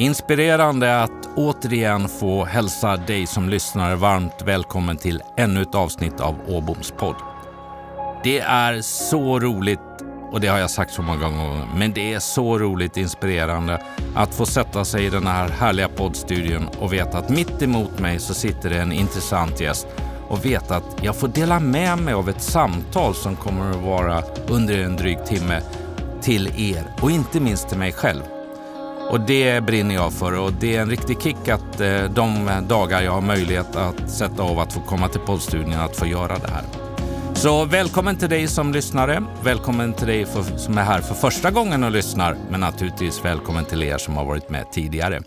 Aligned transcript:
Inspirerande 0.00 1.02
att 1.02 1.28
återigen 1.36 2.08
få 2.08 2.44
hälsa 2.44 2.96
dig 2.96 3.26
som 3.26 3.48
lyssnar 3.48 3.96
varmt 3.96 4.42
välkommen 4.44 4.96
till 4.96 5.22
ännu 5.36 5.62
ett 5.62 5.74
avsnitt 5.74 6.20
av 6.20 6.36
Åboms 6.48 6.90
podd. 6.90 7.14
Det 8.24 8.38
är 8.40 8.80
så 8.80 9.40
roligt, 9.40 9.80
och 10.32 10.40
det 10.40 10.48
har 10.48 10.58
jag 10.58 10.70
sagt 10.70 10.92
så 10.92 11.02
många 11.02 11.20
gånger, 11.20 11.68
men 11.76 11.92
det 11.92 12.12
är 12.12 12.18
så 12.18 12.58
roligt 12.58 12.96
inspirerande 12.96 13.82
att 14.14 14.34
få 14.34 14.46
sätta 14.46 14.84
sig 14.84 15.06
i 15.06 15.10
den 15.10 15.26
här 15.26 15.48
härliga 15.48 15.88
poddstudion 15.88 16.68
och 16.78 16.92
veta 16.92 17.18
att 17.18 17.30
mitt 17.30 17.62
emot 17.62 17.98
mig 17.98 18.18
så 18.18 18.34
sitter 18.34 18.70
det 18.70 18.80
en 18.80 18.92
intressant 18.92 19.60
gäst 19.60 19.86
och 20.28 20.44
veta 20.44 20.76
att 20.76 20.96
jag 21.02 21.16
får 21.16 21.28
dela 21.28 21.60
med 21.60 21.98
mig 21.98 22.14
av 22.14 22.28
ett 22.28 22.42
samtal 22.42 23.14
som 23.14 23.36
kommer 23.36 23.70
att 23.70 23.76
vara 23.76 24.22
under 24.48 24.78
en 24.78 24.96
dryg 24.96 25.24
timme 25.24 25.60
till 26.22 26.72
er 26.74 26.84
och 27.02 27.10
inte 27.10 27.40
minst 27.40 27.68
till 27.68 27.78
mig 27.78 27.92
själv. 27.92 28.22
Och 29.10 29.20
det 29.20 29.60
brinner 29.64 29.94
jag 29.94 30.12
för 30.12 30.38
och 30.38 30.52
det 30.52 30.76
är 30.76 30.82
en 30.82 30.90
riktig 30.90 31.22
kick 31.22 31.48
att 31.48 31.80
eh, 31.80 32.04
de 32.04 32.50
dagar 32.68 33.02
jag 33.02 33.12
har 33.12 33.20
möjlighet 33.20 33.76
att 33.76 34.10
sätta 34.10 34.42
av 34.42 34.58
att 34.58 34.72
få 34.72 34.80
komma 34.80 35.08
till 35.08 35.20
poddstudion 35.20 35.74
att 35.74 35.96
få 35.96 36.06
göra 36.06 36.38
det 36.38 36.50
här. 36.50 36.64
Så 37.34 37.64
välkommen 37.64 38.16
till 38.16 38.30
dig 38.30 38.48
som 38.48 38.72
lyssnare. 38.72 39.24
Välkommen 39.44 39.92
till 39.92 40.06
dig 40.06 40.26
för, 40.26 40.58
som 40.58 40.78
är 40.78 40.82
här 40.82 41.00
för 41.00 41.14
första 41.14 41.50
gången 41.50 41.84
och 41.84 41.90
lyssnar. 41.90 42.36
Men 42.50 42.60
naturligtvis 42.60 43.24
välkommen 43.24 43.64
till 43.64 43.82
er 43.82 43.98
som 43.98 44.16
har 44.16 44.24
varit 44.24 44.50
med 44.50 44.72
tidigare. 44.72 45.20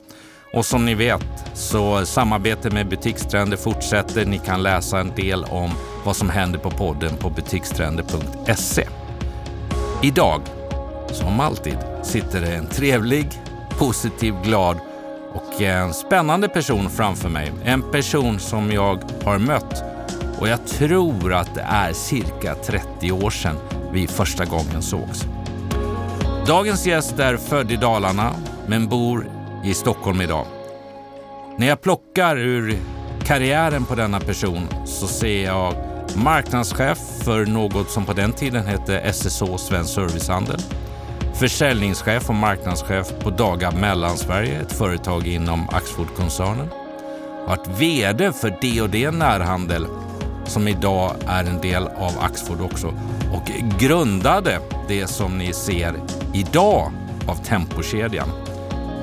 Och 0.53 0.65
som 0.65 0.85
ni 0.85 0.93
vet 0.95 1.25
så 1.53 2.05
samarbetet 2.05 2.73
med 2.73 2.89
Butikstrender 2.89 3.57
fortsätter. 3.57 4.25
Ni 4.25 4.37
kan 4.37 4.63
läsa 4.63 4.99
en 4.99 5.15
del 5.15 5.43
om 5.43 5.71
vad 6.05 6.15
som 6.15 6.29
händer 6.29 6.59
på 6.59 6.71
podden 6.71 7.17
på 7.17 7.29
butikstrender.se. 7.29 8.87
Idag, 10.03 10.41
som 11.13 11.39
alltid, 11.39 11.77
sitter 12.03 12.41
det 12.41 12.55
en 12.55 12.67
trevlig, 12.67 13.29
positiv, 13.69 14.35
glad 14.43 14.77
och 15.33 15.61
eh, 15.61 15.81
en 15.81 15.93
spännande 15.93 16.47
person 16.49 16.89
framför 16.89 17.29
mig. 17.29 17.51
En 17.63 17.81
person 17.91 18.39
som 18.39 18.71
jag 18.71 19.03
har 19.23 19.37
mött 19.37 19.83
och 20.39 20.47
jag 20.47 20.67
tror 20.67 21.33
att 21.33 21.55
det 21.55 21.61
är 21.61 21.93
cirka 21.93 22.55
30 22.55 23.11
år 23.11 23.29
sedan 23.29 23.55
vi 23.91 24.07
första 24.07 24.45
gången 24.45 24.81
sågs. 24.81 25.25
Dagens 26.47 26.85
gäst 26.85 27.19
är 27.19 27.37
född 27.37 27.71
i 27.71 27.75
Dalarna 27.75 28.35
men 28.67 28.87
bor 28.87 29.27
i 29.63 29.73
Stockholm 29.73 30.21
idag. 30.21 30.45
När 31.57 31.67
jag 31.67 31.81
plockar 31.81 32.37
ur 32.37 32.77
karriären 33.25 33.85
på 33.85 33.95
denna 33.95 34.19
person 34.19 34.67
så 34.85 35.07
ser 35.07 35.43
jag 35.43 35.73
marknadschef 36.15 36.97
för 37.23 37.45
något 37.45 37.89
som 37.89 38.05
på 38.05 38.13
den 38.13 38.31
tiden 38.33 38.65
hette 38.65 39.13
SSH 39.13 39.57
Svensk 39.57 39.93
Servicehandel 39.93 40.59
försäljningschef 41.33 42.29
och 42.29 42.35
marknadschef 42.35 43.07
på 43.19 43.29
Dagab 43.29 43.73
Mellansverige, 43.73 44.61
ett 44.61 44.71
företag 44.73 45.27
inom 45.27 45.69
Axfood-koncernen. 45.69 46.69
Varit 47.47 47.67
VD 47.67 48.31
för 48.31 48.49
D&D 48.61 49.11
Närhandel 49.11 49.87
som 50.45 50.67
idag 50.67 51.15
är 51.27 51.43
en 51.43 51.61
del 51.61 51.87
av 51.87 52.11
Axfood 52.19 52.61
också 52.61 52.87
och 53.33 53.79
grundade 53.79 54.59
det 54.87 55.07
som 55.07 55.37
ni 55.37 55.53
ser 55.53 55.95
idag 56.33 56.91
av 57.27 57.35
Tempokedjan. 57.35 58.29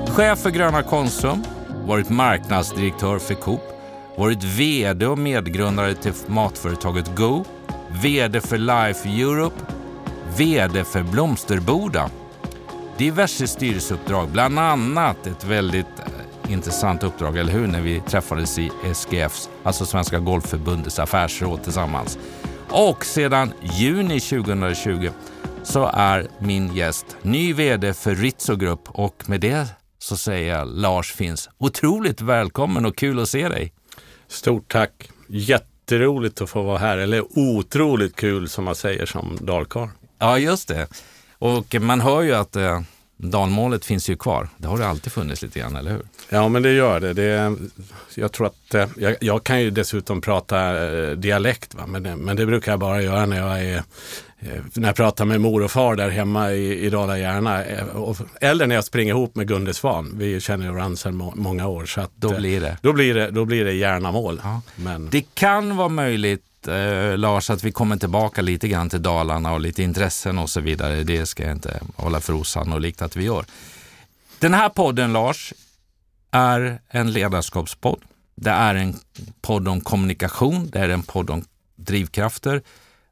Chef 0.07 0.39
för 0.39 0.49
Gröna 0.49 0.83
Konsum, 0.83 1.43
varit 1.85 2.09
marknadsdirektör 2.09 3.19
för 3.19 3.33
Coop, 3.33 3.61
varit 4.15 4.43
VD 4.43 5.05
och 5.05 5.17
medgrundare 5.17 5.93
till 5.93 6.13
matföretaget 6.27 7.15
Go, 7.15 7.45
VD 8.03 8.41
för 8.41 8.57
Life 8.57 9.09
Europe, 9.09 9.55
VD 10.37 10.83
för 10.83 11.03
Blomsterboda 11.03 12.09
diverse 13.01 13.47
styrelseuppdrag, 13.47 14.29
bland 14.29 14.59
annat 14.59 15.27
ett 15.27 15.43
väldigt 15.43 15.99
eh, 15.99 16.51
intressant 16.53 17.03
uppdrag, 17.03 17.37
eller 17.37 17.53
hur, 17.53 17.67
när 17.67 17.81
vi 17.81 18.01
träffades 18.01 18.59
i 18.59 18.71
SGFs, 18.93 19.49
alltså 19.63 19.85
Svenska 19.85 20.19
Golfförbundets 20.19 20.99
affärsråd 20.99 21.63
tillsammans. 21.63 22.19
Och 22.69 23.05
sedan 23.05 23.53
juni 23.61 24.19
2020 24.19 25.09
så 25.63 25.89
är 25.93 26.27
min 26.39 26.75
gäst 26.75 27.05
ny 27.21 27.53
VD 27.53 27.93
för 27.93 28.15
Ritzo 28.15 28.55
Group 28.55 28.89
och 28.89 29.29
med 29.29 29.41
det 29.41 29.67
så 29.99 30.17
säger 30.17 30.57
jag 30.57 30.67
Lars 30.67 31.11
Finns 31.11 31.49
otroligt 31.57 32.21
välkommen 32.21 32.85
och 32.85 32.97
kul 32.97 33.19
att 33.19 33.29
se 33.29 33.49
dig. 33.49 33.73
Stort 34.27 34.71
tack! 34.71 35.09
Jätteroligt 35.27 36.41
att 36.41 36.49
få 36.49 36.61
vara 36.61 36.77
här, 36.77 36.97
eller 36.97 37.39
otroligt 37.39 38.15
kul 38.15 38.49
som 38.49 38.63
man 38.63 38.75
säger 38.75 39.05
som 39.05 39.37
dalkar. 39.41 39.89
Ja, 40.19 40.37
just 40.37 40.67
det. 40.67 40.87
Och 41.41 41.75
man 41.81 42.01
hör 42.01 42.21
ju 42.21 42.33
att 42.33 42.55
eh, 42.55 42.81
dalmålet 43.17 43.85
finns 43.85 44.09
ju 44.09 44.15
kvar. 44.15 44.49
Det 44.57 44.67
har 44.67 44.77
det 44.77 44.87
alltid 44.87 45.11
funnits 45.13 45.41
lite 45.41 45.59
grann, 45.59 45.75
eller 45.75 45.91
hur? 45.91 46.01
Ja, 46.29 46.47
men 46.47 46.61
det 46.61 46.71
gör 46.71 46.99
det. 46.99 47.13
det 47.13 47.55
jag 48.15 48.31
tror 48.31 48.47
att, 48.47 48.73
eh, 48.73 48.87
jag, 48.97 49.15
jag, 49.21 49.43
kan 49.43 49.61
ju 49.61 49.69
dessutom 49.69 50.21
prata 50.21 50.87
eh, 50.87 51.11
dialekt, 51.11 51.75
va? 51.75 51.87
Men, 51.87 52.03
det, 52.03 52.15
men 52.15 52.35
det 52.35 52.45
brukar 52.45 52.71
jag 52.71 52.79
bara 52.79 53.01
göra 53.01 53.25
när 53.25 53.37
jag 53.37 53.63
är 53.63 53.75
eh, 54.39 54.61
när 54.73 54.87
jag 54.87 54.95
pratar 54.95 55.25
med 55.25 55.41
mor 55.41 55.63
och 55.63 55.71
far 55.71 55.95
där 55.95 56.09
hemma 56.09 56.51
i, 56.51 56.85
i 56.85 56.89
Dala-Järna. 56.89 57.65
Eh, 57.65 57.85
eller 58.41 58.67
när 58.67 58.75
jag 58.75 58.85
springer 58.85 59.13
ihop 59.13 59.35
med 59.35 59.47
Gunde 59.47 59.73
Svan. 59.73 60.11
Vi 60.15 60.39
känner 60.39 60.65
ju 60.65 60.71
varandra 60.71 60.97
sedan 60.97 61.15
må, 61.15 61.33
många 61.35 61.67
år. 61.67 61.85
Så 61.85 62.01
att, 62.01 62.11
då 62.15 62.35
blir 62.37 62.61
det? 62.61 62.77
Då 62.81 62.93
blir 62.93 63.13
det, 63.13 63.31
då 63.31 63.45
blir 63.45 63.65
det 63.65 63.73
Järnamål. 63.73 64.41
Ja. 64.43 64.61
Men... 64.75 65.09
Det 65.09 65.25
kan 65.33 65.77
vara 65.77 65.89
möjligt 65.89 66.43
eh, 66.67 67.17
Lars, 67.17 67.49
att 67.49 67.63
vi 67.63 67.71
kommer 67.71 67.97
tillbaka 67.97 68.41
lite 68.41 68.67
grann 68.67 68.89
till 68.89 69.01
Dalarna 69.01 69.53
och 69.53 69.61
lite 69.61 69.83
intressen 69.83 70.39
och 70.39 70.49
så 70.49 70.61
vidare. 70.61 71.03
Det 71.03 71.25
ska 71.25 71.43
jag 71.43 71.51
inte 71.51 71.81
hålla 71.95 72.19
för 72.19 72.33
osannolikt 72.33 73.01
att 73.01 73.15
vi 73.15 73.23
gör. 73.23 73.45
Den 74.39 74.53
här 74.53 74.69
podden, 74.69 75.13
Lars, 75.13 75.53
är 76.31 76.79
en 76.89 77.11
ledarskapspodd. 77.11 78.01
Det 78.35 78.49
är 78.49 78.75
en 78.75 78.95
podd 79.41 79.67
om 79.67 79.81
kommunikation, 79.81 80.69
det 80.69 80.79
är 80.79 80.89
en 80.89 81.03
podd 81.03 81.29
om 81.29 81.45
drivkrafter, 81.75 82.61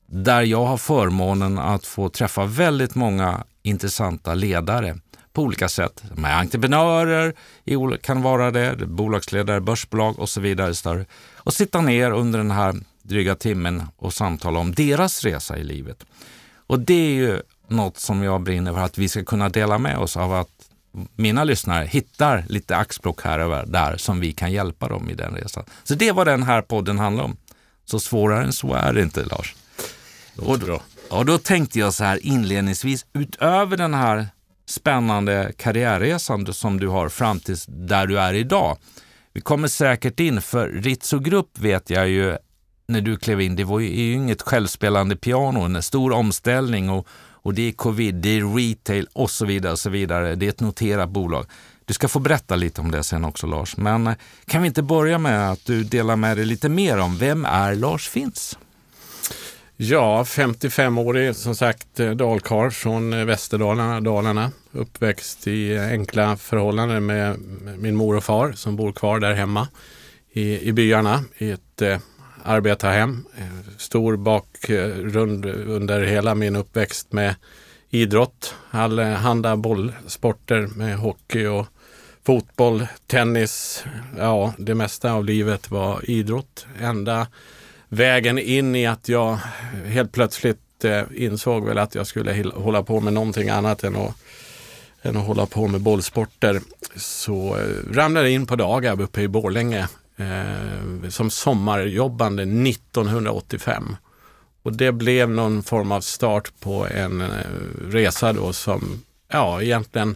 där 0.05 0.41
jag 0.41 0.65
har 0.65 0.77
förmånen 0.77 1.59
att 1.59 1.85
få 1.85 2.09
träffa 2.09 2.45
väldigt 2.45 2.95
många 2.95 3.43
intressanta 3.61 4.33
ledare 4.33 4.99
på 5.33 5.41
olika 5.41 5.69
sätt. 5.69 6.03
De 6.15 6.25
är 6.25 6.33
entreprenörer, 6.33 7.97
kan 7.97 8.21
vara 8.21 8.51
det, 8.51 8.75
bolagsledare, 8.87 9.61
börsbolag 9.61 10.19
och 10.19 10.29
så 10.29 10.41
vidare. 10.41 11.05
Och 11.35 11.53
sitta 11.53 11.81
ner 11.81 12.11
under 12.11 12.39
den 12.39 12.51
här 12.51 12.75
dryga 13.09 13.35
timmen 13.35 13.83
och 13.95 14.13
samtala 14.13 14.59
om 14.59 14.71
deras 14.71 15.23
resa 15.23 15.57
i 15.57 15.63
livet. 15.63 16.05
Och 16.67 16.79
det 16.79 16.93
är 16.93 17.13
ju 17.13 17.41
något 17.67 17.97
som 17.97 18.23
jag 18.23 18.41
brinner 18.41 18.73
för 18.73 18.81
att 18.81 18.97
vi 18.97 19.09
ska 19.09 19.23
kunna 19.23 19.49
dela 19.49 19.77
med 19.77 19.97
oss 19.97 20.17
av 20.17 20.33
att 20.33 20.49
mina 21.15 21.43
lyssnare 21.43 21.85
hittar 21.85 22.45
lite 22.49 22.77
axplock 22.77 23.23
här 23.23 23.39
och 23.39 23.69
där 23.69 23.97
som 23.97 24.19
vi 24.19 24.33
kan 24.33 24.51
hjälpa 24.51 24.87
dem 24.87 25.09
i 25.09 25.13
den 25.13 25.33
resan. 25.35 25.63
Så 25.83 25.95
det 25.95 26.11
var 26.11 26.25
den 26.25 26.43
här 26.43 26.61
podden 26.61 26.99
handlar 26.99 27.23
om. 27.23 27.37
Så 27.85 27.99
svårare 27.99 28.43
än 28.43 28.53
så 28.53 28.73
är 28.73 28.93
det 28.93 29.01
inte, 29.01 29.25
Lars. 29.25 29.55
Och 30.37 30.59
då, 30.59 30.81
och 31.09 31.25
då 31.25 31.37
tänkte 31.37 31.79
jag 31.79 31.93
så 31.93 32.03
här 32.03 32.25
inledningsvis, 32.25 33.05
utöver 33.13 33.77
den 33.77 33.93
här 33.93 34.27
spännande 34.65 35.51
karriärresan 35.57 36.53
som 36.53 36.79
du 36.79 36.87
har 36.87 37.09
fram 37.09 37.39
till 37.39 37.55
där 37.67 38.07
du 38.07 38.19
är 38.19 38.33
idag. 38.33 38.77
Vi 39.33 39.41
kommer 39.41 39.67
säkert 39.67 40.19
in, 40.19 40.41
för 40.41 40.69
Ritzo 40.69 41.19
Grupp 41.19 41.59
vet 41.59 41.89
jag 41.89 42.09
ju 42.09 42.37
när 42.89 43.01
du 43.01 43.17
klev 43.17 43.41
in, 43.41 43.55
det 43.55 43.63
var 43.63 43.79
ju 43.79 44.13
inget 44.13 44.41
självspelande 44.41 45.15
piano, 45.15 45.59
en 45.59 45.83
stor 45.83 46.11
omställning 46.11 46.89
och, 46.89 47.07
och 47.41 47.53
det 47.53 47.61
är 47.61 47.71
covid, 47.71 48.15
det 48.15 48.29
är 48.29 48.55
retail 48.55 49.07
och 49.13 49.31
så 49.31 49.45
vidare. 49.45 49.71
och 49.71 49.79
så 49.79 49.89
vidare. 49.89 50.35
Det 50.35 50.45
är 50.45 50.49
ett 50.49 50.59
noterat 50.59 51.09
bolag. 51.09 51.45
Du 51.85 51.93
ska 51.93 52.07
få 52.07 52.19
berätta 52.19 52.55
lite 52.55 52.81
om 52.81 52.91
det 52.91 53.03
sen 53.03 53.25
också 53.25 53.47
Lars, 53.47 53.77
men 53.77 54.07
eh, 54.07 54.13
kan 54.45 54.61
vi 54.61 54.67
inte 54.67 54.83
börja 54.83 55.17
med 55.17 55.51
att 55.51 55.65
du 55.65 55.83
delar 55.83 56.15
med 56.15 56.37
dig 56.37 56.45
lite 56.45 56.69
mer 56.69 56.97
om 56.97 57.17
vem 57.17 57.45
är 57.45 57.75
Lars 57.75 58.09
Fintz? 58.09 58.57
Ja, 59.77 60.23
55-årig 60.23 61.35
som 61.35 61.55
sagt 61.55 61.99
eh, 61.99 62.11
dalkarl 62.11 62.17
dalkar 62.17 62.69
från 62.69 63.13
eh, 63.13 63.25
Västerdalarna, 63.25 64.01
Dalarna. 64.01 64.51
Uppväxt 64.71 65.47
i 65.47 65.79
enkla 65.79 66.37
förhållanden 66.37 67.05
med 67.05 67.39
min 67.77 67.95
mor 67.95 68.15
och 68.15 68.23
far 68.23 68.51
som 68.51 68.75
bor 68.75 68.91
kvar 68.91 69.19
där 69.19 69.33
hemma 69.33 69.67
i, 70.31 70.69
i 70.69 70.73
byarna 70.73 71.23
i 71.37 71.51
ett 71.51 71.81
arbetarhem. 72.49 73.25
Eh, 73.37 73.77
stor 73.77 74.17
bakgrund 74.17 75.45
under 75.45 76.01
hela 76.01 76.35
min 76.35 76.55
uppväxt 76.55 77.11
med 77.11 77.35
idrott. 77.89 78.55
Allehanda 78.71 79.49
eh, 79.49 79.55
bollsporter 79.55 80.67
med 80.75 80.97
hockey 80.97 81.45
och 81.45 81.67
fotboll, 82.25 82.87
tennis. 83.07 83.83
Ja, 84.17 84.53
det 84.57 84.75
mesta 84.75 85.13
av 85.13 85.25
livet 85.25 85.71
var 85.71 86.09
idrott. 86.09 86.65
Enda 86.79 87.27
vägen 87.89 88.39
in 88.39 88.75
i 88.75 88.87
att 88.87 89.09
jag 89.09 89.39
helt 89.85 90.11
plötsligt 90.11 90.85
eh, 90.85 91.03
insåg 91.15 91.65
väl 91.65 91.77
att 91.77 91.95
jag 91.95 92.07
skulle 92.07 92.51
hålla 92.55 92.83
på 92.83 92.99
med 92.99 93.13
någonting 93.13 93.49
annat 93.49 93.83
än 93.83 93.95
att, 93.95 94.15
än 95.01 95.17
att 95.17 95.27
hålla 95.27 95.45
på 95.45 95.67
med 95.67 95.81
bollsporter. 95.81 96.61
Så 96.95 97.57
eh, 97.57 97.93
ramlade 97.93 98.25
jag 98.25 98.33
in 98.33 98.45
på 98.45 98.55
Dagab 98.55 99.01
uppe 99.01 99.21
i 99.21 99.27
Borlänge 99.27 99.87
eh, 100.19 101.09
som 101.09 101.29
sommarjobbande 101.29 102.43
1985. 102.43 103.95
Och 104.63 104.73
det 104.73 104.91
blev 104.91 105.29
någon 105.29 105.63
form 105.63 105.91
av 105.91 106.01
start 106.01 106.51
på 106.59 106.87
en 106.87 107.21
eh, 107.21 107.27
resa 107.81 108.33
då 108.33 108.53
som, 108.53 109.03
ja 109.31 109.61
egentligen 109.61 110.15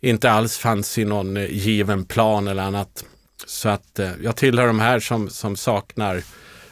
inte 0.00 0.30
alls 0.30 0.58
fanns 0.58 0.98
i 0.98 1.04
någon 1.04 1.36
eh, 1.36 1.50
given 1.50 2.04
plan 2.04 2.48
eller 2.48 2.62
annat. 2.62 3.04
Så 3.46 3.68
att 3.68 3.98
eh, 3.98 4.10
jag 4.22 4.36
tillhör 4.36 4.66
de 4.66 4.80
här 4.80 5.00
som, 5.00 5.30
som 5.30 5.56
saknar 5.56 6.22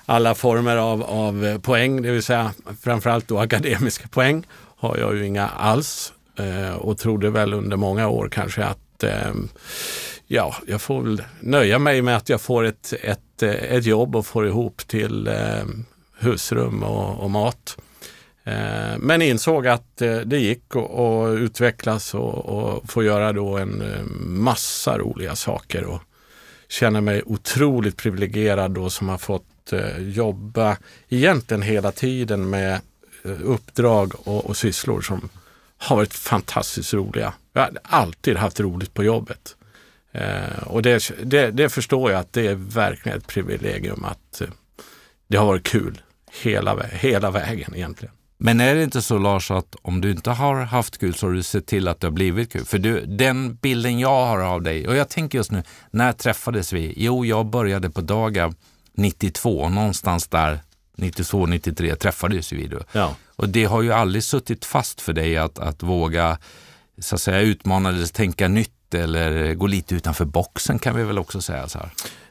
alla 0.07 0.35
former 0.35 0.77
av, 0.77 1.03
av 1.03 1.45
eh, 1.45 1.59
poäng, 1.59 2.03
det 2.03 2.11
vill 2.11 2.23
säga 2.23 2.53
framförallt 2.83 3.29
då 3.29 3.39
akademiska 3.39 4.09
poäng 4.09 4.47
har 4.77 4.97
jag 4.97 5.17
ju 5.17 5.27
inga 5.27 5.49
alls 5.49 6.13
eh, 6.39 6.75
och 6.75 6.99
trodde 6.99 7.31
väl 7.31 7.55
under 7.55 7.77
många 7.77 8.09
år 8.09 8.29
kanske 8.33 8.65
att 8.65 9.05
eh, 9.05 9.35
ja, 10.33 10.57
jag 10.67 10.83
får 10.83 11.03
väl 11.03 11.23
nöja 11.41 11.79
mig 11.79 12.03
med 12.03 12.17
att 12.17 12.29
jag 12.29 12.41
får 12.41 12.65
ett, 12.65 12.95
ett, 13.03 13.43
eh, 13.43 13.51
ett 13.51 13.87
jobb 13.87 14.17
och 14.17 14.27
får 14.27 14.47
ihop 14.47 14.77
till 14.87 15.27
eh, 15.27 15.65
husrum 16.19 16.83
och, 16.83 17.21
och 17.21 17.31
mat. 17.31 17.77
Eh, 18.45 18.99
men 18.99 19.23
insåg 19.23 19.67
att 19.67 20.03
eh, 20.03 20.17
det 20.17 20.39
gick 20.39 20.77
att 20.77 21.39
utvecklas 21.39 22.15
och, 22.15 22.35
och 22.35 22.91
få 22.91 23.03
göra 23.03 23.33
då 23.33 23.59
en 23.59 23.83
eh, 23.83 24.05
massa 24.21 24.99
roliga 24.99 25.37
saker 25.37 25.85
och 25.85 26.03
känner 26.69 27.01
mig 27.01 27.23
otroligt 27.27 27.97
privilegierad 27.97 28.71
då 28.71 28.91
som 28.91 29.09
har 29.09 29.19
fått 29.19 29.73
eh, 29.73 29.99
jobba 29.99 30.77
egentligen 31.09 31.63
hela 31.63 31.93
tiden 31.93 32.51
med 32.51 32.81
uppdrag 33.45 34.13
och, 34.25 34.47
och 34.47 34.57
sysslor 34.57 35.01
som 35.01 35.29
har 35.79 35.97
varit 35.97 36.15
fantastiskt 36.15 36.95
roliga. 36.95 37.33
Jag 37.53 37.63
har 37.63 37.71
alltid 37.83 38.37
haft 38.37 38.61
roligt 38.61 38.95
på 38.95 39.05
jobbet. 39.05 39.57
Eh, 40.13 40.63
och 40.67 40.83
det, 40.83 41.11
det, 41.23 41.51
det, 41.51 41.69
förstår 41.69 42.11
jag 42.11 42.21
att 42.21 42.33
det 42.33 42.47
är 42.47 42.55
verkligen 42.55 43.19
ett 43.19 43.27
privilegium 43.27 44.05
att 44.05 44.41
eh, 44.41 44.49
det 45.29 45.37
har 45.37 45.47
varit 45.47 45.67
kul 45.67 46.03
hela, 46.43 46.83
hela 46.93 47.31
vägen 47.31 47.75
egentligen. 47.75 48.15
Men 48.43 48.61
är 48.61 48.75
det 48.75 48.83
inte 48.83 49.03
så 49.03 49.19
Lars 49.19 49.51
att 49.51 49.77
om 49.83 50.01
du 50.01 50.11
inte 50.11 50.31
har 50.31 50.55
haft 50.55 50.99
kul 50.99 51.15
så 51.15 51.27
har 51.27 51.35
du 51.35 51.43
sett 51.43 51.67
till 51.67 51.89
att 51.89 52.01
det 52.01 52.07
har 52.07 52.13
blivit 52.13 52.53
kul? 52.53 52.65
För 52.65 52.79
du, 52.79 53.07
den 53.07 53.55
bilden 53.55 53.99
jag 53.99 54.27
har 54.27 54.39
av 54.39 54.63
dig, 54.63 54.89
och 54.89 54.97
jag 54.97 55.09
tänker 55.09 55.39
just 55.39 55.51
nu, 55.51 55.63
när 55.91 56.13
träffades 56.13 56.73
vi? 56.73 56.95
Jo, 56.97 57.25
jag 57.25 57.47
började 57.47 57.91
på 57.91 58.01
Daga 58.01 58.55
92, 58.93 59.69
någonstans 59.69 60.29
där 60.29 60.61
92, 60.97 61.47
93 61.47 61.95
träffades 61.95 62.53
vi 62.53 62.67
då. 62.67 62.79
Ja. 62.93 63.17
Och 63.37 63.49
det 63.49 63.65
har 63.65 63.83
ju 63.83 63.93
aldrig 63.93 64.25
suttit 64.25 64.65
fast 64.65 65.01
för 65.01 65.13
dig 65.13 65.37
att, 65.37 65.59
att 65.59 65.83
våga 65.83 66.39
så 66.99 67.15
att 67.15 67.21
säga 67.21 67.41
utmana 67.41 67.89
eller 67.89 68.07
tänka 68.07 68.49
nytt 68.49 68.80
eller 68.95 69.55
gå 69.55 69.67
lite 69.67 69.95
utanför 69.95 70.25
boxen 70.25 70.79
kan 70.79 70.97
vi 70.97 71.05
väl 71.05 71.19
också 71.19 71.41
säga 71.41 71.69
så 71.69 71.79
här. 71.79 71.91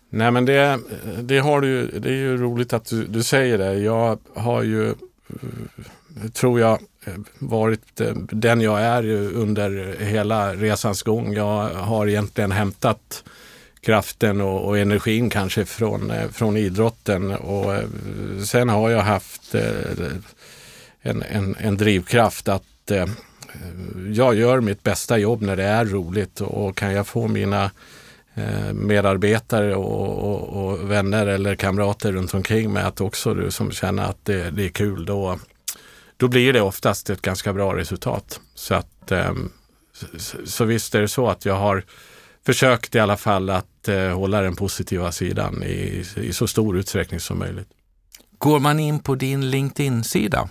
Nej 0.10 0.32
men 0.32 0.46
det, 0.46 0.80
det, 1.22 1.40
har 1.40 1.62
du, 1.62 1.88
det 1.88 2.10
är 2.10 2.14
ju 2.14 2.38
roligt 2.38 2.74
att 2.74 2.86
du, 2.86 3.06
du 3.06 3.24
säger 3.24 3.58
det. 3.58 3.74
Jag 3.74 4.20
har 4.34 4.64
ju 4.64 4.90
eh, 4.90 4.96
tror 6.34 6.60
jag 6.60 6.80
eh, 7.06 7.14
varit 7.40 8.02
eh, 8.02 8.14
den 8.16 8.62
jag 8.62 8.82
är 8.82 9.12
under 9.34 9.96
hela 10.00 10.54
resans 10.54 11.04
gång. 11.04 11.34
Jag 11.34 11.70
har 11.70 12.08
egentligen 12.08 12.52
hämtat 12.52 13.24
kraften 13.82 14.42
och, 14.42 14.68
och 14.68 14.78
energin 14.78 15.30
kanske 15.30 15.66
från, 15.66 16.12
från 16.32 16.58
idrotten 16.58 17.32
och 17.32 17.84
sen 18.46 18.70
har 18.70 18.90
jag 18.90 19.02
haft 19.02 19.56
en, 21.02 21.24
en, 21.30 21.56
en 21.60 21.78
drivkraft 21.78 22.48
att 22.48 22.92
jag 24.14 24.36
gör 24.36 24.62
mitt 24.62 24.84
bästa 24.84 25.18
jobb 25.18 25.42
när 25.42 25.56
det 25.56 25.64
är 25.64 25.86
roligt 25.86 26.42
och 26.42 26.78
kan 26.78 26.94
jag 26.94 27.08
få 27.08 27.28
mina 27.28 27.72
eh, 28.34 28.74
medarbetare 28.74 29.76
och, 29.76 30.18
och, 30.18 30.66
och, 30.66 30.92
vänner 30.92 31.28
eller 31.28 31.56
kamrater 31.56 32.12
runt 32.12 32.34
omkring 32.34 32.74
mig 32.74 32.84
att 32.84 33.02
också 33.02 33.34
du 33.34 33.52
som 33.52 33.72
känner 33.72 34.04
att 34.04 34.26
det, 34.26 34.50
det 34.50 34.66
är 34.66 34.70
kul 34.70 35.06
då, 35.06 35.40
då 36.18 36.28
blir 36.28 36.54
det 36.54 36.62
oftast 36.62 37.10
ett 37.10 37.22
ganska 37.22 37.54
bra 37.54 37.76
resultat. 37.76 38.40
Så 38.56 38.76
att 38.76 39.12
eh, 39.12 39.34
så 40.46 40.66
visst 40.66 40.96
är 40.96 41.02
det 41.02 41.08
så 41.08 41.30
att 41.30 41.46
jag 41.46 41.56
har 41.56 41.84
försökt 42.46 42.96
i 42.96 43.00
alla 43.00 43.18
fall 43.18 43.50
att 43.50 43.88
eh, 43.88 44.18
hålla 44.18 44.42
den 44.42 44.56
positiva 44.56 45.12
sidan 45.12 45.64
i, 45.64 46.06
i 46.16 46.34
så 46.34 46.48
stor 46.48 46.78
utsträckning 46.78 47.20
som 47.20 47.40
möjligt. 47.40 47.70
Går 48.38 48.60
man 48.60 48.80
in 48.80 49.00
på 49.00 49.16
din 49.16 49.50
LinkedIn-sida, 49.50 50.50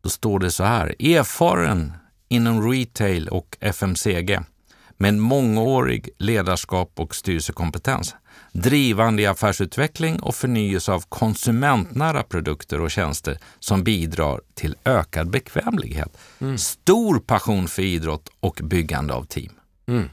då 0.00 0.08
står 0.08 0.38
det 0.38 0.50
så 0.50 0.64
här, 0.64 0.94
erfaren 0.98 1.92
inom 2.28 2.70
retail 2.70 3.28
och 3.28 3.56
FMCG 3.60 4.38
med 4.96 5.14
mångårig 5.14 6.08
ledarskap 6.18 6.92
och 6.94 7.14
styrelsekompetens 7.14 8.14
drivande 8.52 9.22
i 9.22 9.26
affärsutveckling 9.26 10.20
och 10.20 10.34
förnyelse 10.34 10.92
av 10.92 11.04
konsumentnära 11.08 12.22
produkter 12.22 12.80
och 12.80 12.90
tjänster 12.90 13.38
som 13.58 13.84
bidrar 13.84 14.40
till 14.54 14.76
ökad 14.84 15.30
bekvämlighet. 15.30 16.18
Mm. 16.38 16.58
Stor 16.58 17.18
passion 17.18 17.68
för 17.68 17.82
idrott 17.82 18.28
och 18.40 18.60
byggande 18.62 19.14
av 19.14 19.24
team. 19.24 19.52
Mm. 19.86 20.08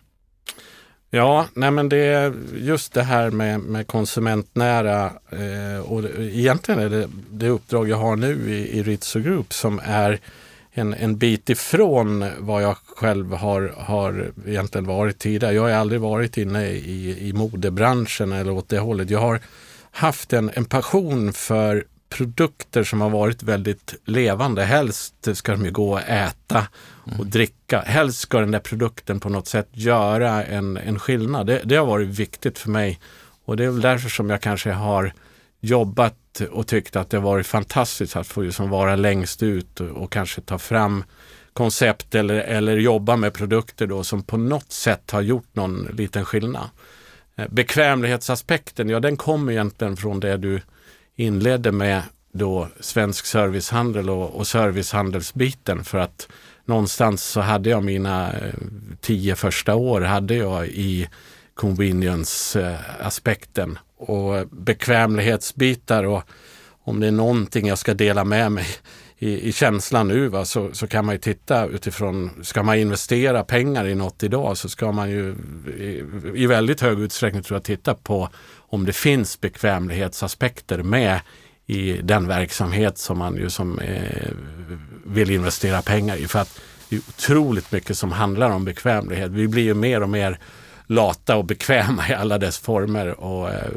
Ja, 1.10 1.46
nej 1.54 1.72
men 1.72 1.90
det 1.90 1.98
är 1.98 2.34
just 2.56 2.94
det 2.94 3.04
här 3.04 3.32
med, 3.32 3.60
med 3.60 3.88
konsumentnära 3.88 5.06
eh, 5.30 5.86
och 5.86 6.02
det, 6.02 6.10
egentligen 6.20 6.80
är 6.82 6.90
det 6.90 7.10
det 7.32 7.50
uppdrag 7.50 7.90
jag 7.90 7.98
har 7.98 8.16
nu 8.16 8.54
i, 8.54 8.80
i 8.80 8.84
Ritzo 8.84 9.20
Group 9.20 9.54
som 9.54 9.82
är 9.84 10.20
en, 10.74 10.94
en 10.94 11.18
bit 11.18 11.50
ifrån 11.50 12.26
vad 12.40 12.64
jag 12.64 12.78
själv 12.78 13.34
har, 13.34 13.74
har 13.78 14.32
egentligen 14.48 14.86
varit 14.88 15.20
tidigare. 15.20 15.54
Jag 15.54 15.62
har 15.62 15.72
aldrig 15.72 16.02
varit 16.02 16.38
inne 16.38 16.68
i, 16.68 17.28
i 17.30 17.34
modebranschen 17.34 18.32
eller 18.32 18.52
åt 18.52 18.70
det 18.70 18.80
hållet. 18.80 19.10
Jag 19.10 19.20
har 19.20 19.40
haft 19.92 20.34
en, 20.34 20.52
en 20.54 20.66
passion 20.66 21.34
för 21.34 21.86
produkter 22.10 22.84
som 22.84 23.02
har 23.02 23.10
varit 23.10 23.44
väldigt 23.44 23.96
levande. 24.06 24.64
Helst 24.64 25.16
ska 25.34 25.52
de 25.52 25.66
ju 25.66 25.72
gå 25.72 25.96
att 25.96 26.08
äta 26.08 26.68
och 27.04 27.14
mm. 27.14 27.30
dricka. 27.30 27.82
Helst 27.82 28.20
ska 28.20 28.40
den 28.40 28.52
där 28.52 28.60
produkten 28.60 29.20
på 29.20 29.30
något 29.30 29.48
sätt 29.48 29.70
göra 29.72 30.44
en, 30.44 30.78
en 30.78 31.00
skillnad. 31.00 31.48
Det, 31.48 31.62
det 31.66 31.76
har 31.76 31.86
varit 31.86 32.08
viktigt 32.10 32.60
för 32.60 32.70
mig 32.70 33.00
och 33.46 33.58
det 33.58 33.64
är 33.64 33.70
väl 33.70 33.82
därför 33.82 34.10
som 34.10 34.30
jag 34.30 34.42
kanske 34.42 34.72
har 34.72 35.14
jobbat 35.60 36.16
och 36.42 36.68
tyckte 36.68 37.00
att 37.00 37.10
det 37.10 37.20
varit 37.20 37.48
fantastiskt 37.48 38.16
att 38.16 38.28
få 38.28 38.42
liksom 38.42 38.70
vara 38.70 38.96
längst 38.96 39.44
ut 39.44 39.80
och, 39.80 39.88
och, 39.88 40.12
kanske 40.12 40.42
ta 40.42 40.58
fram 40.58 41.04
koncept 41.54 42.16
eller, 42.16 42.36
eller 42.36 42.78
jobba 42.78 43.16
med 43.16 43.34
produkter 43.34 43.88
då 43.88 44.04
som 44.04 44.24
på 44.24 44.38
något 44.38 44.72
sätt 44.72 45.12
har 45.12 45.22
gjort 45.22 45.56
någon 45.56 45.88
liten 45.94 46.26
skillnad. 46.26 46.70
Eh, 47.36 47.48
bekvämlighetsaspekten, 47.50 48.90
ja 48.90 49.00
den 49.00 49.18
kommer 49.18 49.52
egentligen 49.52 49.98
från 49.98 50.20
det 50.20 50.38
du 50.38 50.62
inledde 51.16 51.72
med 51.72 52.02
då 52.32 52.68
svensk 52.80 53.26
servicehandel 53.26 54.10
och, 54.10 54.36
och 54.36 54.48
servicehandelsbiten 54.48 55.84
för 55.84 55.98
att 55.98 56.28
någonstans 56.66 57.24
så 57.24 57.42
hade 57.42 57.70
jag 57.70 57.84
mina 57.84 58.34
eh, 58.34 58.54
tio 59.02 59.36
första 59.36 59.76
år 59.76 60.02
hade 60.02 60.36
jag 60.36 60.68
i 60.68 61.10
convenience-aspekten 61.54 63.72
eh, 63.72 63.78
och 64.10 64.48
bekvämlighetsbitar 64.48 66.04
och 66.04 66.24
om 66.84 67.00
det 67.00 67.08
är 67.08 67.12
någonting 67.12 67.68
jag 67.68 67.78
ska 67.78 67.94
dela 67.94 68.24
med 68.24 68.52
mig 68.52 68.66
i, 69.18 69.50
i 69.50 69.52
känslan 69.52 70.08
nu 70.08 70.28
va, 70.28 70.46
så, 70.46 70.70
så 70.74 70.88
kan 70.88 71.06
man 71.06 71.16
ju 71.16 71.20
titta 71.20 71.66
utifrån, 71.66 72.30
ska 72.44 72.64
man 72.64 72.78
investera 72.78 73.44
pengar 73.44 73.88
i 73.88 73.96
något 73.96 74.24
idag 74.24 74.58
så 74.58 74.70
ska 74.70 74.92
man 74.92 75.10
ju 75.10 75.36
i, 75.78 76.04
i 76.44 76.48
väldigt 76.48 76.82
hög 76.82 77.00
utsträckning 77.00 77.44
tror 77.44 77.56
jag 77.56 77.64
titta 77.64 77.94
på 77.94 78.30
om 78.56 78.86
det 78.86 78.94
finns 78.94 79.42
bekvämlighetsaspekter 79.42 80.84
med 80.84 81.20
i 81.66 82.02
den 82.04 82.28
verksamhet 82.28 82.98
som 82.98 83.18
man 83.18 83.36
ju 83.36 83.50
som 83.50 83.80
eh, 83.80 84.32
vill 85.06 85.32
investera 85.32 85.82
pengar 85.82 86.16
i. 86.16 86.28
För 86.28 86.40
att 86.40 86.60
det 86.90 86.96
är 86.96 87.00
otroligt 87.00 87.72
mycket 87.72 87.98
som 87.98 88.12
handlar 88.12 88.50
om 88.50 88.66
bekvämlighet. 88.66 89.32
Vi 89.32 89.48
blir 89.48 89.64
ju 89.64 89.74
mer 89.74 90.04
och 90.04 90.10
mer 90.10 90.40
lata 90.88 91.36
och 91.36 91.46
bekväma 91.46 92.10
i 92.10 92.14
alla 92.14 92.38
dess 92.38 92.58
former. 92.58 93.20
Och, 93.20 93.50
eh, 93.50 93.72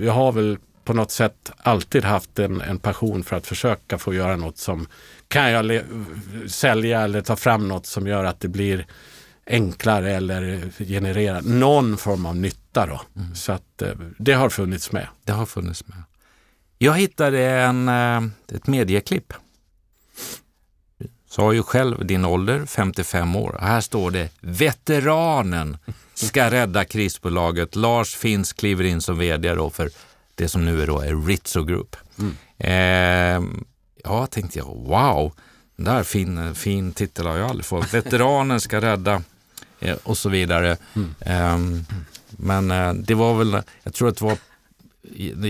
jag 0.00 0.12
har 0.12 0.32
väl 0.32 0.58
på 0.84 0.92
något 0.92 1.10
sätt 1.10 1.52
alltid 1.56 2.04
haft 2.04 2.38
en, 2.38 2.60
en 2.60 2.78
passion 2.78 3.22
för 3.22 3.36
att 3.36 3.46
försöka 3.46 3.98
få 3.98 4.14
göra 4.14 4.36
något 4.36 4.58
som 4.58 4.86
kan 5.28 5.50
jag 5.50 5.82
sälja 6.46 7.00
eller 7.00 7.20
ta 7.20 7.36
fram 7.36 7.68
något 7.68 7.86
som 7.86 8.06
gör 8.06 8.24
att 8.24 8.40
det 8.40 8.48
blir 8.48 8.86
enklare 9.46 10.12
eller 10.12 10.70
generera 10.84 11.40
någon 11.40 11.96
form 11.96 12.26
av 12.26 12.36
nytta. 12.36 12.86
Då. 12.86 13.00
Mm. 13.16 13.34
Så 13.34 13.52
att 13.52 13.82
eh, 13.82 13.92
det 14.18 14.32
har 14.32 14.50
funnits 14.50 14.92
med. 14.92 15.06
Det 15.24 15.32
har 15.32 15.46
funnits 15.46 15.88
med. 15.88 16.02
Jag 16.78 16.98
hittade 16.98 17.40
en, 17.40 17.88
eh, 17.88 18.22
ett 18.56 18.66
medieklipp. 18.66 19.32
Sa 21.30 21.52
ju 21.52 21.62
själv 21.62 22.06
din 22.06 22.24
ålder, 22.24 22.66
55 22.66 23.36
år. 23.36 23.58
Här 23.60 23.80
står 23.80 24.10
det 24.10 24.28
veteranen 24.40 25.76
ska 26.14 26.50
rädda 26.50 26.84
krisbolaget. 26.84 27.76
Lars 27.76 28.14
Finns 28.14 28.52
kliver 28.52 28.84
in 28.84 29.00
som 29.00 29.18
vd 29.18 29.54
då 29.54 29.70
för 29.70 29.90
det 30.34 30.48
som 30.48 30.64
nu 30.64 30.82
är, 30.82 30.86
då 30.86 31.00
är 31.00 31.26
Ritzo 31.26 31.64
Group. 31.64 31.96
Mm. 32.18 32.36
Eh, 32.58 33.62
ja, 34.04 34.26
tänkte 34.26 34.58
jag, 34.58 34.66
wow, 34.66 35.32
den 35.76 35.84
där 35.84 36.02
fin, 36.02 36.54
fin 36.54 36.92
titel 36.92 37.26
har 37.26 37.36
jag 37.36 37.50
aldrig 37.50 37.64
fått. 37.64 37.94
Veteranen 37.94 38.60
ska 38.60 38.80
rädda 38.80 39.22
eh, 39.80 39.96
och 40.02 40.18
så 40.18 40.28
vidare. 40.28 40.76
Mm. 40.94 41.14
Eh, 41.20 41.84
men 42.30 43.02
det 43.04 43.14
var 43.14 43.34
väl, 43.34 43.62
jag 43.82 43.94
tror 43.94 44.08
att 44.08 44.16
det 44.16 44.24
var, 44.24 44.38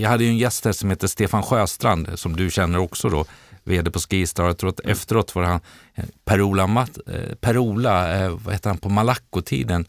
jag 0.01 0.11
hade 0.11 0.25
ju 0.25 0.31
en 0.31 0.39
gäst 0.39 0.65
här 0.65 0.73
som 0.73 0.91
heter 0.91 1.07
Stefan 1.07 1.43
Sjöstrand, 1.43 2.09
som 2.15 2.37
du 2.37 2.51
känner 2.51 2.79
också 2.79 3.09
då, 3.09 3.25
vd 3.71 3.91
på 3.91 3.99
Skistar. 3.99 4.45
Jag 4.45 4.59
tror 4.59 4.71
att 4.71 4.81
mm. 4.81 4.93
efteråt 4.93 5.35
var 5.35 5.43
han 5.43 5.61
Perola, 6.25 6.67
Mat, 6.67 6.99
Perola 7.41 8.29
vad 8.31 8.55
heter 8.55 8.71
han, 8.71 8.79
på 8.79 8.89
Malaco-tiden. 8.89 9.85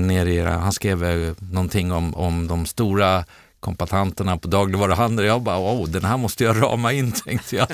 nere 0.00 0.32
i, 0.32 0.40
han 0.40 0.72
skrev 0.72 1.34
någonting 1.38 1.92
om, 1.92 2.14
om 2.14 2.46
de 2.46 2.66
stora 2.66 3.24
kompatanterna 3.64 4.36
på 4.36 4.48
dagligvaruhandeln. 4.48 5.28
Jag 5.28 5.42
bara, 5.42 5.58
oh, 5.58 5.88
den 5.88 6.04
här 6.04 6.16
måste 6.16 6.44
jag 6.44 6.62
rama 6.62 6.92
in, 6.92 7.12
tänkte 7.24 7.56
jag. 7.56 7.68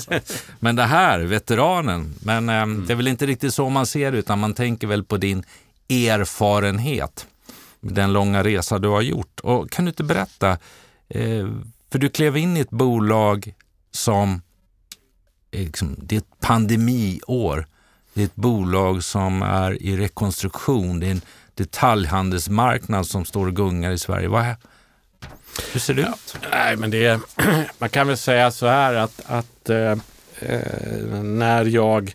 Men 0.61 0.77
det 0.77 0.85
här, 0.85 1.21
veteranen. 1.21 2.15
Men 2.23 2.49
eh, 2.49 2.57
mm. 2.57 2.87
det 2.87 2.93
är 2.93 2.97
väl 2.97 3.09
inte 3.09 3.27
riktigt 3.27 3.55
så 3.55 3.69
man 3.69 3.87
ser 3.87 4.12
utan 4.12 4.39
man 4.39 4.55
tänker 4.55 4.87
väl 4.87 5.05
på 5.05 5.17
din 5.17 5.43
erfarenhet. 5.89 7.27
Den 7.81 8.12
långa 8.12 8.45
resa 8.45 8.79
du 8.79 8.89
har 8.89 9.03
gjort. 9.03 9.41
Och 9.41 9.71
kan 9.71 9.85
du 9.85 9.89
inte 9.89 10.05
berätta, 10.05 10.50
eh, 11.09 11.49
för 11.93 11.99
du 11.99 12.09
klev 12.09 12.37
in 12.37 12.57
i 12.57 12.61
ett 12.61 12.71
bolag 12.71 13.55
som, 13.91 14.33
eh, 14.35 14.41
liksom, 15.52 15.97
det 15.99 16.14
är 16.14 16.19
ett 16.19 16.40
pandemiår. 16.40 17.66
Det 18.14 18.21
är 18.21 18.25
ett 18.25 18.37
bolag 18.37 19.04
som 19.04 19.42
är 19.42 19.83
i 19.83 19.97
rekonstruktion. 19.97 21.00
Det 21.00 21.07
är 21.07 21.11
en 21.11 21.23
detaljhandelsmarknad 21.54 23.07
som 23.07 23.25
står 23.25 23.47
och 23.47 23.57
gungar 23.57 23.90
i 23.90 23.99
Sverige. 23.99 24.28
Vad, 24.28 24.45
hur 25.73 25.80
ser 25.80 25.95
det 25.95 26.02
ja, 26.02 26.09
ut? 26.09 26.37
Nej, 26.50 26.76
men 26.76 26.90
det, 26.90 27.21
man 27.78 27.88
kan 27.88 28.07
väl 28.07 28.16
säga 28.16 28.50
så 28.50 28.66
här 28.66 28.95
att, 28.95 29.23
att 29.26 29.71
eh, 29.71 29.97
eh, 30.38 31.23
när 31.23 31.64
jag 31.64 32.14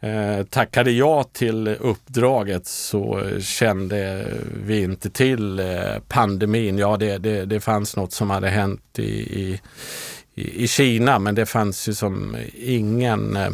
eh, 0.00 0.46
tackade 0.46 0.90
ja 0.90 1.24
till 1.24 1.68
uppdraget 1.68 2.66
så 2.66 3.30
kände 3.40 4.26
vi 4.64 4.82
inte 4.82 5.10
till 5.10 5.58
eh, 5.58 5.98
pandemin. 6.08 6.78
Ja, 6.78 6.96
det, 6.96 7.18
det, 7.18 7.44
det 7.44 7.60
fanns 7.60 7.96
något 7.96 8.12
som 8.12 8.30
hade 8.30 8.48
hänt 8.48 8.98
i, 8.98 9.40
i, 9.40 9.60
i 10.34 10.68
Kina, 10.68 11.18
men 11.18 11.34
det 11.34 11.46
fanns 11.46 11.88
ju 11.88 11.94
som 11.94 12.36
ingen 12.54 13.36
eh, 13.36 13.50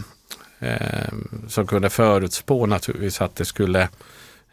eh, 0.58 1.12
som 1.48 1.66
kunde 1.66 1.90
förutspå 1.90 2.66
naturligtvis 2.66 3.20
att 3.20 3.36
det 3.36 3.44
skulle 3.44 3.88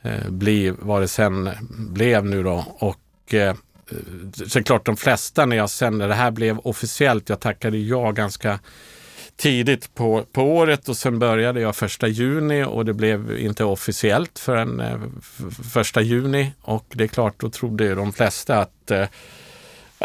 eh, 0.01 0.29
bli 0.29 0.73
vad 0.79 1.01
det 1.01 1.07
sen 1.07 1.49
blev 1.69 2.25
nu 2.25 2.43
då. 2.43 2.65
Och 2.79 3.33
eh, 3.33 3.55
så 4.47 4.63
klart 4.63 4.85
de 4.85 4.97
flesta 4.97 5.45
när 5.45 5.55
jag 5.57 5.69
sen 5.69 5.97
när 5.97 6.07
det 6.07 6.13
här 6.13 6.31
blev 6.31 6.59
officiellt, 6.59 7.29
jag 7.29 7.39
tackade 7.39 7.77
ja 7.77 8.11
ganska 8.11 8.59
tidigt 9.35 9.95
på, 9.95 10.25
på 10.31 10.41
året 10.43 10.89
och 10.89 10.97
sen 10.97 11.19
började 11.19 11.61
jag 11.61 11.75
första 11.75 12.07
juni 12.07 12.63
och 12.63 12.85
det 12.85 12.93
blev 12.93 13.37
inte 13.37 13.63
officiellt 13.63 14.39
förrän 14.39 14.79
eh, 14.79 14.99
första 15.73 16.01
juni 16.01 16.51
och 16.61 16.85
det 16.93 17.03
är 17.03 17.07
klart 17.07 17.33
då 17.37 17.49
trodde 17.49 17.95
de 17.95 18.13
flesta 18.13 18.59
att 18.59 18.91
eh, 18.91 19.05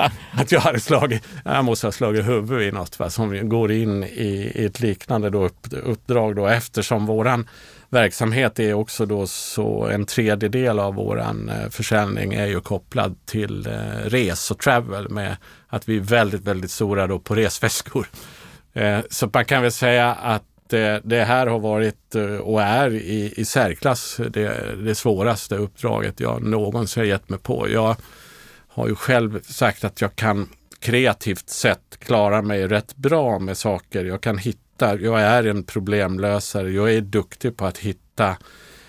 att 0.33 0.53
jag 0.53 0.61
hade 0.61 0.81
slagit, 0.81 1.23
äh, 1.45 1.53
jag 1.53 1.65
måste 1.65 1.87
ha 1.87 1.93
slagit 1.93 2.29
huvudet 2.29 2.73
i 2.73 2.77
något 2.77 2.99
va, 2.99 3.11
som 3.11 3.49
går 3.49 3.73
in 3.73 4.05
i, 4.05 4.53
i 4.55 4.65
ett 4.65 4.81
liknande 4.81 5.31
då 5.31 5.45
upp, 5.45 5.67
uppdrag 5.71 6.37
då 6.37 6.47
eftersom 6.47 7.07
våran 7.07 7.49
verksamhet 7.91 8.59
är 8.59 8.75
också 8.75 9.07
då 9.07 9.27
så 9.27 9.87
en 9.87 10.07
tredjedel 10.07 10.79
av 10.79 10.95
våran 10.95 11.49
eh, 11.49 11.71
försäljning 11.71 12.35
är 12.35 12.47
ju 12.47 12.61
kopplad 12.61 13.17
till 13.27 13.67
eh, 13.67 13.73
res 14.05 14.51
och 14.51 14.59
travel 14.59 15.09
med 15.09 15.37
att 15.69 15.89
vi 15.89 15.97
är 15.97 16.01
väldigt, 16.01 16.43
väldigt 16.43 16.71
stora 16.71 17.07
då 17.07 17.19
på 17.19 17.35
resväskor. 17.35 18.07
Eh, 18.73 19.01
så 19.11 19.31
man 19.33 19.45
kan 19.45 19.63
väl 19.63 19.73
säga 19.73 20.15
att 20.15 20.73
eh, 20.73 20.97
det 21.03 21.25
här 21.25 21.47
har 21.47 21.59
varit 21.59 22.15
eh, 22.15 22.25
och 22.25 22.63
är 22.63 22.91
i, 22.91 23.35
i 23.37 23.45
särklass 23.45 24.21
det, 24.31 24.77
det 24.85 24.95
svåraste 24.95 25.57
uppdraget 25.57 26.21
jag 26.21 26.43
någonsin 26.43 27.05
gett 27.05 27.29
mig 27.29 27.39
på. 27.39 27.71
Jag 27.71 27.97
har 28.81 28.89
ju 28.89 28.95
själv 28.95 29.43
sagt 29.43 29.85
att 29.85 30.01
jag 30.01 30.17
kan 30.17 30.49
kreativt 30.79 31.49
sett 31.49 31.99
klara 31.99 32.43
mig 32.43 32.67
rätt 32.67 32.97
bra 32.97 33.39
med 33.39 33.57
saker. 33.57 34.05
Jag 34.05 34.21
kan 34.21 34.39
hitta 34.39 34.61
jag 34.81 35.21
är 35.21 35.45
en 35.45 35.65
problemlösare, 35.65 36.71
jag 36.71 36.95
är 36.95 37.01
duktig 37.01 37.57
på 37.57 37.67
att 37.67 37.79
hitta 37.79 38.37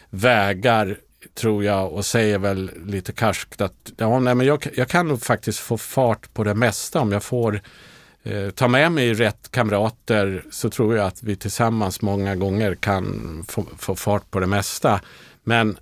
vägar 0.09 0.97
tror 1.33 1.63
jag 1.63 1.93
och 1.93 2.05
säger 2.05 2.39
väl 2.39 2.71
lite 2.85 3.13
karskt 3.13 3.61
att 3.61 3.91
ja, 3.97 4.19
nej, 4.19 4.35
men 4.35 4.47
jag, 4.47 4.67
jag 4.73 4.87
kan 4.87 5.07
nog 5.07 5.21
faktiskt 5.21 5.59
få 5.59 5.77
fart 5.77 6.33
på 6.33 6.43
det 6.43 6.53
mesta 6.53 6.99
om 6.99 7.11
jag 7.11 7.23
får 7.23 7.61
eh, 8.23 8.49
ta 8.49 8.67
med 8.67 8.91
mig 8.91 9.13
rätt 9.13 9.51
kamrater 9.51 10.43
så 10.51 10.69
tror 10.69 10.95
jag 10.95 11.07
att 11.07 11.23
vi 11.23 11.35
tillsammans 11.35 12.01
många 12.01 12.35
gånger 12.35 12.75
kan 12.75 13.45
få, 13.47 13.65
få 13.77 13.95
fart 13.95 14.31
på 14.31 14.39
det 14.39 14.47
mesta. 14.47 15.01
Men 15.43 15.77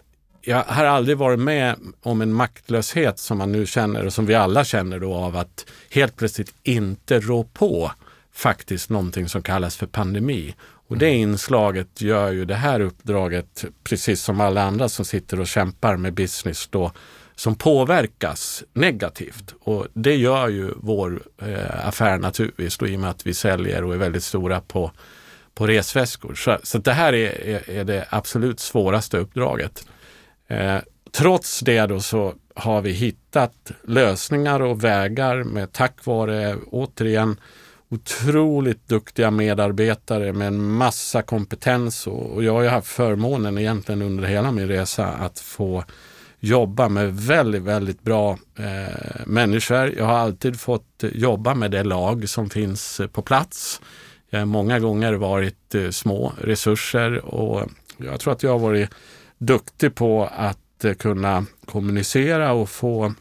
jag 0.49 0.63
har 0.63 0.85
aldrig 0.85 1.17
varit 1.17 1.39
med 1.39 1.75
om 2.01 2.21
en 2.21 2.33
maktlöshet 2.33 3.19
som 3.19 3.37
man 3.37 3.51
nu 3.51 3.65
känner 3.65 4.05
och 4.05 4.13
som 4.13 4.25
vi 4.25 4.35
alla 4.35 4.63
känner 4.63 4.99
då 4.99 5.13
av 5.13 5.35
att 5.35 5.65
helt 5.89 6.15
plötsligt 6.15 6.53
inte 6.63 7.19
rå 7.19 7.43
på 7.43 7.91
faktiskt 8.33 8.89
någonting 8.89 9.29
som 9.29 9.41
kallas 9.41 9.75
för 9.77 9.87
pandemi. 9.87 10.55
Och 10.61 10.97
det 10.97 11.07
mm. 11.07 11.19
inslaget 11.19 12.01
gör 12.01 12.31
ju 12.31 12.45
det 12.45 12.55
här 12.55 12.79
uppdraget, 12.79 13.65
precis 13.83 14.21
som 14.21 14.41
alla 14.41 14.63
andra 14.63 14.89
som 14.89 15.05
sitter 15.05 15.39
och 15.39 15.47
kämpar 15.47 15.97
med 15.97 16.13
business 16.13 16.67
då, 16.67 16.91
som 17.35 17.55
påverkas 17.55 18.63
negativt. 18.73 19.53
Och 19.59 19.87
det 19.93 20.15
gör 20.15 20.47
ju 20.47 20.73
vår 20.75 21.21
eh, 21.41 21.87
affär 21.87 22.17
naturligtvis 22.17 22.77
då, 22.77 22.87
i 22.87 22.95
och 22.95 22.99
med 22.99 23.09
att 23.09 23.27
vi 23.27 23.33
säljer 23.33 23.83
och 23.83 23.93
är 23.93 23.97
väldigt 23.97 24.23
stora 24.23 24.61
på, 24.61 24.91
på 25.53 25.67
resväskor. 25.67 26.35
Så, 26.35 26.57
så 26.63 26.77
det 26.77 26.93
här 26.93 27.13
är, 27.13 27.47
är, 27.47 27.69
är, 27.69 27.83
det 27.83 28.05
absolut 28.09 28.59
svåraste 28.59 29.17
uppdraget. 29.17 29.85
Eh, 30.49 30.77
trots 31.11 31.59
det 31.59 31.85
då 31.85 31.99
så 31.99 32.33
har 32.55 32.81
vi 32.81 32.91
hittat 32.91 33.71
lösningar 33.83 34.59
och 34.59 34.83
vägar 34.83 35.43
med 35.43 35.71
tack 35.71 36.05
vare 36.05 36.57
återigen 36.71 37.39
otroligt 37.89 38.87
duktiga 38.87 39.31
medarbetare 39.31 40.33
med 40.33 40.47
en 40.47 40.71
massa 40.71 41.21
kompetens 41.21 42.07
och, 42.07 42.31
och 42.31 42.43
jag 42.43 42.53
har 42.53 42.61
ju 42.61 42.67
haft 42.67 42.87
förmånen 42.87 43.57
egentligen 43.57 44.01
under 44.01 44.23
hela 44.23 44.51
min 44.51 44.67
resa 44.67 45.07
att 45.07 45.39
få 45.39 45.83
jobba 46.39 46.89
med 46.89 47.15
väldigt, 47.15 47.61
väldigt 47.61 48.01
bra 48.01 48.37
eh, 48.55 49.25
människor. 49.25 49.93
Jag 49.97 50.05
har 50.05 50.17
alltid 50.17 50.59
fått 50.59 51.03
jobba 51.13 51.55
med 51.55 51.71
det 51.71 51.83
lag 51.83 52.29
som 52.29 52.49
finns 52.49 53.01
på 53.11 53.21
plats. 53.21 53.81
Jag 54.29 54.39
har 54.39 54.45
många 54.45 54.79
gånger 54.79 55.13
varit 55.13 55.75
eh, 55.75 55.89
små 55.89 56.33
resurser 56.41 57.25
och 57.25 57.69
jag 57.97 58.19
tror 58.19 58.33
att 58.33 58.43
jag 58.43 58.51
har 58.51 58.59
varit 58.59 58.89
duktig 59.39 59.95
på 59.95 60.29
att 60.35 60.85
eh, 60.85 60.93
kunna 60.93 61.45
kommunicera 61.65 62.53
och 62.53 62.69
få 62.69 63.13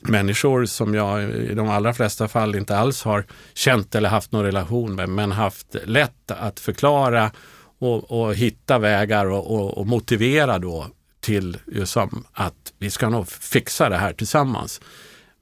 människor 0.00 0.64
som 0.64 0.94
jag 0.94 1.22
i 1.22 1.54
de 1.54 1.68
allra 1.68 1.94
flesta 1.94 2.28
fall 2.28 2.54
inte 2.54 2.76
alls 2.76 3.02
har 3.02 3.24
känt 3.54 3.94
eller 3.94 4.08
haft 4.08 4.32
någon 4.32 4.44
relation 4.44 4.94
med, 4.94 5.08
men 5.08 5.32
haft 5.32 5.76
lätt 5.84 6.30
att 6.30 6.60
förklara 6.60 7.30
och, 7.78 8.10
och 8.10 8.34
hitta 8.34 8.78
vägar 8.78 9.26
och, 9.26 9.54
och, 9.54 9.78
och, 9.78 9.86
motivera 9.86 10.58
då 10.58 10.86
till 11.20 11.56
som 11.84 12.24
att 12.32 12.72
vi 12.78 12.90
ska 12.90 13.08
nog 13.08 13.28
fixa 13.28 13.88
det 13.88 13.96
här 13.96 14.12
tillsammans. 14.12 14.80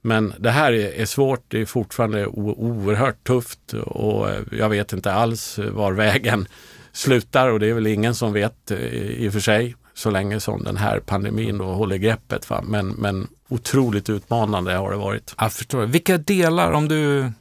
Men 0.01 0.33
det 0.39 0.51
här 0.51 0.73
är, 0.73 1.01
är 1.01 1.05
svårt, 1.05 1.45
det 1.47 1.61
är 1.61 1.65
fortfarande 1.65 2.27
oerhört 2.27 3.23
tufft 3.23 3.73
och 3.73 4.29
eh, 4.29 4.41
jag 4.51 4.69
vet 4.69 4.93
inte 4.93 5.13
alls 5.13 5.59
var 5.71 5.93
vägen 5.93 6.47
slutar 6.91 7.49
och 7.49 7.59
det 7.59 7.67
är 7.67 7.73
väl 7.73 7.87
ingen 7.87 8.15
som 8.15 8.33
vet 8.33 8.71
eh, 8.71 8.77
i 8.77 9.29
och 9.29 9.33
för 9.33 9.39
sig 9.39 9.75
så 9.93 10.09
länge 10.09 10.39
som 10.39 10.63
den 10.63 10.77
här 10.77 10.99
pandemin 10.99 11.57
då 11.57 11.65
håller 11.65 11.97
greppet. 11.97 12.49
Va? 12.49 12.61
Men, 12.67 12.87
men 12.87 13.27
otroligt 13.49 14.09
utmanande 14.09 14.73
har 14.73 14.91
det 14.91 14.97
varit. 14.97 15.35
Jag 15.37 15.53
förstår. 15.53 15.85
Vilka 15.85 16.17
delar, 16.17 16.71
om 16.71 16.87
du, 16.87 17.31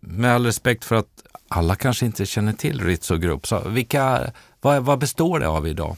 med 0.00 0.34
all 0.34 0.46
respekt 0.46 0.84
för 0.84 0.96
att 0.96 1.06
alla 1.48 1.74
kanske 1.74 2.06
inte 2.06 2.26
känner 2.26 2.52
till 2.52 2.84
Ritzo 2.84 3.16
Group, 3.16 3.46
så 3.46 3.68
vilka, 3.68 4.32
vad, 4.60 4.84
vad 4.84 4.98
består 4.98 5.38
det 5.38 5.48
av 5.48 5.68
idag? 5.68 5.96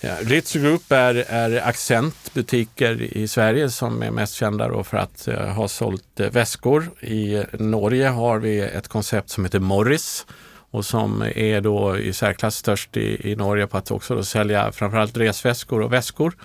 Ja, 0.00 0.14
Ritzo 0.20 0.58
Group 0.58 0.92
är, 0.92 1.14
är 1.14 1.68
accentbutiker 1.68 3.02
i 3.02 3.28
Sverige 3.28 3.70
som 3.70 4.02
är 4.02 4.10
mest 4.10 4.34
kända 4.34 4.84
för 4.84 4.96
att 4.96 5.28
uh, 5.28 5.34
ha 5.34 5.68
sålt 5.68 6.20
uh, 6.20 6.26
väskor. 6.26 6.90
I 7.00 7.44
Norge 7.52 8.08
har 8.08 8.38
vi 8.38 8.60
ett 8.60 8.88
koncept 8.88 9.30
som 9.30 9.44
heter 9.44 9.58
Morris 9.58 10.26
och 10.74 10.84
som 10.84 11.22
är 11.22 11.60
då 11.60 11.98
i 11.98 12.12
särklass 12.12 12.56
störst 12.56 12.96
i, 12.96 13.30
i 13.30 13.36
Norge 13.36 13.66
på 13.66 13.76
att 13.76 13.90
också 13.90 14.14
då 14.14 14.24
sälja 14.24 14.72
framförallt 14.72 15.16
resväskor 15.16 15.82
och 15.82 15.92
väskor. 15.92 16.36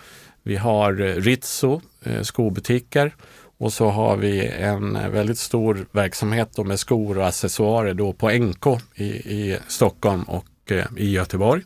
Vi 0.44 0.56
har 0.56 1.02
eh, 1.02 1.16
Ritzo 1.16 1.82
eh, 2.04 2.22
skobutiker 2.22 3.16
och 3.58 3.74
så 3.74 3.90
har 3.90 4.18
vi 4.18 4.48
en 4.48 5.12
väldigt 5.12 5.38
stor 5.38 5.86
verksamhet 5.92 6.50
då 6.56 6.64
med 6.64 6.80
skor 6.80 7.18
och 7.18 7.28
accessoarer 7.28 7.94
då 7.94 8.14
på 8.14 8.30
NK 8.30 8.66
i, 8.96 9.06
i 9.06 9.58
Stockholm 9.68 10.24
och 10.24 10.72
eh, 10.72 10.86
i 10.98 11.12
Göteborg. 11.12 11.64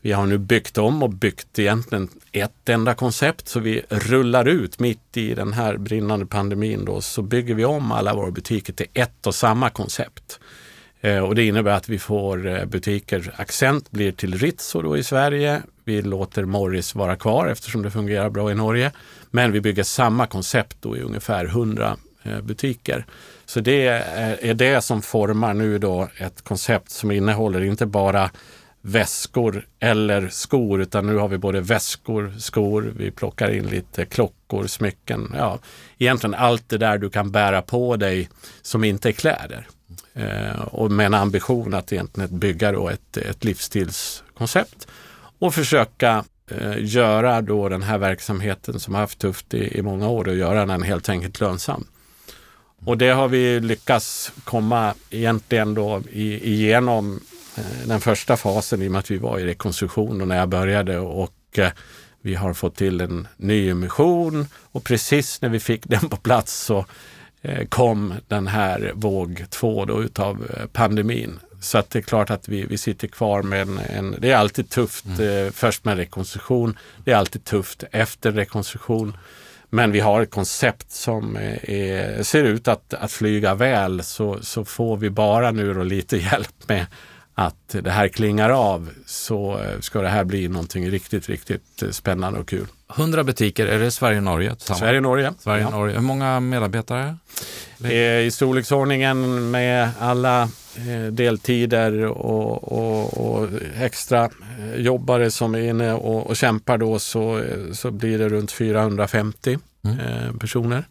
Vi 0.00 0.12
har 0.12 0.26
nu 0.26 0.38
byggt 0.38 0.78
om 0.78 1.02
och 1.02 1.10
byggt 1.10 1.58
egentligen 1.58 2.08
ett 2.32 2.68
enda 2.68 2.94
koncept 2.94 3.48
så 3.48 3.60
vi 3.60 3.82
rullar 3.88 4.48
ut 4.48 4.78
mitt 4.78 5.16
i 5.16 5.34
den 5.34 5.52
här 5.52 5.76
brinnande 5.76 6.26
pandemin 6.26 6.84
då 6.84 7.00
så 7.00 7.22
bygger 7.22 7.54
vi 7.54 7.64
om 7.64 7.92
alla 7.92 8.14
våra 8.14 8.30
butiker 8.30 8.72
till 8.72 8.86
ett 8.94 9.26
och 9.26 9.34
samma 9.34 9.70
koncept. 9.70 10.40
Eh, 11.04 11.18
och 11.18 11.34
det 11.34 11.44
innebär 11.44 11.70
att 11.72 11.88
vi 11.88 11.98
får 11.98 12.46
eh, 12.46 12.64
butiker, 12.64 13.34
Accent 13.36 13.90
blir 13.90 14.12
till 14.12 14.38
Ritzo 14.38 14.82
då 14.82 14.96
i 14.96 15.02
Sverige. 15.02 15.62
Vi 15.84 16.02
låter 16.02 16.44
Morris 16.44 16.94
vara 16.94 17.16
kvar 17.16 17.46
eftersom 17.46 17.82
det 17.82 17.90
fungerar 17.90 18.30
bra 18.30 18.50
i 18.50 18.54
Norge. 18.54 18.92
Men 19.30 19.52
vi 19.52 19.60
bygger 19.60 19.82
samma 19.82 20.26
koncept 20.26 20.76
då 20.80 20.96
i 20.96 21.00
ungefär 21.00 21.44
100 21.44 21.96
eh, 22.22 22.40
butiker. 22.40 23.06
Så 23.44 23.60
det 23.60 23.86
är 23.86 24.54
det 24.54 24.80
som 24.80 25.02
formar 25.02 25.54
nu 25.54 25.78
då 25.78 26.08
ett 26.18 26.44
koncept 26.44 26.90
som 26.90 27.10
innehåller 27.10 27.60
inte 27.64 27.86
bara 27.86 28.30
väskor 28.80 29.66
eller 29.80 30.28
skor 30.28 30.80
utan 30.80 31.06
nu 31.06 31.16
har 31.16 31.28
vi 31.28 31.38
både 31.38 31.60
väskor, 31.60 32.34
skor, 32.38 32.92
vi 32.96 33.10
plockar 33.10 33.50
in 33.50 33.66
lite 33.66 34.04
klockor, 34.04 34.66
smycken. 34.66 35.34
Ja, 35.36 35.58
egentligen 35.98 36.34
allt 36.34 36.68
det 36.68 36.78
där 36.78 36.98
du 36.98 37.10
kan 37.10 37.30
bära 37.30 37.62
på 37.62 37.96
dig 37.96 38.28
som 38.62 38.84
inte 38.84 39.08
är 39.08 39.12
kläder. 39.12 39.66
Eh, 40.14 40.60
och 40.60 40.90
med 40.90 41.06
en 41.06 41.14
ambition 41.14 41.74
att 41.74 41.92
egentligen 41.92 42.38
bygga 42.38 42.72
då 42.72 42.88
ett, 42.88 43.16
ett 43.16 43.44
livsstilskoncept 43.44 44.88
och 45.38 45.54
försöka 45.54 46.24
eh, 46.50 46.74
göra 46.78 47.42
då 47.42 47.68
den 47.68 47.82
här 47.82 47.98
verksamheten 47.98 48.80
som 48.80 48.94
har 48.94 49.00
haft 49.00 49.18
tufft 49.18 49.54
i, 49.54 49.78
i 49.78 49.82
många 49.82 50.08
år 50.08 50.28
och 50.28 50.34
göra 50.34 50.66
den 50.66 50.82
helt 50.82 51.08
enkelt 51.08 51.40
lönsam. 51.40 51.86
Och 52.84 52.98
det 52.98 53.08
har 53.08 53.28
vi 53.28 53.60
lyckats 53.60 54.32
komma 54.44 54.94
egentligen 55.10 55.74
då 55.74 56.02
i, 56.12 56.52
igenom 56.52 57.20
eh, 57.56 57.88
den 57.88 58.00
första 58.00 58.36
fasen 58.36 58.82
i 58.82 58.88
och 58.88 58.92
med 58.92 58.98
att 58.98 59.10
vi 59.10 59.18
var 59.18 59.38
i 59.38 59.44
rekonstruktion 59.44 60.20
och 60.20 60.28
när 60.28 60.36
jag 60.36 60.48
började 60.48 60.98
och 60.98 61.58
eh, 61.58 61.70
vi 62.20 62.34
har 62.34 62.54
fått 62.54 62.76
till 62.76 63.00
en 63.00 63.28
ny 63.36 63.70
emission 63.70 64.46
och 64.72 64.84
precis 64.84 65.42
när 65.42 65.48
vi 65.48 65.60
fick 65.60 65.86
den 65.86 66.08
på 66.08 66.16
plats 66.16 66.64
så 66.64 66.86
kom 67.68 68.14
den 68.28 68.46
här 68.46 68.92
våg 68.94 69.44
två 69.50 69.84
då 69.84 70.02
utav 70.02 70.46
eh, 70.56 70.66
pandemin. 70.66 71.38
Så 71.60 71.78
att 71.78 71.90
det 71.90 71.98
är 71.98 72.02
klart 72.02 72.30
att 72.30 72.48
vi, 72.48 72.66
vi 72.66 72.78
sitter 72.78 73.08
kvar 73.08 73.42
med 73.42 73.60
en, 73.62 73.78
en 73.78 74.16
det 74.18 74.30
är 74.30 74.36
alltid 74.36 74.70
tufft 74.70 75.06
mm. 75.06 75.46
eh, 75.46 75.52
först 75.52 75.84
med 75.84 75.96
rekonstruktion. 75.96 76.78
Det 77.04 77.12
är 77.12 77.16
alltid 77.16 77.44
tufft 77.44 77.84
efter 77.90 78.32
rekonstruktion. 78.32 79.16
Men 79.70 79.92
vi 79.92 80.00
har 80.00 80.20
ett 80.20 80.30
koncept 80.30 80.90
som 80.90 81.36
är, 81.62 82.22
ser 82.22 82.44
ut 82.44 82.68
att, 82.68 82.94
att 82.94 83.12
flyga 83.12 83.54
väl 83.54 84.02
så, 84.02 84.38
så 84.42 84.64
får 84.64 84.96
vi 84.96 85.10
bara 85.10 85.50
nu 85.50 85.74
då 85.74 85.82
lite 85.82 86.16
hjälp 86.32 86.68
med 86.68 86.86
att 87.34 87.76
det 87.82 87.90
här 87.90 88.08
klingar 88.08 88.50
av 88.50 88.90
så 89.06 89.60
ska 89.80 90.02
det 90.02 90.08
här 90.08 90.24
bli 90.24 90.48
någonting 90.48 90.90
riktigt, 90.90 91.28
riktigt 91.28 91.82
spännande 91.90 92.40
och 92.40 92.48
kul. 92.48 92.66
100 92.96 93.24
butiker, 93.24 93.66
är 93.66 93.78
det 93.78 93.90
Sverige 93.90 94.18
och 94.18 94.24
Norge? 94.24 94.54
Sverige 94.58 94.96
och 94.96 95.02
Norge. 95.02 95.32
Sverige, 95.38 95.62
ja. 95.62 95.70
Norge. 95.70 95.94
Hur 95.94 96.02
många 96.02 96.40
medarbetare? 96.40 97.16
I 98.24 98.30
storleksordningen 98.30 99.50
med 99.50 99.90
alla 99.98 100.42
eh, 100.42 101.12
deltider 101.12 102.04
och, 102.04 102.72
och, 102.72 103.34
och, 103.34 103.48
extra 103.80 104.24
eh, 104.58 104.74
jobbare 104.74 105.30
som 105.30 105.54
är 105.54 105.60
inne 105.60 105.92
och, 105.92 106.26
och 106.26 106.36
kämpar 106.36 106.78
då 106.78 106.98
så, 106.98 107.44
så 107.72 107.90
blir 107.90 108.18
det 108.18 108.28
runt 108.28 108.52
450 108.52 109.58
mm. 109.84 109.98
Eh, 109.98 110.36
personer. 110.40 110.84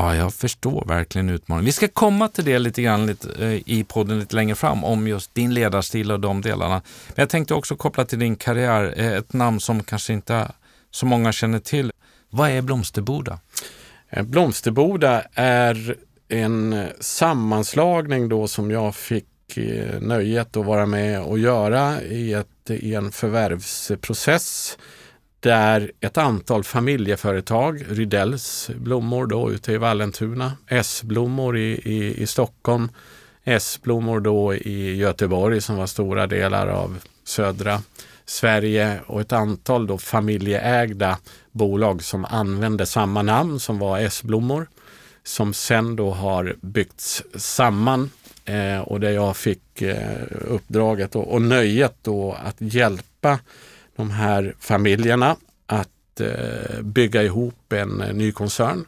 Ja, 0.00 0.16
jag 0.16 0.34
förstår 0.34 0.84
verkligen 0.86 1.28
utmaningen. 1.30 1.64
Vi 1.64 1.72
ska 1.72 1.88
komma 1.88 2.28
till 2.28 2.44
det 2.44 2.58
lite 2.58 2.82
grann 2.82 3.06
lite, 3.06 3.44
eh, 3.44 3.62
i 3.66 3.84
podden 3.88 4.18
lite 4.18 4.36
längre 4.36 4.54
fram 4.54 4.84
om 4.84 5.08
just 5.08 5.34
din 5.34 5.54
ledarstil 5.54 6.12
och 6.12 6.20
de 6.20 6.40
delarna. 6.40 6.82
Men 7.08 7.14
jag 7.16 7.28
tänkte 7.28 7.54
också 7.54 7.76
koppla 7.76 8.04
till 8.04 8.18
din 8.18 8.36
karriär, 8.36 8.94
eh, 8.96 9.12
ett 9.12 9.32
namn 9.32 9.60
som 9.60 9.82
kanske 9.82 10.12
inte 10.12 10.52
så 10.90 11.06
många 11.06 11.32
känner 11.32 11.58
till. 11.58 11.92
Vad 12.30 12.50
är 12.50 12.62
Blomsterboda? 12.62 13.38
Eh, 14.10 14.22
Blomsterboda 14.22 15.22
är 15.34 15.96
en 16.28 16.86
sammanslagning 17.00 18.28
då 18.28 18.48
som 18.48 18.70
jag 18.70 18.94
fick 18.94 19.26
nöjet 20.00 20.56
att 20.56 20.66
vara 20.66 20.86
med 20.86 21.22
och 21.22 21.38
göra 21.38 22.02
i, 22.02 22.32
ett, 22.32 22.70
i 22.70 22.94
en 22.94 23.12
förvärvsprocess 23.12 24.78
där 25.40 25.92
ett 26.00 26.18
antal 26.18 26.64
familjeföretag, 26.64 27.84
Rydells 27.88 28.70
blommor 28.76 29.26
då 29.26 29.52
ute 29.52 29.72
i 29.72 29.76
Vallentuna, 29.76 30.52
S-blommor 30.68 31.58
i, 31.58 31.80
i, 31.84 32.22
i 32.22 32.26
Stockholm, 32.26 32.88
S-blommor 33.44 34.20
då 34.20 34.54
i 34.54 34.96
Göteborg 34.96 35.60
som 35.60 35.76
var 35.76 35.86
stora 35.86 36.26
delar 36.26 36.66
av 36.66 36.98
södra 37.24 37.82
Sverige 38.24 39.00
och 39.06 39.20
ett 39.20 39.32
antal 39.32 39.86
då 39.86 39.98
familjeägda 39.98 41.18
bolag 41.52 42.02
som 42.02 42.24
använde 42.24 42.86
samma 42.86 43.22
namn 43.22 43.60
som 43.60 43.78
var 43.78 43.98
S-blommor 43.98 44.66
som 45.24 45.54
sen 45.54 45.96
då 45.96 46.10
har 46.10 46.56
byggts 46.60 47.22
samman 47.34 48.10
eh, 48.44 48.78
och 48.78 49.00
där 49.00 49.10
jag 49.10 49.36
fick 49.36 49.82
eh, 49.82 50.22
uppdraget 50.48 51.16
och, 51.16 51.32
och 51.32 51.42
nöjet 51.42 51.96
då 52.02 52.36
att 52.44 52.56
hjälpa 52.58 53.38
de 54.00 54.10
här 54.10 54.54
familjerna 54.58 55.36
att 55.66 56.20
eh, 56.20 56.82
bygga 56.82 57.22
ihop 57.22 57.72
en 57.72 58.00
eh, 58.00 58.14
ny 58.14 58.32
koncern 58.32 58.84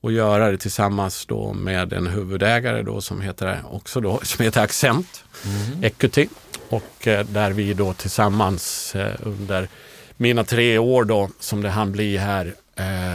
och 0.00 0.12
göra 0.12 0.50
det 0.50 0.58
tillsammans 0.58 1.26
då 1.26 1.52
med 1.52 1.92
en 1.92 2.06
huvudägare 2.06 2.82
då 2.82 3.00
som 3.00 3.20
heter 3.20 3.60
också 3.70 4.00
då 4.00 4.20
som 4.22 4.44
heter 4.44 4.62
Accent 4.62 5.24
mm. 5.44 5.84
Equity 5.84 6.28
och 6.68 7.08
eh, 7.08 7.26
där 7.26 7.50
vi 7.50 7.74
då 7.74 7.92
tillsammans 7.92 8.96
under 9.22 9.68
mina 10.16 10.44
tre 10.44 10.78
år 10.78 11.04
då 11.04 11.30
som 11.40 11.62
det 11.62 11.70
han 11.70 11.92
bli 11.92 12.16
här 12.16 12.54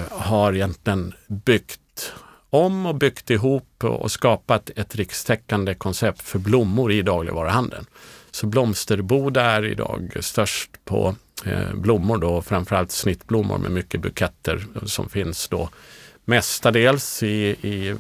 har 0.10 0.54
egentligen 0.54 1.14
byggt 1.28 2.14
om 2.50 2.86
och 2.86 2.96
byggt 2.96 3.30
ihop 3.30 3.84
och 3.84 4.12
skapat 4.12 4.70
ett 4.76 4.96
rikstäckande 4.96 5.74
koncept 5.74 6.22
för 6.22 6.40
blommor 6.40 6.92
i 6.92 7.02
dagligvaruhandeln. 7.02 7.86
Så 8.32 8.48
Blomsterboda 8.48 9.42
är 9.42 9.66
idag 9.66 10.18
störst 10.20 10.70
på 10.86 11.16
Eh, 11.46 11.74
blommor 11.74 12.18
då, 12.18 12.42
framförallt 12.42 12.92
snittblommor 12.92 13.58
med 13.58 13.72
mycket 13.72 14.02
buketter 14.02 14.66
som 14.86 15.10
finns 15.10 15.48
då 15.48 15.70
mestadels 16.26 17.24
i, 17.24 17.56
i 17.62 17.96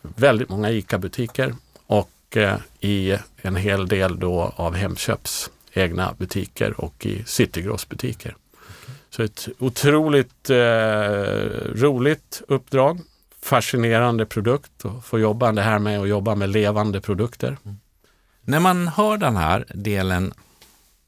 väldigt 0.00 0.48
många 0.48 0.70
ICA-butiker 0.70 1.54
och 1.86 2.36
eh, 2.36 2.56
i 2.80 3.16
en 3.36 3.56
hel 3.56 3.88
del 3.88 4.18
då 4.18 4.52
av 4.56 4.74
Hemköps 4.74 5.50
egna 5.72 6.14
butiker 6.18 6.80
och 6.80 7.06
i 7.06 7.24
Citygross 7.26 7.88
butiker. 7.88 8.36
Så 9.10 9.22
ett 9.22 9.48
otroligt 9.58 10.50
eh, 10.50 10.56
roligt 11.74 12.42
uppdrag, 12.48 13.00
fascinerande 13.42 14.26
produkt 14.26 14.84
och 14.84 15.04
få 15.04 15.18
jobba 15.18 15.52
det 15.52 15.62
här 15.62 15.78
med 15.78 16.00
att 16.00 16.08
jobba 16.08 16.34
med 16.34 16.48
levande 16.48 17.00
produkter. 17.00 17.56
Mm. 17.64 17.76
När 18.42 18.60
man 18.60 18.88
hör 18.88 19.16
den 19.16 19.36
här 19.36 19.64
delen 19.68 20.32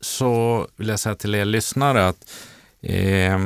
så 0.05 0.67
vill 0.77 0.89
jag 0.89 1.01
säga 1.01 1.15
till 1.15 1.35
er 1.35 1.45
lyssnare 1.45 2.09
att 2.09 2.31
eh, 2.81 3.39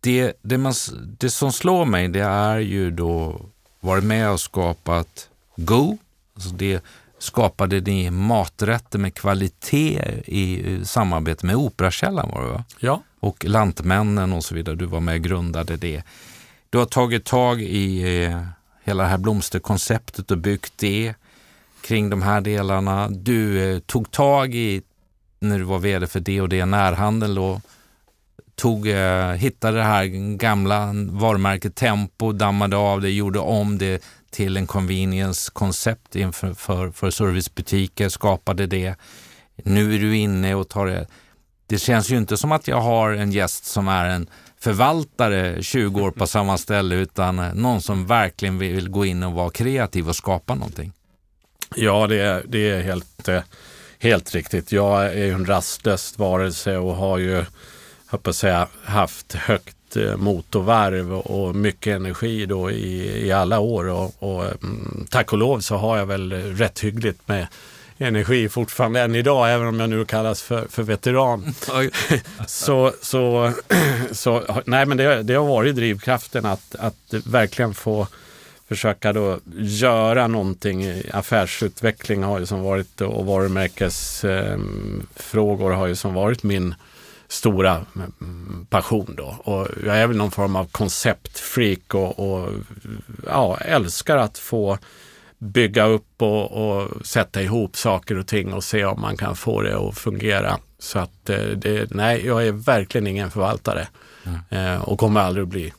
det, 0.00 0.32
det, 0.42 0.58
man, 0.58 0.72
det 1.18 1.30
som 1.30 1.52
slår 1.52 1.84
mig 1.84 2.08
det 2.08 2.20
är 2.20 2.58
ju 2.58 2.90
då 2.90 3.40
varit 3.80 4.04
med 4.04 4.30
och 4.30 4.40
skapat 4.40 5.28
Go. 5.56 5.98
Alltså 6.34 6.50
det 6.50 6.84
skapade 7.18 7.80
ni 7.80 8.10
maträtter 8.10 8.98
med 8.98 9.14
kvalitet 9.14 10.02
i 10.26 10.80
samarbete 10.84 11.46
med 11.46 11.56
Operakällan 11.56 12.30
var 12.30 12.42
det 12.42 12.48
va? 12.48 12.64
Ja. 12.78 13.02
Och 13.20 13.44
Lantmännen 13.44 14.32
och 14.32 14.44
så 14.44 14.54
vidare. 14.54 14.76
Du 14.76 14.86
var 14.86 15.00
med 15.00 15.14
och 15.14 15.20
grundade 15.20 15.76
det. 15.76 16.02
Du 16.70 16.78
har 16.78 16.86
tagit 16.86 17.24
tag 17.24 17.62
i 17.62 18.02
eh, 18.24 18.42
hela 18.84 19.02
det 19.02 19.08
här 19.08 19.18
blomsterkonceptet 19.18 20.30
och 20.30 20.38
byggt 20.38 20.72
det 20.76 21.14
kring 21.80 22.10
de 22.10 22.22
här 22.22 22.40
delarna. 22.40 23.08
Du 23.08 23.72
eh, 23.74 23.78
tog 23.78 24.10
tag 24.10 24.54
i, 24.54 24.82
när 25.40 25.58
du 25.58 25.64
var 25.64 25.78
vd 25.78 26.06
för 26.06 26.20
det 26.20 26.40
och 26.40 26.48
det 26.48 26.64
närhandeln 26.64 27.34
då, 27.34 27.60
tog, 28.54 28.88
eh, 28.88 29.32
hittade 29.32 29.76
det 29.76 29.84
här 29.84 30.04
gamla 30.36 30.92
varumärket 31.10 31.74
Tempo, 31.74 32.32
dammade 32.32 32.76
av 32.76 33.00
det, 33.00 33.10
gjorde 33.10 33.38
om 33.38 33.78
det 33.78 34.02
till 34.30 34.56
en 34.56 34.66
convenience-koncept 34.66 36.16
inför 36.16 36.54
för, 36.54 36.90
för 36.90 37.10
servicebutiker, 37.10 38.08
skapade 38.08 38.66
det. 38.66 38.94
Nu 39.56 39.94
är 39.94 39.98
du 39.98 40.16
inne 40.16 40.54
och 40.54 40.68
tar 40.68 40.86
det. 40.86 41.06
Det 41.66 41.78
känns 41.78 42.10
ju 42.10 42.16
inte 42.16 42.36
som 42.36 42.52
att 42.52 42.68
jag 42.68 42.80
har 42.80 43.12
en 43.12 43.32
gäst 43.32 43.64
som 43.64 43.88
är 43.88 44.06
en 44.06 44.26
förvaltare 44.60 45.62
20 45.62 46.00
år 46.00 46.10
på 46.10 46.26
samma 46.26 46.58
ställe 46.58 46.94
utan 46.94 47.36
någon 47.36 47.82
som 47.82 48.06
verkligen 48.06 48.58
vill 48.58 48.88
gå 48.88 49.04
in 49.04 49.22
och 49.22 49.32
vara 49.32 49.50
kreativ 49.50 50.08
och 50.08 50.16
skapa 50.16 50.54
någonting. 50.54 50.92
Ja, 51.76 52.06
det 52.06 52.20
är, 52.20 52.44
det 52.48 52.70
är 52.70 52.82
helt, 52.82 53.28
eh, 53.28 53.42
helt 54.00 54.34
riktigt. 54.34 54.72
Jag 54.72 55.04
är 55.04 55.24
ju 55.24 55.32
en 55.32 55.46
rastlös 55.46 56.18
varelse 56.18 56.76
och 56.76 56.94
har 56.94 57.18
ju, 57.18 57.44
jag 58.22 58.34
säga, 58.34 58.68
haft 58.84 59.32
högt 59.34 59.96
eh, 59.96 60.16
motorvarv 60.16 61.12
och 61.12 61.54
mycket 61.54 61.96
energi 61.96 62.46
då 62.46 62.70
i, 62.70 63.26
i 63.26 63.32
alla 63.32 63.58
år 63.58 63.88
och, 63.88 64.14
och 64.18 64.44
mm, 64.44 65.06
tack 65.10 65.32
och 65.32 65.38
lov 65.38 65.60
så 65.60 65.76
har 65.76 65.98
jag 65.98 66.06
väl 66.06 66.32
rätt 66.32 66.80
hyggligt 66.80 67.28
med 67.28 67.46
energi 67.98 68.48
fortfarande 68.48 69.00
än 69.00 69.14
idag, 69.14 69.52
även 69.52 69.66
om 69.66 69.80
jag 69.80 69.90
nu 69.90 70.04
kallas 70.04 70.42
för, 70.42 70.66
för 70.70 70.82
veteran. 70.82 71.54
så, 72.46 72.92
så, 73.02 73.52
så, 74.12 74.62
nej 74.64 74.86
men 74.86 74.96
det, 74.96 75.22
det 75.22 75.34
har 75.34 75.46
varit 75.46 75.76
drivkraften 75.76 76.46
att, 76.46 76.74
att 76.78 77.14
verkligen 77.24 77.74
få 77.74 78.06
försöka 78.70 79.12
då 79.12 79.38
göra 79.56 80.26
någonting. 80.26 81.02
Affärsutveckling 81.12 82.22
har 82.22 82.38
ju 82.38 82.46
som 82.46 82.62
varit 82.62 83.00
och 83.00 83.26
varumärkesfrågor 83.26 85.70
har 85.70 85.86
ju 85.86 85.96
som 85.96 86.14
varit 86.14 86.42
min 86.42 86.74
stora 87.28 87.86
mm, 87.96 88.66
passion 88.70 89.14
då. 89.16 89.36
Och 89.44 89.68
jag 89.86 89.98
är 89.98 90.06
väl 90.06 90.16
någon 90.16 90.30
form 90.30 90.56
av 90.56 90.64
konceptfreak 90.64 91.94
och, 91.94 92.18
och 92.18 92.48
ja, 93.26 93.56
älskar 93.56 94.16
att 94.16 94.38
få 94.38 94.78
bygga 95.38 95.84
upp 95.84 96.22
och, 96.22 96.52
och, 96.52 97.06
sätta 97.06 97.42
ihop 97.42 97.76
saker 97.76 98.18
och 98.18 98.26
ting 98.26 98.52
och 98.52 98.64
se 98.64 98.84
om 98.84 99.00
man 99.00 99.16
kan 99.16 99.36
få 99.36 99.62
det 99.62 99.78
att 99.78 99.98
fungera. 99.98 100.58
Så 100.78 100.98
att 100.98 101.30
eh, 101.30 101.36
det, 101.36 101.90
nej, 101.90 102.26
jag 102.26 102.46
är 102.46 102.52
verkligen 102.52 103.06
ingen 103.06 103.30
förvaltare 103.30 103.88
mm. 104.50 104.82
och 104.82 104.98
kommer 104.98 105.20
aldrig 105.20 105.42
att 105.42 105.48
bli. 105.48 105.72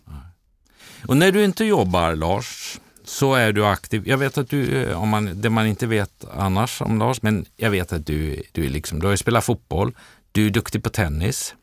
Och 1.08 1.18
när 1.18 1.32
du 1.32 1.44
inte 1.44 1.66
jobbar, 1.66 2.16
Lars, 2.16 2.80
så 3.12 3.34
är 3.34 3.52
du 3.52 3.66
aktiv. 3.66 4.04
Jag 4.06 4.18
vet 4.18 4.38
att 4.38 4.50
du, 4.50 4.84
eh, 4.84 5.02
om 5.02 5.10
man, 5.10 5.42
det 5.42 5.50
man 5.50 5.68
inte 5.68 5.88
vet 5.88 6.26
annars 6.34 6.82
om 6.82 7.00
Lars, 7.00 7.22
men 7.22 7.46
jag 7.58 7.70
vet 7.70 7.94
att 7.94 8.06
du, 8.06 8.44
du, 8.52 8.66
är 8.66 8.70
liksom, 8.70 9.00
du 9.00 9.08
har 9.08 9.16
spelat 9.16 9.46
fotboll, 9.46 9.96
du 10.32 10.46
är 10.46 10.50
duktig 10.50 10.84
på 10.84 10.90
tennis, 10.90 11.56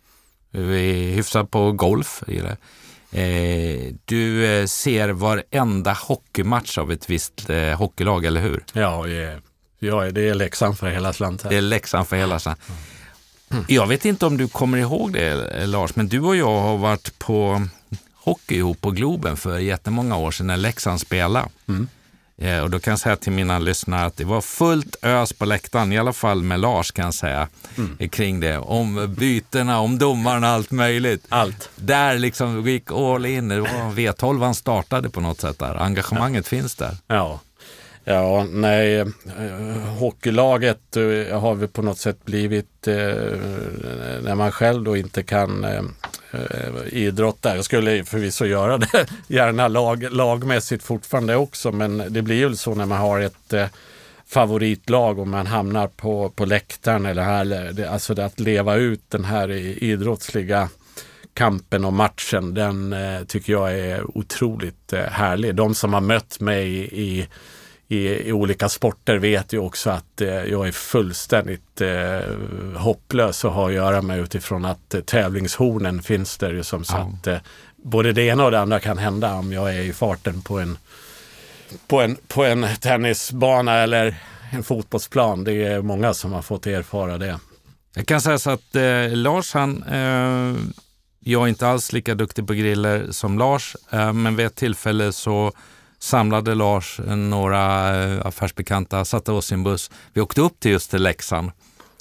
du 0.51 0.81
är 0.81 1.15
hyfsad 1.15 1.51
på 1.51 1.73
golf. 1.73 2.23
Eh, 3.13 3.95
du 4.05 4.47
eh, 4.47 4.67
ser 4.67 5.09
varenda 5.09 5.93
hockeymatch 5.93 6.79
av 6.79 6.93
ett 6.93 7.11
visst 7.11 7.51
eh, 7.51 7.79
hockeylag, 7.79 8.25
eller 8.25 8.41
hur? 8.41 8.65
Ja, 8.73 9.07
ja, 9.79 10.11
det 10.11 10.29
är 10.29 10.35
Leksand 10.35 10.79
för 10.79 10.91
hela 10.91 11.13
slanten. 11.13 11.51
Det 11.51 11.57
är 11.57 11.61
Leksand 11.61 12.09
för 12.09 12.17
hela 12.17 12.39
slanten. 12.39 12.75
Mm. 13.51 13.65
Jag 13.69 13.87
vet 13.87 14.05
inte 14.05 14.27
om 14.27 14.37
du 14.37 14.49
kommer 14.49 14.79
ihåg 14.79 15.13
det, 15.13 15.67
Lars, 15.67 15.97
men 15.97 16.09
du 16.09 16.21
och 16.21 16.37
jag 16.37 16.61
har 16.61 16.77
varit 16.77 17.19
på 17.19 17.67
hockey 18.29 18.57
ihop 18.57 18.81
på 18.81 18.91
Globen 18.91 19.37
för 19.37 19.59
jättemånga 19.59 20.17
år 20.17 20.31
sedan 20.31 20.47
när 20.47 20.57
Leksand 20.57 21.01
spelade. 21.01 21.49
Mm. 21.69 21.89
Eh, 22.39 22.61
och 22.61 22.71
då 22.71 22.79
kan 22.79 22.91
jag 22.91 22.99
säga 22.99 23.17
till 23.17 23.33
mina 23.33 23.59
lyssnare 23.59 24.05
att 24.05 24.17
det 24.17 24.25
var 24.25 24.41
fullt 24.41 24.97
ös 25.03 25.33
på 25.33 25.45
läktaren, 25.45 25.93
i 25.93 25.99
alla 25.99 26.13
fall 26.13 26.43
med 26.43 26.61
Lars 26.61 26.91
kan 26.93 27.05
jag 27.05 27.15
säga, 27.15 27.49
mm. 27.77 27.97
Eh, 27.99 28.09
kring 28.09 28.41
det. 28.41 28.59
Om 28.59 29.15
bytena, 29.19 29.81
om 29.81 29.99
domarna, 29.99 30.49
allt 30.49 30.71
möjligt. 30.71 31.25
Allt. 31.29 31.71
Där 31.77 32.19
liksom 32.19 32.69
gick 32.69 32.93
all 32.93 33.27
in. 33.27 33.49
Det 33.49 33.61
var 33.61 33.93
V12 33.95 34.53
startade 34.53 35.11
på 35.11 35.21
något 35.21 35.41
sätt 35.41 35.59
där. 35.59 35.75
Engagemanget 35.75 36.45
ja. 36.47 36.57
finns 36.57 36.75
där. 36.75 36.97
Ja. 37.07 37.41
Ja, 38.05 38.47
nej, 38.51 38.99
eh, 38.99 39.07
hockeylaget 39.99 40.97
eh, 40.97 41.41
har 41.41 41.55
vi 41.55 41.67
på 41.67 41.83
något 41.83 41.99
sätt 41.99 42.25
blivit, 42.25 42.89
eh, 42.89 42.95
när 44.23 44.35
man 44.35 44.53
själv 44.53 44.85
då 44.85 44.97
inte 44.97 45.23
kan 45.23 45.67
Eh, 46.31 46.71
idrotta. 46.93 47.57
Jag 47.57 47.65
skulle 47.65 48.05
förvisso 48.05 48.45
göra 48.45 48.79
det 48.79 49.07
gärna 49.27 49.69
lag, 49.69 50.07
lagmässigt 50.11 50.83
fortfarande 50.85 51.37
också, 51.37 51.73
men 51.73 52.03
det 52.09 52.23
blir 52.23 52.37
ju 52.37 52.57
så 52.57 52.75
när 52.75 52.87
man 52.87 52.99
har 52.99 53.21
ett 53.21 53.53
eh, 53.53 53.67
favoritlag 54.27 55.19
och 55.19 55.29
man 55.29 55.47
hamnar 55.47 55.87
på, 55.87 56.29
på 56.29 56.45
läktaren 56.45 57.07
eller 57.07 57.23
här, 57.23 57.87
alltså 57.91 58.15
det 58.15 58.25
att 58.25 58.41
leva 58.41 58.77
ut 58.77 59.03
den 59.09 59.25
här 59.25 59.51
idrottsliga 59.85 60.69
kampen 61.35 61.85
och 61.85 61.93
matchen, 61.93 62.55
den 62.55 62.93
eh, 62.93 63.25
tycker 63.25 63.53
jag 63.53 63.79
är 63.79 64.19
otroligt 64.19 64.93
härlig. 65.09 65.55
De 65.55 65.75
som 65.75 65.95
har 65.95 66.01
mött 66.01 66.41
mig 66.41 66.69
i 66.93 67.19
i, 67.19 67.29
i, 67.89 68.33
olika 68.33 68.69
sporter 68.69 69.19
vet 69.19 69.53
ju 69.53 69.59
också 69.59 69.91
att 69.91 70.21
eh, 70.21 70.29
jag 70.29 70.69
är 70.69 70.73
fullständigt 70.73 71.81
eh, 71.81 72.21
hopplös 72.77 73.45
att 73.45 73.53
ha 73.53 73.69
att 73.69 73.75
göra 73.75 74.03
med 74.03 74.19
utifrån 74.19 74.65
att 74.65 74.95
eh, 74.95 75.01
tävlingshornen 75.01 76.03
finns 76.03 76.39
där 76.39 76.53
ju 76.53 76.63
som 76.63 76.85
så 76.85 77.13
eh, 77.27 77.39
både 77.77 78.13
det 78.13 78.23
ena 78.23 78.45
och 78.45 78.51
det 78.51 78.61
andra 78.61 78.81
kan 78.81 78.99
hända 78.99 79.35
om 79.35 79.53
jag 79.53 79.75
är 79.77 79.83
i 79.83 79.93
farten 79.93 80.43
på 80.43 80.59
en, 80.59 80.79
på 81.87 82.01
en, 82.01 82.17
på 82.29 82.45
en 82.45 82.67
tennisbana 82.81 83.75
eller 83.75 84.17
en 84.53 84.63
fotbollsplan. 84.63 85.45
Det 85.45 85.53
är 85.53 85.83
många 85.83 86.15
som 86.15 86.33
har 86.33 86.43
fått 86.43 86.67
erfara 86.67 87.19
det. 87.19 87.39
Jag 87.95 88.07
kan 88.07 88.21
säga 88.21 88.39
så 88.39 88.51
att 88.51 88.77
eh, 88.77 89.09
Lars 89.09 89.55
han 89.55 89.83
eh, 89.83 90.55
jag 91.21 91.43
är 91.43 91.49
inte 91.49 91.69
alls 91.69 91.93
lika 91.93 92.15
duktig 92.15 92.47
på 92.47 92.55
griller 92.55 93.07
som 93.11 93.39
Lars, 93.39 93.77
eh, 93.91 94.13
men 94.13 94.37
vid 94.37 94.47
ett 94.47 94.55
tillfälle 94.55 95.13
så 95.13 95.53
samlade 95.99 96.55
Lars 96.55 97.01
några 97.07 97.97
eh, 98.05 98.27
affärsbekanta, 98.27 99.05
satte 99.05 99.33
oss 99.33 99.53
i 99.53 99.55
en 99.55 99.65
buss. 99.65 99.91
Vi 100.13 100.21
åkte 100.21 100.41
upp 100.41 100.61
till 100.61 100.71
just 100.71 100.91
till 100.91 101.03
Leksand 101.03 101.51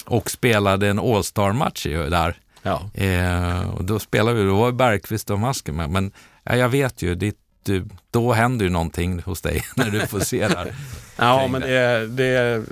och 0.04 0.30
spelade 0.30 0.88
en 0.88 0.98
All-star-match 0.98 1.86
där. 2.10 2.36
Ja. 2.62 2.90
Eh, 2.94 3.70
och 3.70 3.84
då 3.84 3.98
spelade 3.98 4.42
vi, 4.42 4.48
då 4.48 4.56
var 4.56 4.72
Bergqvist 4.72 5.30
och 5.30 5.38
Masken 5.38 5.76
med. 5.76 5.90
Men 5.90 6.12
ja, 6.44 6.56
jag 6.56 6.68
vet 6.68 7.02
ju, 7.02 7.14
ditt, 7.14 7.38
du, 7.62 7.88
då 8.10 8.32
händer 8.32 8.64
ju 8.64 8.70
någonting 8.70 9.22
hos 9.22 9.40
dig 9.40 9.64
när 9.76 9.90
du 9.90 10.06
får 10.06 10.20
se 10.20 10.48
där. 10.48 10.74
ja, 11.16 11.48
men 11.48 11.60
det 11.60 11.70
är, 11.70 12.06
det, 12.06 12.24
är, 12.24 12.64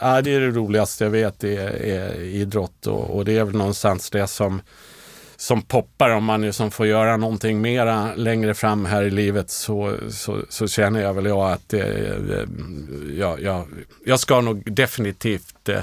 ja, 0.00 0.22
det 0.22 0.34
är 0.34 0.40
det 0.40 0.50
roligaste 0.50 1.04
jag 1.04 1.10
vet, 1.10 1.40
det 1.40 1.56
är, 1.56 1.70
är 1.70 2.20
idrott 2.20 2.86
och, 2.86 3.16
och 3.16 3.24
det 3.24 3.38
är 3.38 3.44
väl 3.44 3.56
någonstans 3.56 4.10
det 4.10 4.26
som 4.26 4.62
som 5.40 5.62
poppar 5.62 6.10
om 6.10 6.24
man 6.24 6.42
liksom 6.42 6.70
får 6.70 6.86
göra 6.86 7.16
någonting 7.16 7.60
mera 7.60 8.14
längre 8.14 8.54
fram 8.54 8.84
här 8.84 9.02
i 9.02 9.10
livet 9.10 9.50
så, 9.50 9.96
så, 10.10 10.42
så 10.48 10.68
känner 10.68 11.00
jag 11.00 11.14
väl 11.14 11.26
jag 11.26 11.52
att 11.52 11.68
det, 11.68 12.18
ja, 13.18 13.36
ja, 13.40 13.66
jag 14.04 14.20
ska 14.20 14.40
nog 14.40 14.72
definitivt 14.72 15.68
eh, 15.68 15.80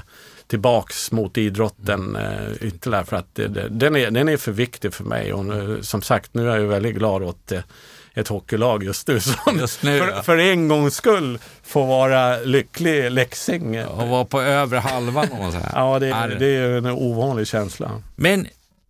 tillbaks 0.48 1.12
mot 1.12 1.38
idrotten 1.38 2.16
eh, 2.16 2.68
ytterligare 2.68 3.06
för 3.06 3.16
att 3.16 3.36
det, 3.36 3.48
det, 3.48 3.70
den, 3.70 3.96
är, 3.96 4.12
den 4.12 4.30
är 4.30 4.38
för 4.38 4.52
viktig 4.52 4.94
för 4.94 5.04
mig 5.04 5.34
och 5.34 5.46
nu, 5.46 5.80
som 5.82 6.02
sagt 6.02 6.34
nu 6.34 6.52
är 6.52 6.58
jag 6.58 6.68
väldigt 6.68 6.96
glad 6.96 7.24
åt 7.24 7.52
eh, 7.52 7.62
ett 8.14 8.28
hockeylag 8.28 8.84
just 8.84 9.08
nu 9.08 9.20
som 9.20 9.58
just 9.60 9.84
nu, 9.84 10.00
för, 10.00 10.08
ja. 10.08 10.24
för, 10.24 10.38
en 10.38 10.68
gångs 10.68 10.96
skull 10.96 11.40
får 11.64 11.86
vara 11.86 12.38
lycklig 12.38 13.12
läxing. 13.12 13.86
Och 13.86 14.08
vara 14.08 14.26
på 14.26 14.42
övre 14.42 14.80
halvan. 14.80 15.28
ja, 15.74 16.00
det, 16.00 16.08
är, 16.08 16.28
det 16.40 16.48
är 16.48 16.70
en 16.70 16.86
ovanlig 16.86 17.48
känsla. 17.48 18.02
Men 18.16 18.48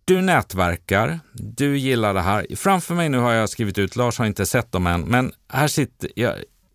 du 0.08 0.20
nätverkar, 0.20 1.20
du 1.32 1.78
gillar 1.78 2.14
det 2.14 2.20
här. 2.20 2.46
Framför 2.56 2.94
mig 2.94 3.08
nu 3.08 3.18
har 3.18 3.32
jag 3.32 3.48
skrivit 3.48 3.78
ut, 3.78 3.96
Lars 3.96 4.18
har 4.18 4.26
inte 4.26 4.46
sett 4.46 4.72
dem 4.72 4.86
än, 4.86 5.00
men 5.00 5.32
här 5.52 5.68
sitter 5.68 6.10
jag. 6.16 6.34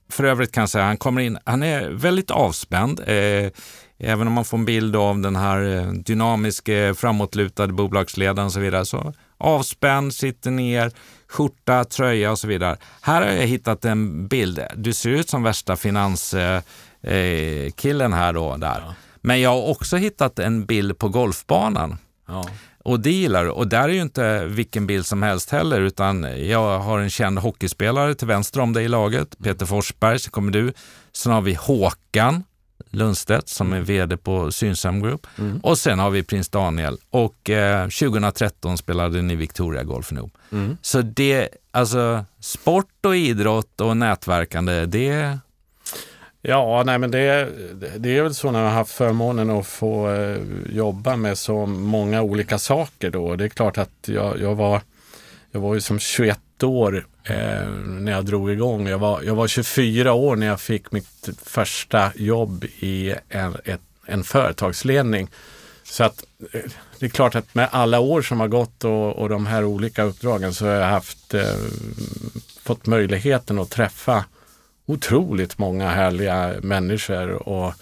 För 0.09 0.23
övrigt 0.23 0.51
kan 0.51 0.61
jag 0.61 0.69
säga, 0.69 0.85
han 0.85 0.97
kommer 0.97 1.21
in, 1.21 1.37
han 1.45 1.63
är 1.63 1.89
väldigt 1.89 2.31
avspänd. 2.31 2.99
Eh, 2.99 3.51
även 3.97 4.27
om 4.27 4.33
man 4.33 4.45
får 4.45 4.57
en 4.57 4.65
bild 4.65 4.95
av 4.95 5.19
den 5.19 5.35
här 5.35 5.77
eh, 5.77 5.91
dynamiska, 5.91 6.95
framåtlutade 6.97 7.73
bolagsledaren 7.73 8.45
och 8.45 8.53
så 8.53 8.59
vidare. 8.59 8.85
Så 8.85 9.13
avspänd, 9.37 10.13
sitter 10.13 10.51
ner, 10.51 10.91
skjorta, 11.27 11.83
tröja 11.83 12.31
och 12.31 12.39
så 12.39 12.47
vidare. 12.47 12.77
Här 13.01 13.21
har 13.21 13.31
jag 13.31 13.47
hittat 13.47 13.85
en 13.85 14.27
bild. 14.27 14.59
Du 14.75 14.93
ser 14.93 15.09
ut 15.09 15.29
som 15.29 15.43
värsta 15.43 15.75
finanskillen 15.75 18.13
eh, 18.13 18.19
här 18.19 18.33
då. 18.33 18.57
Där. 18.57 18.83
Ja. 18.87 18.95
Men 19.21 19.41
jag 19.41 19.49
har 19.49 19.69
också 19.69 19.97
hittat 19.97 20.39
en 20.39 20.65
bild 20.65 20.97
på 20.97 21.09
golfbanan. 21.09 21.97
Ja. 22.27 22.45
Och 22.83 22.99
det 22.99 23.11
gillar 23.11 23.45
du. 23.45 23.49
Och 23.49 23.67
där 23.67 23.83
är 23.83 23.93
ju 23.93 24.01
inte 24.01 24.45
vilken 24.45 24.87
bild 24.87 25.05
som 25.05 25.23
helst 25.23 25.49
heller, 25.49 25.81
utan 25.81 26.47
jag 26.47 26.79
har 26.79 26.99
en 26.99 27.09
känd 27.09 27.39
hockeyspelare 27.39 28.15
till 28.15 28.27
vänster 28.27 28.59
om 28.59 28.73
dig 28.73 28.85
i 28.85 28.87
laget, 28.87 29.39
Peter 29.43 29.65
Forsberg, 29.65 30.19
så 30.19 30.31
kommer 30.31 30.51
du. 30.51 30.73
Sen 31.13 31.31
har 31.31 31.41
vi 31.41 31.53
Håkan 31.53 32.43
Lundstedt 32.89 33.49
som 33.49 33.67
är 33.67 33.77
mm. 33.77 33.85
vd 33.85 34.17
på 34.17 34.51
Synsam 34.51 35.01
Group. 35.01 35.27
Mm. 35.37 35.59
Och 35.59 35.77
sen 35.77 35.99
har 35.99 36.09
vi 36.09 36.23
prins 36.23 36.49
Daniel. 36.49 36.97
Och 37.09 37.49
eh, 37.49 37.83
2013 37.83 38.77
spelade 38.77 39.21
ni 39.21 39.35
Victoria 39.35 39.83
Golf 39.83 40.11
ihop. 40.11 40.37
Mm. 40.51 40.77
Så 40.81 41.01
det, 41.01 41.49
alltså 41.71 42.25
sport 42.39 43.05
och 43.05 43.15
idrott 43.15 43.81
och 43.81 43.97
nätverkande, 43.97 44.85
det 44.85 45.37
Ja, 46.45 46.83
nej 46.85 46.97
men 46.97 47.11
det, 47.11 47.49
det 47.97 48.17
är 48.17 48.23
väl 48.23 48.33
så 48.33 48.51
när 48.51 48.59
man 48.59 48.63
har 48.63 48.77
haft 48.77 48.91
förmånen 48.91 49.49
att 49.49 49.67
få 49.67 50.11
eh, 50.11 50.37
jobba 50.69 51.15
med 51.15 51.37
så 51.37 51.65
många 51.65 52.21
olika 52.21 52.57
saker 52.57 53.09
då. 53.09 53.35
Det 53.35 53.45
är 53.45 53.49
klart 53.49 53.77
att 53.77 53.91
jag, 54.05 54.41
jag 54.41 54.55
var 54.55 54.81
jag 55.51 55.59
var 55.59 55.73
ju 55.73 55.81
som 55.81 55.99
21 55.99 56.63
år 56.63 57.07
eh, 57.23 57.69
när 57.85 58.11
jag 58.11 58.25
drog 58.25 58.51
igång. 58.51 58.87
Jag 58.87 58.97
var, 58.97 59.21
jag 59.21 59.35
var 59.35 59.47
24 59.47 60.13
år 60.13 60.35
när 60.35 60.47
jag 60.47 60.61
fick 60.61 60.91
mitt 60.91 61.29
första 61.43 62.11
jobb 62.15 62.65
i 62.79 63.15
en, 63.29 63.57
ett, 63.65 63.81
en 64.05 64.23
företagsledning. 64.23 65.29
Så 65.83 66.03
att 66.03 66.23
eh, 66.51 66.61
det 66.99 67.05
är 67.05 67.09
klart 67.09 67.35
att 67.35 67.55
med 67.55 67.69
alla 67.71 67.99
år 67.99 68.21
som 68.21 68.39
har 68.39 68.47
gått 68.47 68.83
och, 68.83 69.13
och 69.15 69.29
de 69.29 69.45
här 69.45 69.63
olika 69.65 70.03
uppdragen 70.03 70.53
så 70.53 70.65
har 70.65 70.73
jag 70.73 70.87
haft 70.87 71.33
eh, 71.33 71.55
fått 72.63 72.85
möjligheten 72.85 73.59
att 73.59 73.69
träffa 73.69 74.25
otroligt 74.85 75.57
många 75.57 75.89
härliga 75.89 76.53
människor 76.61 77.49
och 77.49 77.73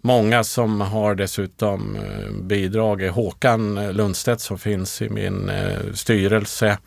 många 0.00 0.44
som 0.44 0.80
har 0.80 1.14
dessutom 1.14 1.96
eh, 1.96 2.30
bidragit. 2.42 3.12
Håkan 3.12 3.92
Lundstedt 3.92 4.40
som 4.40 4.58
finns 4.58 5.02
i 5.02 5.08
min 5.08 5.48
eh, 5.48 5.78
styrelse 5.94 6.78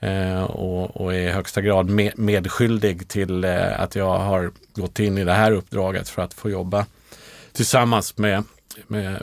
eh, 0.00 0.42
och, 0.42 1.00
och 1.00 1.14
är 1.14 1.18
i 1.18 1.30
högsta 1.30 1.60
grad 1.60 1.90
med, 1.90 2.18
medskyldig 2.18 3.08
till 3.08 3.44
att 3.76 3.94
jag 3.94 4.18
har 4.18 4.50
gått 4.74 4.98
in 4.98 5.18
i 5.18 5.24
det 5.24 5.32
här 5.32 5.52
uppdraget 5.52 6.08
för 6.08 6.22
att 6.22 6.34
få 6.34 6.50
jobba 6.50 6.86
tillsammans 7.52 8.18
med, 8.18 8.44
med 8.86 9.22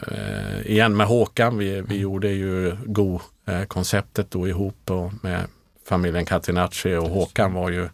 igen 0.65 0.97
med 0.97 1.07
Håkan. 1.07 1.57
Vi, 1.57 1.81
vi 1.81 1.97
gjorde 1.97 2.29
ju 2.29 2.77
Go-konceptet 2.85 4.31
då 4.31 4.47
ihop 4.47 4.91
och 4.91 5.11
med 5.21 5.43
familjen 5.87 6.25
Catinacci 6.25 6.95
och 6.95 7.09
Håkan 7.09 7.53
var 7.53 7.69
ju 7.69 7.89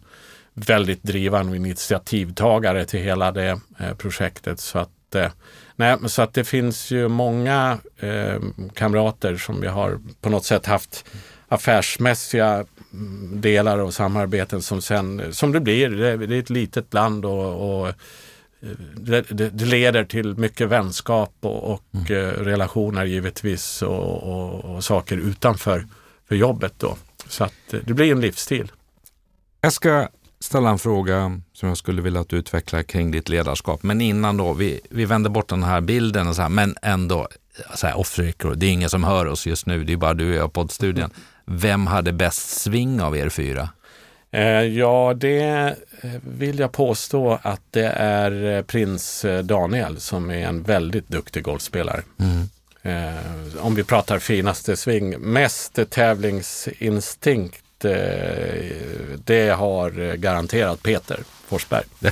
väldigt 0.54 1.02
drivande 1.02 1.50
och 1.50 1.56
initiativtagare 1.56 2.84
till 2.84 3.00
hela 3.00 3.32
det 3.32 3.60
eh, 3.78 3.94
projektet. 3.94 4.60
Så 4.60 4.78
att 4.78 5.14
eh, 5.14 5.30
nej, 5.76 5.96
så 6.06 6.22
att 6.22 6.34
det 6.34 6.44
finns 6.44 6.90
ju 6.90 7.08
många 7.08 7.78
eh, 7.98 8.40
kamrater 8.74 9.36
som 9.36 9.62
jag 9.62 9.72
har 9.72 9.98
på 10.20 10.30
något 10.30 10.44
sätt 10.44 10.66
haft 10.66 11.04
affärsmässiga 11.48 12.64
mm, 12.92 13.40
delar 13.40 13.78
och 13.78 13.94
samarbeten 13.94 14.62
som 14.62 14.82
sen, 14.82 15.34
som 15.34 15.52
det 15.52 15.60
blir, 15.60 15.88
det, 15.90 16.36
är 16.36 16.40
ett 16.40 16.50
litet 16.50 16.94
land 16.94 17.24
och, 17.24 17.80
och 17.80 17.88
eh, 17.88 17.94
det, 18.96 19.22
det, 19.30 19.64
leder 19.64 20.04
till 20.04 20.36
mycket 20.36 20.68
vänskap 20.68 21.34
och, 21.40 21.72
och 21.72 21.84
mm. 21.92 22.30
Relationer 22.30 23.04
givetvis 23.04 23.82
och, 23.82 24.22
och, 24.22 24.64
och, 24.64 24.84
saker 24.84 25.16
utanför 25.16 25.86
för 26.28 26.36
jobbet 26.36 26.74
då. 26.78 26.96
Så 27.28 27.44
att 27.44 27.54
det 27.70 27.94
blir 27.94 28.12
en 28.12 28.20
livsstil. 28.20 28.72
Jag 29.60 29.72
ska 29.72 30.08
ställa 30.40 30.70
en 30.70 30.78
fråga 30.78 31.40
som 31.52 31.68
jag 31.68 31.78
skulle 31.78 32.02
vilja 32.02 32.20
att 32.20 32.28
du 32.28 32.36
utvecklar 32.36 32.82
kring 32.82 33.10
ditt 33.10 33.28
ledarskap. 33.28 33.82
Men 33.82 34.00
innan 34.00 34.36
då, 34.36 34.52
vi, 34.52 34.80
vi 34.90 35.04
vänder 35.04 35.30
bort 35.30 35.48
den 35.48 35.62
här 35.62 35.80
bilden, 35.80 36.28
och 36.28 36.36
så 36.36 36.42
här, 36.42 36.48
men 36.48 36.76
ändå, 36.82 37.28
så 37.74 37.86
här 37.86 37.98
off 37.98 38.18
record, 38.18 38.58
det 38.58 38.66
är 38.66 38.70
ingen 38.70 38.90
som 38.90 39.04
hör 39.04 39.26
oss 39.26 39.46
just 39.46 39.66
nu, 39.66 39.84
det 39.84 39.92
är 39.92 39.96
bara 39.96 40.14
du 40.14 40.30
och 40.30 40.36
jag 40.36 40.52
på 40.52 40.60
poddstudion. 40.60 41.10
Vem 41.44 41.86
hade 41.86 42.12
bäst 42.12 42.60
sving 42.60 43.00
av 43.00 43.16
er 43.16 43.28
fyra? 43.28 43.68
Eh, 44.32 44.42
ja, 44.62 45.14
det 45.16 45.76
eh, 46.00 46.10
vill 46.22 46.58
jag 46.58 46.72
påstå 46.72 47.38
att 47.42 47.62
det 47.70 47.86
är 47.96 48.56
eh, 48.56 48.62
prins 48.62 49.26
Daniel 49.42 50.00
som 50.00 50.30
är 50.30 50.46
en 50.46 50.62
väldigt 50.62 51.08
duktig 51.08 51.42
golfspelare. 51.42 52.02
Mm. 52.18 52.48
om 53.58 53.74
vi 53.74 53.84
pratar 53.84 54.18
finaste 54.18 54.76
sving, 54.76 55.18
mest 55.18 55.78
tävlingsinstinkt, 55.90 57.64
det 59.24 59.54
har 59.56 60.16
garanterat 60.16 60.82
Peter 60.82 61.20
Forsberg. 61.46 61.84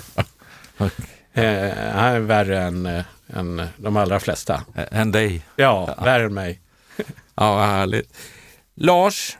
han 0.78 2.14
är 2.14 2.20
värre 2.20 2.62
än, 2.62 3.02
än 3.26 3.66
de 3.76 3.96
allra 3.96 4.20
flesta. 4.20 4.64
Än 4.74 5.12
dig? 5.12 5.42
Ja, 5.56 5.98
värre 6.04 6.24
än 6.24 6.34
mig. 6.34 6.60
ja, 7.34 7.54
vad 7.54 7.66
härligt. 7.66 8.16
Lars, 8.74 9.38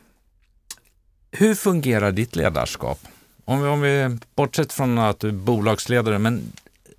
hur 1.31 1.55
fungerar 1.55 2.13
ditt 2.13 2.37
ledarskap? 2.37 2.99
Om 3.45 3.63
vi, 3.63 3.69
om 3.69 3.81
vi 3.81 4.19
bortsett 4.35 4.73
från 4.73 4.99
att 4.99 5.21
du 5.21 5.29
är 5.29 5.33
bolagsledare 5.33 6.19
men, 6.19 6.53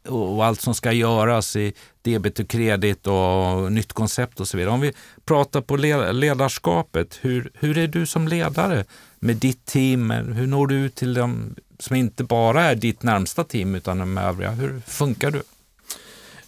och 0.08 0.46
allt 0.46 0.62
som 0.62 0.76
ska 0.76 0.92
göras 0.92 1.56
i 1.56 1.74
debit 2.02 2.40
och 2.40 2.48
kredit 2.48 3.08
och 3.08 3.72
nytt 3.72 3.94
koncept 3.94 4.40
och 4.40 4.48
så 4.48 4.58
vidare. 4.58 4.74
Om 4.74 4.82
vi 4.82 4.94
pratar 5.26 5.62
på 5.62 5.76
ledarskapet, 6.14 7.20
hur, 7.22 7.52
hur 7.54 7.78
är 7.78 7.88
du 7.88 8.06
som 8.06 8.28
ledare 8.28 8.86
med 9.20 9.36
ditt 9.36 9.66
team? 9.66 10.12
Hur 10.12 10.48
når 10.48 10.68
du 10.68 10.76
ut 10.76 10.96
till 10.96 11.14
dem 11.14 11.56
som 11.80 11.96
inte 11.96 12.24
bara 12.24 12.64
är 12.64 12.76
ditt 12.76 13.04
närmsta 13.04 13.44
team 13.44 13.76
utan 13.76 14.00
de 14.00 14.18
övriga? 14.18 14.52
Hur 14.52 14.82
funkar 14.88 15.32
du? 15.32 15.42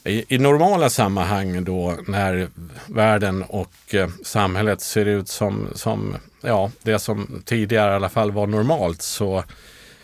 I, 0.04 0.36
I, 0.36 0.38
normala 0.38 0.90
sammanhang 0.90 1.64
då 1.64 1.98
när 2.08 2.48
världen 2.88 3.44
och 3.44 3.74
eh, 3.94 4.10
samhället 4.24 4.82
ser 4.82 5.06
ut 5.06 5.28
som, 5.28 5.68
som 5.76 6.16
ja, 6.42 6.72
det 6.84 7.00
som 7.00 7.42
tidigare 7.46 7.92
i 7.92 7.96
alla 7.96 8.10
fall 8.10 8.32
var 8.32 8.48
normalt 8.48 9.02
så 9.02 9.44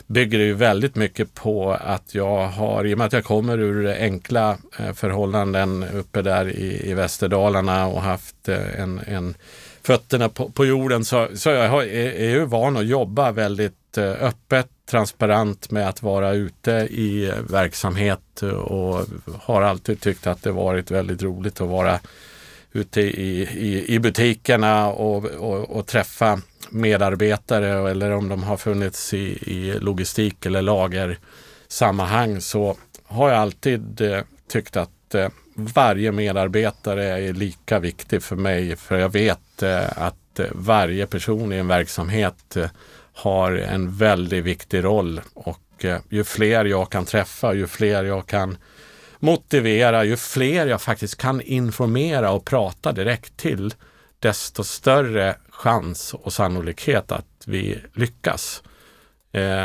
bygger 0.07 0.37
det 0.37 0.45
ju 0.45 0.53
väldigt 0.53 0.95
mycket 0.95 1.33
på 1.33 1.71
att 1.71 2.15
jag 2.15 2.47
har, 2.47 2.85
i 2.85 2.93
och 2.93 2.97
med 2.97 3.07
att 3.07 3.13
jag 3.13 3.23
kommer 3.23 3.57
ur 3.57 3.87
enkla 3.87 4.57
eh, 4.79 4.93
förhållanden 4.93 5.85
uppe 5.93 6.21
där 6.21 6.49
i, 6.49 6.89
i 6.89 6.93
Västerdalarna 6.93 7.87
och 7.87 8.01
haft 8.01 8.49
eh, 8.49 8.79
en, 8.79 8.99
en 9.07 9.35
fötterna 9.87 10.29
på, 10.29 10.49
på 10.49 10.65
jorden 10.65 11.05
så, 11.05 11.27
så 11.33 11.49
jag 11.49 11.83
är, 11.83 12.11
är 12.11 12.29
ju 12.29 12.45
van 12.45 12.77
att 12.77 12.85
jobba 12.85 13.31
väldigt 13.31 13.97
eh, 13.97 14.23
öppet, 14.23 14.67
transparent 14.89 15.71
med 15.71 15.89
att 15.89 16.03
vara 16.03 16.33
ute 16.33 16.71
i 16.71 17.31
verksamhet 17.49 18.41
och 18.43 19.05
har 19.41 19.61
alltid 19.61 20.01
tyckt 20.01 20.27
att 20.27 20.43
det 20.43 20.51
varit 20.51 20.91
väldigt 20.91 21.23
roligt 21.23 21.61
att 21.61 21.69
vara 21.69 21.99
ute 22.71 23.01
i, 23.01 23.41
i, 23.41 23.95
i 23.95 23.99
butikerna 23.99 24.87
och, 24.87 25.25
och, 25.25 25.77
och, 25.77 25.87
träffa 25.87 26.41
medarbetare 26.69 27.91
eller 27.91 28.11
om 28.11 28.29
de 28.29 28.43
har 28.43 28.57
funnits 28.57 29.13
i, 29.13 29.25
i 29.41 29.79
logistik 29.79 30.45
eller 30.45 30.61
lagersammanhang 30.61 32.41
så 32.41 32.77
har 33.03 33.29
jag 33.29 33.37
alltid 33.37 34.01
eh, 34.01 34.21
tyckt 34.51 34.77
att 34.77 35.15
eh, 35.15 35.29
varje 35.59 36.11
medarbetare 36.11 37.05
är 37.05 37.33
lika 37.33 37.79
viktig 37.79 38.23
för 38.23 38.35
mig 38.35 38.75
för 38.75 38.97
jag 38.97 39.09
vet 39.09 39.63
eh, 39.63 39.97
att 39.97 40.39
eh, 40.39 40.45
varje 40.51 41.07
person 41.07 41.53
i 41.53 41.55
en 41.55 41.67
verksamhet 41.67 42.55
eh, 42.55 42.69
har 43.13 43.51
en 43.51 43.97
väldigt 43.97 44.43
viktig 44.43 44.83
roll 44.83 45.21
och 45.33 45.85
ju 46.09 46.23
fler 46.23 46.65
jag 46.65 46.89
kan 46.91 47.05
träffa, 47.05 47.53
ju 47.53 47.67
fler 47.67 48.03
jag 48.03 48.27
kan 48.27 48.57
motivera, 49.19 50.03
ju 50.03 50.17
fler 50.17 50.67
jag 50.67 50.81
faktiskt 50.81 51.17
kan 51.17 51.41
informera 51.41 52.31
och 52.31 52.45
prata 52.45 52.91
direkt 52.91 53.37
till, 53.37 53.73
desto 54.19 54.63
större 54.63 55.35
chans 55.49 56.13
och 56.13 56.33
sannolikhet 56.33 57.11
att 57.11 57.43
vi 57.45 57.77
lyckas. 57.93 58.63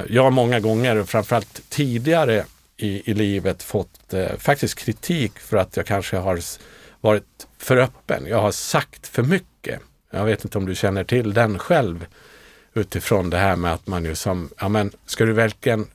Jag 0.07 0.23
har 0.23 0.31
många 0.31 0.61
gånger, 0.61 1.05
framförallt 1.05 1.63
tidigare 1.69 2.45
i, 2.77 3.11
i 3.11 3.15
livet, 3.15 3.63
fått 3.63 4.15
eh, 4.15 4.37
faktiskt 4.39 4.75
kritik 4.75 5.39
för 5.39 5.57
att 5.57 5.77
jag 5.77 5.87
kanske 5.87 6.17
har 6.17 6.41
varit 7.01 7.47
för 7.59 7.77
öppen. 7.77 8.27
Jag 8.27 8.41
har 8.41 8.53
sagt 8.53 9.07
för 9.07 9.23
mycket. 9.23 9.81
Jag 10.11 10.25
vet 10.25 10.45
inte 10.45 10.59
om 10.59 10.67
du 10.67 10.75
känner 10.75 11.05
till 11.05 11.35
den 11.35 11.59
själv 11.59 12.07
utifrån 12.75 13.31
det 13.31 13.37
här 13.37 13.57
med 13.57 13.73
att 13.73 13.87
man 13.87 14.05
ju 14.05 14.15
som, 14.15 14.51
ja 14.59 14.69
men 14.69 14.93
ska 15.07 15.25
du 15.25 15.33
verkligen, 15.33 15.87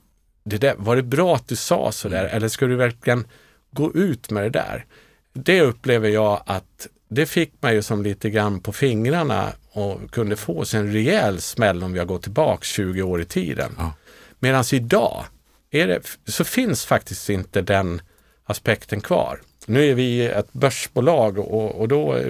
det 0.43 0.57
där, 0.57 0.75
var 0.77 0.95
det 0.95 1.03
bra 1.03 1.35
att 1.35 1.47
du 1.47 1.55
sa 1.55 1.91
sådär 1.91 2.23
mm. 2.23 2.35
eller 2.35 2.47
ska 2.47 2.65
du 2.65 2.75
verkligen 2.75 3.27
gå 3.71 3.93
ut 3.93 4.31
med 4.31 4.43
det 4.43 4.49
där. 4.49 4.85
Det 5.33 5.61
upplever 5.61 6.09
jag 6.09 6.43
att 6.45 6.87
det 7.09 7.25
fick 7.25 7.53
man 7.59 7.73
ju 7.73 7.81
som 7.81 8.03
lite 8.03 8.29
grann 8.29 8.59
på 8.59 8.73
fingrarna 8.73 9.51
och 9.71 10.11
kunde 10.11 10.35
få 10.35 10.65
sig 10.65 10.79
en 10.79 10.93
rejäl 10.93 11.41
smäll 11.41 11.83
om 11.83 11.93
vi 11.93 11.99
har 11.99 12.05
gått 12.05 12.23
tillbaka 12.23 12.63
20 12.63 13.01
år 13.01 13.21
i 13.21 13.25
tiden. 13.25 13.71
Ja. 13.77 13.93
Medan 14.39 14.63
idag 14.73 15.25
det, 15.69 16.17
så 16.25 16.43
finns 16.43 16.85
faktiskt 16.85 17.29
inte 17.29 17.61
den 17.61 18.01
aspekten 18.43 19.01
kvar. 19.01 19.41
Nu 19.65 19.89
är 19.89 19.95
vi 19.95 20.25
ett 20.25 20.53
börsbolag 20.53 21.37
och, 21.37 21.81
och 21.81 21.87
då 21.87 22.21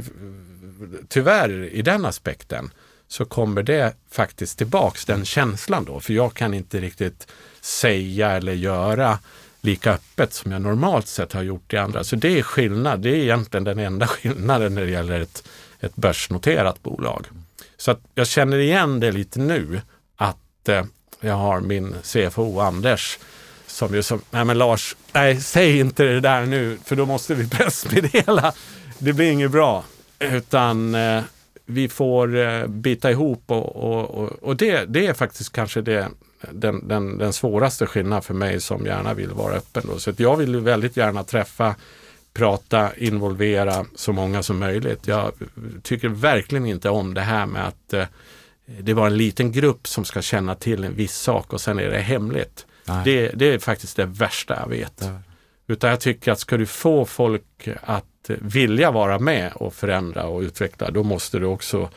tyvärr 1.08 1.64
i 1.64 1.82
den 1.82 2.06
aspekten 2.06 2.70
så 3.08 3.26
kommer 3.26 3.64
det 3.64 3.94
faktiskt 4.12 4.58
tillbaks 4.58 5.06
den 5.06 5.26
känslan 5.26 5.86
då. 5.86 6.00
För 6.00 6.14
jag 6.14 6.34
kan 6.34 6.54
inte 6.54 6.80
riktigt 6.80 7.28
säga 7.62 8.32
eller 8.32 8.54
göra 8.54 9.20
lika 9.62 9.94
öppet 9.94 10.34
som 10.34 10.52
jag 10.52 10.62
normalt 10.62 11.08
sett 11.08 11.34
har 11.34 11.44
gjort 11.44 11.74
i 11.74 11.78
andra. 11.78 12.04
Så 12.04 12.16
det 12.16 12.40
är 12.40 12.44
skillnad. 12.44 13.00
Det 13.00 13.10
är 13.10 13.16
egentligen 13.16 13.64
den 13.64 13.80
enda 13.80 14.08
skillnaden 14.08 14.76
när 14.76 14.82
det 14.82 14.92
gäller 14.92 15.20
ett, 15.20 15.48
ett 15.80 15.96
börsnoterat 15.96 16.84
bolag. 16.84 17.28
Så 17.78 17.92
att 17.92 18.02
jag 18.16 18.28
känner 18.28 18.58
igen 18.58 19.00
det 19.00 19.12
lite 19.12 19.40
nu 19.40 19.82
att 20.16 20.70
eh, 20.70 20.86
jag 21.20 21.36
har 21.36 21.60
min 21.60 21.96
CFO 22.04 22.60
Anders 22.60 23.20
som 23.68 23.96
ju 23.96 24.04
som, 24.04 24.22
nej 24.32 24.46
men 24.46 24.58
Lars, 24.58 24.96
nej 25.14 25.42
säg 25.42 25.80
inte 25.80 26.04
det 26.04 26.20
där 26.20 26.46
nu 26.46 26.78
för 26.86 26.96
då 26.96 27.06
måste 27.06 27.36
vi 27.36 27.50
pressmeddela. 27.58 28.54
Det 29.00 29.14
blir 29.14 29.32
inget 29.32 29.52
bra. 29.52 29.84
Utan 30.20 30.96
eh, 30.96 31.24
vi 31.66 31.90
får 31.90 32.38
eh, 32.38 32.68
bita 32.68 33.12
ihop 33.12 33.44
och, 33.46 33.76
och, 33.76 34.10
och, 34.10 34.32
och 34.42 34.56
det, 34.56 34.86
det 34.86 35.08
är 35.08 35.14
faktiskt 35.14 35.52
kanske 35.52 35.82
det 35.82 36.08
den, 36.52 36.88
den, 36.88 37.18
den 37.18 37.34
svåraste 37.34 37.86
skillnaden 37.86 38.22
för 38.22 38.34
mig 38.34 38.62
som 38.62 38.86
gärna 38.86 39.14
vill 39.14 39.30
vara 39.30 39.54
öppen. 39.54 39.84
Då. 39.88 40.00
Så 40.00 40.14
jag 40.18 40.36
vill 40.36 40.56
väldigt 40.56 40.98
gärna 40.98 41.24
träffa, 41.24 41.76
prata, 42.34 42.96
involvera 42.96 43.86
så 43.96 44.12
många 44.14 44.44
som 44.44 44.60
möjligt. 44.60 45.08
Jag 45.08 45.32
tycker 45.84 46.10
verkligen 46.10 46.66
inte 46.66 46.90
om 46.90 47.14
det 47.14 47.22
här 47.22 47.46
med 47.46 47.68
att 47.68 47.94
eh, 47.94 48.06
det 48.68 48.94
var 48.94 49.08
en 49.08 49.18
liten 49.18 49.52
grupp 49.52 49.88
som 49.88 50.06
ska 50.06 50.22
känna 50.22 50.56
till 50.56 50.84
en 50.84 50.96
viss 50.96 51.16
sak 51.16 51.54
och 51.54 51.62
sen 51.62 51.80
är 51.80 51.90
det 51.90 52.00
hemligt. 52.00 52.66
Det, 53.04 53.32
det, 53.34 53.46
är 53.46 53.60
faktiskt 53.60 53.96
det 53.96 54.06
värsta 54.06 54.60
jag 54.60 54.70
vet. 54.70 55.02
Nej. 55.02 55.20
Utan 55.68 55.90
jag 55.90 56.00
tycker 56.00 56.32
att 56.32 56.40
ska 56.40 56.58
du 56.58 56.66
få 56.66 57.06
folk 57.06 57.68
att 57.82 58.06
vilja 58.28 58.92
vara 58.92 59.20
med 59.20 59.52
och 59.54 59.74
förändra 59.74 60.26
och 60.26 60.42
utveckla, 60.42 60.92
då 60.92 61.04
måste 61.04 61.40
du 61.40 61.46
också 61.46 61.90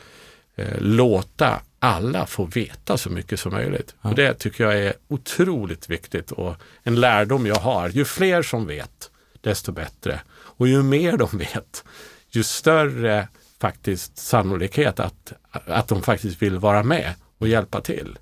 eh, 0.55 0.79
låta 0.79 1.61
alla 1.79 2.25
får 2.25 2.47
veta 2.47 2.97
så 2.97 3.09
mycket 3.09 3.39
som 3.39 3.51
möjligt. 3.51 3.95
Ja. 4.01 4.09
Och 4.09 4.15
Det 4.15 4.33
tycker 4.33 4.63
jag 4.63 4.79
är 4.79 4.93
otroligt 5.07 5.89
viktigt 5.89 6.31
och 6.31 6.55
en 6.83 6.95
lärdom 6.95 7.45
jag 7.45 7.55
har. 7.55 7.89
Ju 7.89 8.05
fler 8.05 8.43
som 8.43 8.67
vet, 8.67 9.11
desto 9.41 9.71
bättre. 9.71 10.21
Och 10.31 10.67
ju 10.67 10.83
mer 10.83 11.17
de 11.17 11.37
vet, 11.37 11.83
ju 12.29 12.43
större 12.43 13.27
faktiskt 13.61 14.17
sannolikhet 14.17 14.99
att, 14.99 15.33
att 15.51 15.87
de 15.87 16.01
faktiskt 16.01 16.41
vill 16.41 16.57
vara 16.57 16.83
med 16.83 17.13
och 17.37 17.47
hjälpa 17.47 17.81
till. 17.81 18.17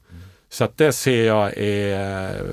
Så 0.50 0.64
att 0.64 0.78
det 0.78 0.94
ser 0.94 1.26
jag 1.26 1.58
är, 1.58 2.44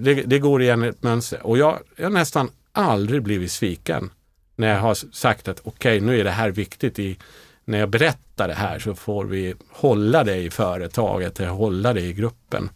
det, 0.00 0.14
det 0.14 0.38
går 0.38 0.62
igen 0.62 0.82
ett 0.82 1.02
mönster. 1.02 1.46
Och 1.46 1.58
jag 1.58 1.78
har 1.98 2.10
nästan 2.10 2.50
aldrig 2.72 3.22
blivit 3.22 3.52
sviken 3.52 4.10
när 4.56 4.68
jag 4.68 4.80
har 4.80 4.94
sagt 4.94 5.48
att 5.48 5.60
okej, 5.64 5.96
okay, 5.96 6.06
nu 6.06 6.20
är 6.20 6.24
det 6.24 6.30
här 6.30 6.50
viktigt 6.50 6.98
i 6.98 7.18
när 7.64 7.78
jag 7.78 7.88
berättar 7.88 8.48
det 8.48 8.54
här 8.54 8.78
så 8.78 8.94
får 8.94 9.24
vi 9.24 9.54
hålla 9.70 10.24
det 10.24 10.36
i 10.36 10.50
företaget, 10.50 11.38
hålla 11.38 11.92
det 11.92 12.00
i 12.00 12.12
gruppen. 12.12 12.70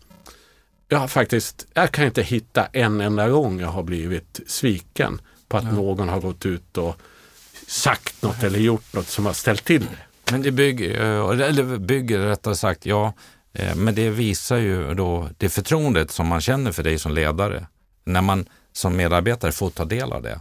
Jag 0.89 0.99
har 0.99 1.09
faktiskt, 1.09 1.67
jag 1.75 1.91
kan 1.91 2.05
inte 2.05 2.23
hitta 2.23 2.67
en 2.67 3.01
enda 3.01 3.29
gång 3.29 3.61
jag 3.61 3.69
har 3.69 3.83
blivit 3.83 4.41
sviken 4.47 5.21
på 5.49 5.57
att 5.57 5.73
någon 5.73 6.09
har 6.09 6.21
gått 6.21 6.47
ut 6.47 6.79
och 6.79 6.97
sagt 7.73 8.23
något 8.23 8.43
eller 8.43 8.59
gjort 8.59 8.93
något 8.93 9.09
som 9.09 9.27
har 9.27 9.33
ställt 9.33 9.65
till 9.65 9.81
det. 9.81 10.33
Men 10.33 10.43
det 10.43 10.51
bygger, 10.51 10.91
eller 11.43 11.79
bygger 11.79 12.19
rättare 12.19 12.55
sagt, 12.55 12.87
ja, 12.87 13.13
eh, 13.53 13.75
men 13.75 13.95
det 13.95 14.11
visar 14.11 14.57
ju 14.57 14.95
då 14.95 15.29
det 15.39 15.49
förtroendet 15.49 16.11
som 16.11 16.27
man 16.27 16.41
känner 16.41 16.73
för 16.73 16.83
dig 16.83 16.99
som 16.99 17.13
ledare. 17.13 17.67
När 18.05 18.21
man 18.21 18.47
som 18.73 18.97
medarbetare 18.97 19.53
får 19.53 19.71
ta 19.71 19.85
del 19.85 20.13
av 20.13 20.23
det. 20.23 20.41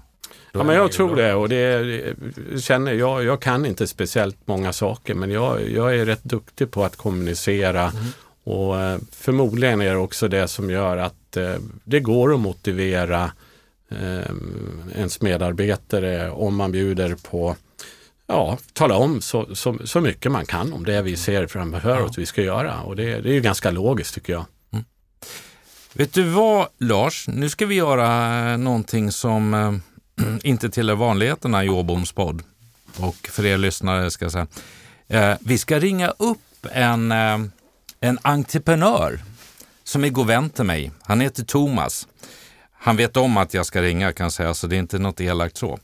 Ja, 0.52 0.64
men 0.64 0.76
jag 0.76 0.92
tror 0.92 1.16
det 1.16 1.34
och 1.34 1.50
det, 1.50 2.16
känner 2.60 2.94
jag. 2.94 3.24
Jag 3.24 3.42
kan 3.42 3.66
inte 3.66 3.88
speciellt 3.88 4.38
många 4.46 4.74
saker 4.74 5.14
men 5.14 5.32
jag, 5.32 5.70
jag 5.70 5.96
är 5.96 6.06
rätt 6.06 6.24
duktig 6.24 6.72
på 6.72 6.84
att 6.84 6.96
kommunicera 6.96 7.82
mm. 7.82 8.06
och 8.44 8.82
eh, 8.82 8.98
förmodligen 9.12 9.82
är 9.82 9.92
det 9.92 9.98
också 9.98 10.28
det 10.28 10.48
som 10.48 10.70
gör 10.70 10.98
att 10.98 11.38
eh, 11.38 11.56
det 11.84 12.00
går 12.00 12.34
att 12.34 12.40
motivera 12.40 13.32
ens 14.96 15.22
medarbetare 15.22 16.32
om 16.32 16.56
man 16.56 16.72
bjuder 16.72 17.16
på 17.16 17.56
ja, 18.32 18.58
tala 18.74 18.96
om 18.96 19.22
så, 19.22 19.56
så, 19.56 19.78
så 19.84 20.02
mycket 20.02 20.32
man 20.32 20.46
kan 20.46 20.74
om 20.74 20.86
det 20.86 21.02
vi 21.02 21.18
ser 21.18 21.48
framför 21.48 22.02
oss 22.02 22.18
vi 22.18 22.26
ska 22.26 22.42
göra 22.42 22.82
och 22.82 22.96
det, 22.96 23.22
det 23.22 23.30
är 23.30 23.34
ju 23.34 23.42
ganska 23.42 23.72
logiskt 23.72 24.14
tycker 24.14 24.34
jag. 24.34 24.46
Mm. 24.74 24.86
Vet 25.94 26.14
du 26.14 26.24
vad 26.24 26.68
Lars, 26.78 27.28
nu 27.28 27.50
ska 27.50 27.66
vi 27.66 27.76
göra 27.76 28.58
någonting 28.58 29.12
som 29.12 29.54
eh, 29.54 30.26
inte 30.44 30.70
tillhör 30.70 30.96
vanligheterna 30.96 31.64
i 31.64 31.70
Åboms 31.70 32.12
podd. 32.12 32.44
Och 32.98 33.28
för 33.32 33.46
er 33.46 33.58
lyssnare 33.58 34.12
ska 34.12 34.26
jag 34.26 34.32
säga, 34.32 34.48
eh, 35.08 35.38
vi 35.42 35.58
ska 35.58 35.80
ringa 35.80 36.10
upp 36.10 36.68
en, 36.72 37.12
eh, 37.12 37.40
en 38.00 38.20
entreprenör 38.22 39.20
som 39.84 40.04
är 40.04 40.10
god 40.10 40.28
vän 40.28 40.50
till 40.50 40.66
mig. 40.66 40.92
Han 41.02 41.22
heter 41.22 41.44
Thomas. 41.44 42.08
Han 42.84 42.98
vet 42.98 43.18
om 43.18 43.38
att 43.38 43.54
jag 43.54 43.66
ska 43.66 43.82
ringa 43.82 44.14
kan 44.14 44.24
jag 44.24 44.34
säga, 44.34 44.54
så 44.54 44.68
det 44.68 44.76
är 44.76 44.80
inte 44.80 45.00
något 45.00 45.22
elakt 45.22 45.58
så. 45.58 45.80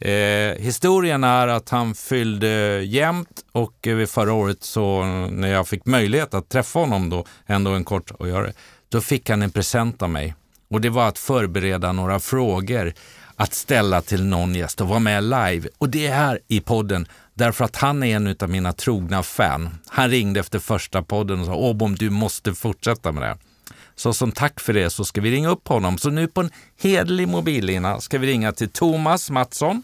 Eh, 0.00 0.54
historien 0.58 1.24
är 1.24 1.48
att 1.48 1.68
han 1.68 1.94
fyllde 1.94 2.82
jämnt 2.82 3.44
och 3.52 3.86
eh, 3.86 4.06
förra 4.06 4.32
året 4.32 4.62
så 4.62 5.04
när 5.30 5.48
jag 5.48 5.68
fick 5.68 5.86
möjlighet 5.86 6.34
att 6.34 6.48
träffa 6.48 6.78
honom 6.78 7.10
då, 7.10 7.24
ändå 7.46 7.70
en 7.70 7.84
kort 7.84 8.10
och 8.10 8.28
göra 8.28 8.46
det, 8.46 8.52
då 8.88 9.00
fick 9.00 9.30
han 9.30 9.42
en 9.42 9.50
present 9.50 10.02
av 10.02 10.10
mig. 10.10 10.34
Och 10.70 10.80
det 10.80 10.90
var 10.90 11.08
att 11.08 11.18
förbereda 11.18 11.92
några 11.92 12.20
frågor 12.20 12.92
att 13.36 13.54
ställa 13.54 14.02
till 14.02 14.24
någon 14.24 14.54
gäst 14.54 14.80
och 14.80 14.88
vara 14.88 14.98
med 14.98 15.22
live. 15.22 15.68
Och 15.78 15.88
det 15.88 16.06
är 16.06 16.14
här 16.14 16.38
i 16.48 16.60
podden 16.60 17.06
därför 17.34 17.64
att 17.64 17.76
han 17.76 18.02
är 18.02 18.16
en 18.16 18.36
av 18.40 18.50
mina 18.50 18.72
trogna 18.72 19.22
fan. 19.22 19.78
Han 19.88 20.10
ringde 20.10 20.40
efter 20.40 20.58
första 20.58 21.02
podden 21.02 21.40
och 21.40 21.46
sa 21.46 21.54
Åbom, 21.54 21.94
du 21.94 22.10
måste 22.10 22.54
fortsätta 22.54 23.12
med 23.12 23.22
det. 23.22 23.26
här. 23.26 23.51
Så 23.96 24.12
som 24.12 24.32
tack 24.32 24.60
för 24.60 24.72
det 24.72 24.90
så 24.90 25.04
ska 25.04 25.20
vi 25.20 25.30
ringa 25.30 25.48
upp 25.48 25.68
honom. 25.68 25.98
Så 25.98 26.10
nu 26.10 26.28
på 26.28 26.40
en 26.40 26.50
hederlig 26.82 27.28
mobillina 27.28 28.00
ska 28.00 28.18
vi 28.18 28.26
ringa 28.26 28.52
till 28.52 28.68
Thomas 28.68 29.30
Mattsson 29.30 29.82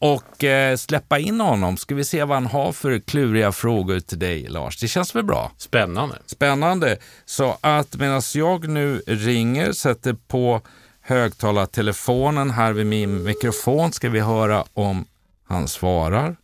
och 0.00 0.44
eh, 0.44 0.76
släppa 0.76 1.18
in 1.18 1.40
honom. 1.40 1.76
Ska 1.76 1.94
vi 1.94 2.04
se 2.04 2.24
vad 2.24 2.36
han 2.36 2.46
har 2.46 2.72
för 2.72 2.98
kluriga 2.98 3.52
frågor 3.52 4.00
till 4.00 4.18
dig, 4.18 4.48
Lars. 4.48 4.80
Det 4.80 4.88
känns 4.88 5.14
väl 5.14 5.24
bra? 5.24 5.52
Spännande. 5.56 6.18
Spännande. 6.26 6.98
Så 7.24 7.58
att 7.60 7.96
medan 7.96 8.22
jag 8.34 8.68
nu 8.68 9.02
ringer, 9.06 9.72
sätter 9.72 10.12
på 10.12 10.60
högtalartelefonen 11.00 12.50
här 12.50 12.72
vid 12.72 12.86
min 12.86 13.22
mikrofon 13.22 13.92
ska 13.92 14.08
vi 14.08 14.20
höra 14.20 14.64
om 14.72 15.04
han 15.48 15.68
svarar. 15.68 16.36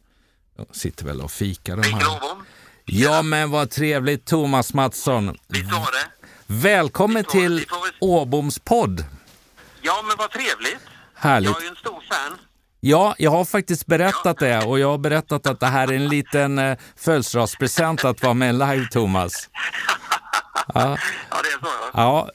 Jag 0.57 0.67
sitter 0.73 1.05
väl 1.05 1.21
och 1.21 1.31
fikar. 1.31 1.77
De 1.77 1.83
här. 1.83 2.03
Ja, 2.85 3.23
men 3.23 3.51
vad 3.51 3.71
trevligt 3.71 4.25
Thomas 4.25 4.75
Mattsson. 4.75 5.39
Visst 5.49 5.73
var 5.73 5.81
det? 5.81 6.16
Välkommen 6.47 7.25
till 7.25 7.65
Åboms 8.01 8.59
podd. 8.59 9.05
Ja, 9.83 10.05
men 10.09 10.17
vad 10.19 10.31
trevligt. 10.31 10.79
Härligt. 11.15 11.51
Jag 11.51 11.59
är 11.59 11.63
ju 11.63 11.69
en 11.69 11.77
stor 11.77 12.03
fan. 12.11 12.39
Ja, 12.81 13.15
jag 13.19 13.31
har 13.31 13.45
faktiskt 13.45 13.87
berättat 13.87 14.39
det 14.39 14.65
och 14.65 14.79
jag 14.79 14.91
har 14.91 14.99
berättat 14.99 15.47
att 15.47 15.61
det 15.61 15.67
här 15.67 15.89
är 15.89 15.93
en 15.93 16.09
liten 16.09 16.59
eh, 16.59 16.79
födelsedagspresent 16.97 18.05
att 18.05 18.23
vara 18.23 18.35
med 18.35 18.55
live, 18.55 18.89
Thomas. 18.91 19.49
Ja, 20.75 20.99
ja 21.31 21.37
det 21.43 21.49
är 21.49 21.61
så. 21.63 21.91
Ja, 21.93 22.31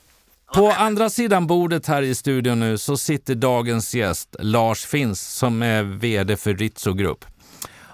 på 0.53 0.71
andra 0.71 1.09
sidan 1.09 1.47
bordet 1.47 1.87
här 1.87 2.01
i 2.01 2.15
studion 2.15 2.59
nu 2.59 2.77
så 2.77 2.97
sitter 2.97 3.35
dagens 3.35 3.93
gäst 3.95 4.35
Lars 4.39 4.85
Finns 4.85 5.21
som 5.21 5.61
är 5.61 5.83
VD 5.83 6.37
för 6.37 6.53
Ritzo 6.53 6.93
Group. 6.93 7.25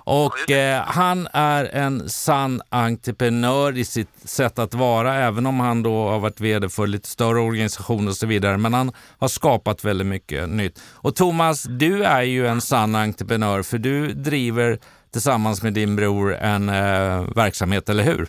Och 0.10 0.52
eh, 0.52 0.84
han 0.86 1.28
är 1.34 1.65
en 1.65 2.10
sann 2.10 2.62
entreprenör 2.70 3.78
i 3.78 3.86
sitt 3.86 4.30
sätt 4.30 4.60
att 4.60 4.74
vara, 4.74 5.15
även 5.15 5.46
om 5.46 5.60
han 5.60 5.84
då 5.84 6.08
har 6.10 6.20
varit 6.20 6.41
VD 6.41 6.70
för 6.70 6.88
lite 6.88 7.10
större 7.10 7.39
organisationer 7.39 8.10
och 8.10 8.17
så 8.17 8.28
vidare. 8.28 8.58
Men 8.58 8.74
han 8.74 8.91
har 9.20 9.28
skapat 9.28 9.84
väldigt 9.84 10.08
mycket 10.08 10.50
nytt. 10.50 10.82
Och 10.93 11.15
Thomas, 11.15 11.63
du 11.63 12.04
är 12.04 12.22
ju 12.22 12.48
en 12.48 12.62
sann 12.62 12.96
entreprenör 12.96 13.63
för 13.63 13.78
du 13.78 14.13
driver 14.13 14.80
tillsammans 15.13 15.63
med 15.63 15.74
din 15.74 15.96
bror 15.96 16.36
en 16.36 16.70
eh, 16.70 17.36
verksamhet, 17.36 17.89
eller 17.89 18.04
hur? 18.04 18.28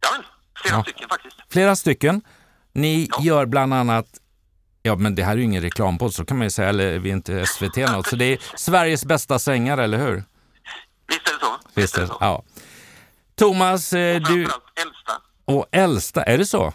Ja, 0.00 0.22
flera 0.62 0.76
ja. 0.76 0.82
stycken 0.82 1.08
faktiskt. 1.08 1.36
Flera 1.50 1.76
stycken. 1.76 2.20
Ni 2.72 3.08
ja. 3.10 3.22
gör 3.22 3.46
bland 3.46 3.74
annat 3.74 4.06
Ja, 4.82 4.96
men 4.96 5.14
det 5.14 5.24
här 5.24 5.32
är 5.32 5.36
ju 5.36 5.44
ingen 5.44 5.62
reklampodd, 5.62 6.14
så 6.14 6.24
kan 6.24 6.36
man 6.36 6.46
ju 6.46 6.50
säga, 6.50 6.68
eller 6.68 6.98
vi 6.98 7.10
är 7.10 7.14
inte 7.14 7.46
SVT 7.46 7.76
något. 7.76 8.06
Så 8.06 8.16
det 8.16 8.24
är 8.24 8.38
Sveriges 8.56 9.04
bästa 9.04 9.38
sängar, 9.38 9.78
eller 9.78 9.98
hur? 9.98 10.24
Visst 11.82 11.96
är 11.96 12.00
det 12.00 12.06
så. 12.06 12.16
Ja. 12.20 12.42
Thomas, 13.34 13.92
eh, 13.92 14.16
och 14.16 14.22
du... 14.22 14.42
äldsta. 14.42 15.12
Och 15.44 15.66
äldsta, 15.72 16.22
är 16.22 16.38
det 16.38 16.46
så? 16.46 16.72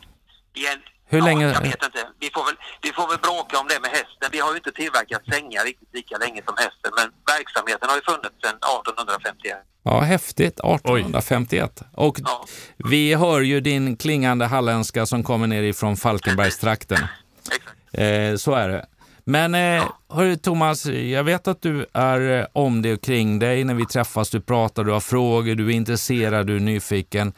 Igen. 0.56 0.80
Hur 1.06 1.20
ja, 1.20 1.26
länge? 1.26 1.46
Jag 1.46 1.62
vet 1.62 1.84
inte. 1.84 2.08
Vi 2.20 2.30
får, 2.30 2.46
väl, 2.46 2.56
vi 2.82 2.92
får 2.92 3.08
väl 3.08 3.18
bråka 3.18 3.60
om 3.60 3.68
det 3.68 3.80
med 3.82 3.92
hästen. 3.92 4.30
Vi 4.32 4.39
har 4.39 4.52
ju 4.52 4.58
inte 4.58 4.72
tillverkat 4.72 5.22
sängar 5.34 5.63
riktigt 5.63 5.94
lika 5.94 6.18
länge 6.18 6.42
som 6.46 6.56
hästen, 6.58 6.92
men 6.98 7.08
verksamheten 7.36 7.89
har 7.89 7.96
ju 7.96 8.02
funnits 8.02 8.36
sedan 8.44 8.56
1851. 8.56 9.58
Ja, 9.84 10.00
häftigt. 10.00 10.60
1851. 10.60 11.82
Oj. 11.82 12.08
Och 12.08 12.20
ja. 12.24 12.46
vi 12.78 13.13
hör 13.13 13.42
ju 13.42 13.60
din 13.60 13.98
klingande 13.98 14.46
halländska 14.46 15.06
som 15.06 15.24
kommer 15.24 15.48
ner 15.48 15.63
ifrån 15.63 15.98
Falkenbergstrakten. 15.98 17.08
Exakt. 17.52 17.78
Eh, 17.94 18.36
så 18.36 18.54
är 18.54 18.70
det. 18.70 18.86
Men 19.24 19.56
eh, 19.56 19.84
hörru, 20.10 20.36
Thomas, 20.36 20.86
jag 20.86 21.24
vet 21.24 21.48
att 21.48 21.62
du 21.62 21.86
är 21.94 22.40
eh, 22.40 22.46
om 22.54 22.82
det 22.82 22.94
och 22.94 23.02
kring 23.02 23.40
dig 23.40 23.64
när 23.64 23.74
vi 23.74 23.86
träffas. 23.86 24.30
Du 24.30 24.42
pratar, 24.42 24.84
du 24.84 24.92
har 24.92 25.00
frågor, 25.00 25.56
du 25.56 25.68
är 25.68 25.72
intresserad, 25.72 26.48
du 26.48 26.56
är 26.56 26.60
nyfiken. 26.60 27.34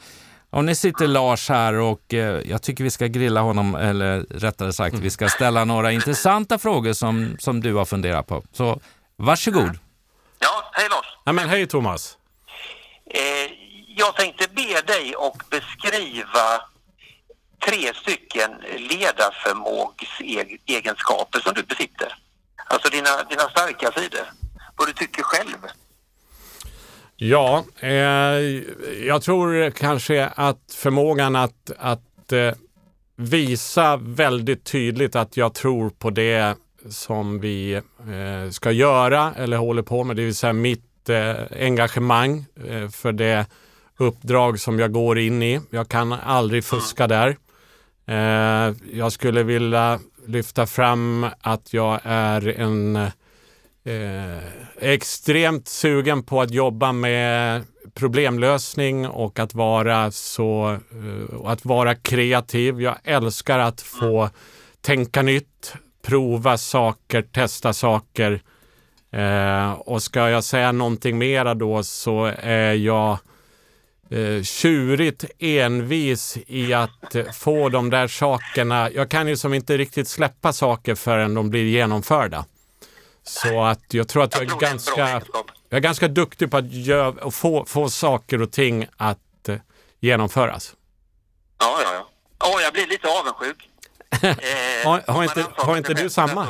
Och 0.50 0.64
nu 0.64 0.74
sitter 0.74 1.06
Lars 1.06 1.48
här 1.48 1.74
och 1.74 2.14
eh, 2.14 2.40
jag 2.44 2.62
tycker 2.62 2.84
vi 2.84 2.90
ska 2.90 3.06
grilla 3.06 3.40
honom, 3.40 3.74
eller 3.74 4.20
rättare 4.20 4.72
sagt, 4.72 4.94
vi 4.94 5.10
ska 5.10 5.28
ställa 5.28 5.64
några 5.64 5.92
intressanta 5.92 6.58
frågor 6.58 6.92
som, 6.92 7.36
som 7.38 7.60
du 7.60 7.74
har 7.74 7.84
funderat 7.84 8.26
på. 8.26 8.42
Så 8.52 8.80
varsågod. 9.16 9.78
Ja, 10.38 10.70
hej 10.72 10.88
Lars. 10.90 11.06
Ja, 11.24 11.32
men 11.32 11.48
hej 11.48 11.66
Thomas. 11.66 12.18
Eh, 13.10 13.52
jag 13.96 14.16
tänkte 14.16 14.48
be 14.54 14.80
dig 14.92 15.14
att 15.18 15.50
beskriva 15.50 16.60
tre 17.64 17.94
stycken 17.94 18.50
ledarförmågsegenskaper 18.76 21.40
som 21.40 21.54
du 21.54 21.62
besitter. 21.62 22.14
Alltså 22.68 22.88
dina, 22.88 23.22
dina 23.30 23.42
starka 23.42 24.00
sidor. 24.00 24.26
Vad 24.76 24.88
du 24.88 24.92
tycker 24.92 25.22
själv. 25.22 25.66
Ja, 27.16 27.64
eh, 27.80 27.90
jag 29.06 29.22
tror 29.22 29.70
kanske 29.70 30.26
att 30.26 30.74
förmågan 30.76 31.36
att, 31.36 31.70
att 31.78 32.32
eh, 32.32 32.52
visa 33.16 33.96
väldigt 33.96 34.64
tydligt 34.64 35.16
att 35.16 35.36
jag 35.36 35.54
tror 35.54 35.90
på 35.90 36.10
det 36.10 36.56
som 36.90 37.40
vi 37.40 37.74
eh, 37.74 38.50
ska 38.50 38.70
göra 38.70 39.32
eller 39.36 39.56
håller 39.56 39.82
på 39.82 40.04
med, 40.04 40.16
det 40.16 40.24
vill 40.24 40.34
säga 40.34 40.52
mitt 40.52 41.08
eh, 41.08 41.34
engagemang 41.60 42.46
eh, 42.68 42.88
för 42.88 43.12
det 43.12 43.46
uppdrag 43.96 44.60
som 44.60 44.78
jag 44.78 44.92
går 44.92 45.18
in 45.18 45.42
i. 45.42 45.60
Jag 45.70 45.88
kan 45.88 46.12
aldrig 46.12 46.64
fuska 46.64 47.06
där. 47.06 47.36
Eh, 48.06 48.74
jag 48.92 49.12
skulle 49.12 49.42
vilja 49.42 50.00
lyfta 50.26 50.66
fram 50.66 51.26
att 51.40 51.72
jag 51.72 52.00
är 52.04 52.60
en 52.60 52.96
eh, 52.96 54.38
extremt 54.80 55.68
sugen 55.68 56.22
på 56.22 56.40
att 56.40 56.50
jobba 56.50 56.92
med 56.92 57.64
problemlösning 57.94 59.06
och 59.08 59.38
att 59.38 59.54
vara 59.54 60.10
så 60.10 60.70
eh, 60.70 61.50
att 61.50 61.64
vara 61.64 61.94
kreativ. 61.94 62.80
Jag 62.80 62.96
älskar 63.04 63.58
att 63.58 63.80
få 63.80 64.30
tänka 64.80 65.22
nytt, 65.22 65.74
prova 66.06 66.58
saker, 66.58 67.22
testa 67.22 67.72
saker. 67.72 68.40
Eh, 69.10 69.72
och 69.72 70.02
ska 70.02 70.30
jag 70.30 70.44
säga 70.44 70.72
någonting 70.72 71.18
mera 71.18 71.54
då 71.54 71.82
så 71.82 72.32
är 72.38 72.72
jag 72.72 73.18
uh, 74.12 74.42
tjurigt 74.42 75.24
envis 75.38 76.38
i 76.46 76.74
att 76.74 77.16
få 77.34 77.68
de 77.68 77.90
där 77.90 78.08
sakerna. 78.08 78.90
Jag 78.90 79.10
kan 79.10 79.28
ju 79.28 79.36
som 79.36 79.54
inte 79.54 79.76
riktigt 79.76 80.08
släppa 80.08 80.52
saker 80.52 80.94
förrän 80.94 81.34
de 81.34 81.50
blir 81.50 81.64
genomförda. 81.64 82.44
Så 83.22 83.64
att 83.64 83.94
jag 83.94 84.08
tror 84.08 84.22
att 84.22 84.34
jag, 84.34 84.44
jag 84.44 84.62
är 84.62 84.66
ganska, 84.66 85.22
jag 85.68 85.76
är 85.76 85.80
ganska 85.80 86.08
duktig 86.08 86.50
på 86.50 86.56
att 86.56 86.72
gör, 86.72 87.30
få, 87.30 87.64
få 87.64 87.90
saker 87.90 88.42
och 88.42 88.52
ting 88.52 88.86
att 88.96 89.48
eh, 89.48 89.56
genomföras. 90.00 90.74
Ja, 91.58 91.78
ja, 91.82 91.94
ja. 91.94 92.08
Åh, 92.48 92.62
jag 92.62 92.72
blir 92.72 92.86
lite 92.86 93.08
avundsjuk. 93.08 93.68
eh, 94.22 94.88
har, 94.88 95.12
har, 95.12 95.22
inte, 95.22 95.44
har 95.56 95.76
inte 95.76 95.94
du 95.94 96.10
samma? 96.10 96.48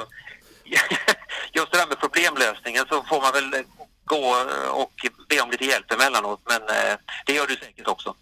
just 1.52 1.72
det 1.72 1.78
där 1.78 1.86
med 1.86 2.00
problemlösningen 2.00 2.84
så 2.88 3.02
får 3.02 3.20
man 3.20 3.32
väl 3.32 3.64
gå 4.06 4.34
och 4.72 4.92
be 5.28 5.40
om 5.40 5.50
lite 5.50 5.64
hjälp 5.64 5.92
emellanåt, 5.92 6.40
men 6.48 6.62
eh, 6.62 6.98
det 7.26 7.32
gör 7.32 7.46
du 7.46 7.56
säkert 7.56 7.88
också. 7.88 8.14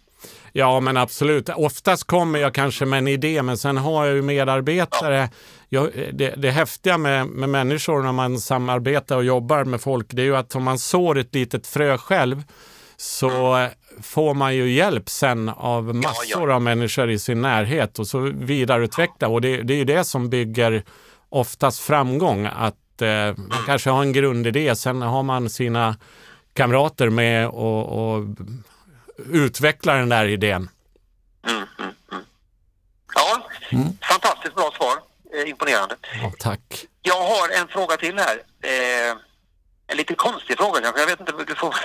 Ja, 0.51 0.79
men 0.79 0.97
absolut. 0.97 1.49
Oftast 1.49 2.03
kommer 2.03 2.39
jag 2.39 2.53
kanske 2.53 2.85
med 2.85 2.97
en 2.97 3.07
idé, 3.07 3.43
men 3.43 3.57
sen 3.57 3.77
har 3.77 4.05
jag 4.05 4.15
ju 4.15 4.21
medarbetare. 4.21 5.17
Ja. 5.17 5.27
Jag, 5.69 5.91
det, 6.13 6.33
det 6.37 6.51
häftiga 6.51 6.97
med, 6.97 7.27
med 7.27 7.49
människor 7.49 8.03
när 8.03 8.11
man 8.11 8.39
samarbetar 8.39 9.15
och 9.15 9.23
jobbar 9.23 9.63
med 9.63 9.81
folk, 9.81 10.07
det 10.09 10.21
är 10.21 10.25
ju 10.25 10.35
att 10.35 10.55
om 10.55 10.63
man 10.63 10.79
sår 10.79 11.17
ett 11.17 11.35
litet 11.35 11.67
frö 11.67 11.97
själv 11.97 12.43
så 12.97 13.67
får 14.01 14.33
man 14.33 14.55
ju 14.55 14.71
hjälp 14.71 15.09
sen 15.09 15.49
av 15.49 15.95
massor 15.95 16.51
av 16.51 16.61
människor 16.61 17.09
i 17.09 17.19
sin 17.19 17.41
närhet 17.41 17.99
och 17.99 18.07
så 18.07 18.19
vidareutveckla. 18.19 19.27
Och 19.27 19.41
det, 19.41 19.61
det 19.61 19.73
är 19.73 19.77
ju 19.77 19.85
det 19.85 20.03
som 20.03 20.29
bygger 20.29 20.83
oftast 21.29 21.79
framgång, 21.79 22.45
att 22.45 22.75
eh, 23.01 23.37
man 23.37 23.65
kanske 23.65 23.89
har 23.89 24.01
en 24.01 24.13
grundidé, 24.13 24.75
sen 24.75 25.01
har 25.01 25.23
man 25.23 25.49
sina 25.49 25.97
kamrater 26.53 27.09
med 27.09 27.47
och, 27.47 28.15
och 28.15 28.25
utvecklar 29.31 29.97
den 29.99 30.09
där 30.09 30.25
idén. 30.25 30.69
Mm, 31.47 31.63
mm, 31.79 31.91
mm. 32.11 32.23
Ja, 33.15 33.47
mm. 33.69 33.97
fantastiskt 34.01 34.55
bra 34.55 34.71
svar. 34.77 34.97
Eh, 35.35 35.49
imponerande. 35.49 35.95
Ja, 36.21 36.31
tack. 36.39 36.85
Jag 37.01 37.21
har 37.21 37.49
en 37.49 37.67
fråga 37.67 37.97
till 37.97 38.19
här. 38.19 38.35
Eh, 38.63 39.17
en 39.87 39.97
lite 39.97 40.15
konstig 40.15 40.57
fråga 40.57 40.81
kanske. 40.81 40.99
Jag 40.99 41.07
vet 41.07 41.19
inte. 41.19 41.33
Du 41.47 41.55
får, 41.55 41.75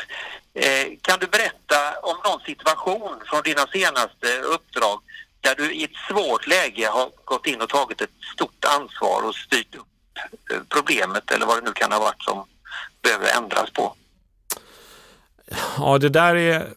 eh, 0.54 0.86
kan 1.02 1.18
du 1.18 1.26
berätta 1.26 1.98
om 2.02 2.16
någon 2.24 2.40
situation 2.40 3.22
från 3.26 3.42
dina 3.42 3.66
senaste 3.66 4.38
uppdrag 4.38 5.00
där 5.40 5.54
du 5.54 5.72
i 5.72 5.84
ett 5.84 5.96
svårt 6.08 6.46
läge 6.46 6.86
har 6.86 7.10
gått 7.24 7.46
in 7.46 7.60
och 7.60 7.68
tagit 7.68 8.00
ett 8.00 8.10
stort 8.34 8.64
ansvar 8.64 9.22
och 9.22 9.34
styrt 9.34 9.74
upp 9.74 9.89
problemet 10.68 11.30
eller 11.30 11.46
vad 11.46 11.56
det 11.56 11.64
nu 11.64 11.72
kan 11.72 11.92
ha 11.92 11.98
varit 11.98 12.22
som 12.22 12.44
behöver 13.02 13.42
ändras 13.42 13.70
på? 13.70 13.94
Ja, 15.76 15.98
det 15.98 16.08
där 16.08 16.36
är 16.36 16.68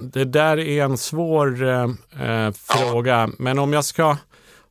det 0.00 0.24
där 0.24 0.58
är 0.58 0.84
en 0.84 0.98
svår 0.98 1.62
eh, 1.62 1.90
eh, 2.20 2.52
fråga, 2.52 3.30
men 3.38 3.58
om 3.58 3.72
jag 3.72 3.84
ska 3.84 4.16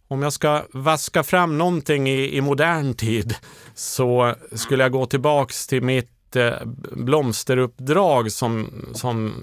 om 0.07 0.21
jag 0.21 0.34
ska 0.34 0.63
vaska 0.73 1.23
fram 1.23 1.57
någonting 1.57 2.09
i, 2.09 2.38
i 2.38 2.41
modern 2.41 2.93
tid 2.93 3.36
så 3.75 4.36
skulle 4.51 4.84
jag 4.84 4.91
gå 4.91 5.05
tillbaks 5.05 5.67
till 5.67 5.84
mitt 5.84 6.36
eh, 6.36 6.53
blomsteruppdrag 6.91 8.32
som, 8.32 8.86
som 8.93 9.34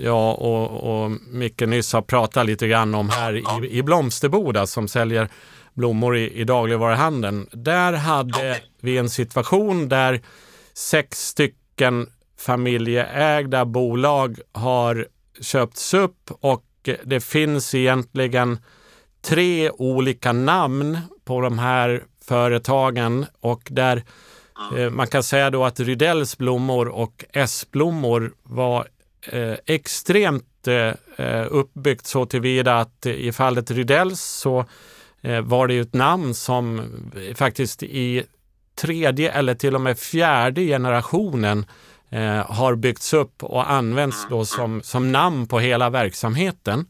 jag 0.00 0.38
och, 0.42 0.70
och 0.70 1.10
Micke 1.30 1.60
nyss 1.60 1.92
har 1.92 2.02
pratat 2.02 2.46
lite 2.46 2.68
grann 2.68 2.94
om 2.94 3.08
här 3.08 3.36
i, 3.36 3.70
i 3.70 3.82
Blomsterboda 3.82 4.66
som 4.66 4.88
säljer 4.88 5.28
blommor 5.74 6.16
i, 6.16 6.40
i 6.40 6.44
dagligvaruhandeln. 6.44 7.46
Där 7.52 7.92
hade 7.92 8.60
vi 8.80 8.98
en 8.98 9.10
situation 9.10 9.88
där 9.88 10.20
sex 10.74 11.26
stycken 11.26 12.06
familjeägda 12.38 13.64
bolag 13.64 14.38
har 14.52 15.06
köpts 15.40 15.94
upp 15.94 16.30
och 16.40 16.64
det 17.04 17.20
finns 17.20 17.74
egentligen 17.74 18.58
tre 19.22 19.70
olika 19.70 20.32
namn 20.32 20.98
på 21.24 21.40
de 21.40 21.58
här 21.58 22.02
företagen. 22.24 23.26
Och 23.40 23.68
där 23.70 24.02
eh, 24.76 24.90
man 24.90 25.06
kan 25.06 25.22
säga 25.22 25.50
då 25.50 25.64
att 25.64 25.80
Rydells 25.80 26.38
blommor 26.38 26.88
och 26.88 27.24
S-blommor 27.32 28.32
var 28.42 28.88
eh, 29.32 29.54
extremt 29.66 30.68
eh, 30.68 31.46
uppbyggt 31.50 32.06
så 32.06 32.26
tillvida 32.26 32.80
att 32.80 33.06
i 33.06 33.32
fallet 33.32 33.70
Rydells 33.70 34.20
så 34.20 34.64
var 35.42 35.66
det 35.66 35.74
ju 35.74 35.80
ett 35.80 35.94
namn 35.94 36.34
som 36.34 36.90
faktiskt 37.34 37.82
i 37.82 38.24
tredje 38.74 39.32
eller 39.32 39.54
till 39.54 39.74
och 39.74 39.80
med 39.80 39.98
fjärde 39.98 40.62
generationen 40.62 41.66
eh, 42.10 42.50
har 42.50 42.74
byggts 42.74 43.14
upp 43.14 43.44
och 43.44 43.70
används 43.70 44.26
då 44.30 44.44
som, 44.44 44.82
som 44.82 45.12
namn 45.12 45.46
på 45.46 45.60
hela 45.60 45.90
verksamheten. 45.90 46.86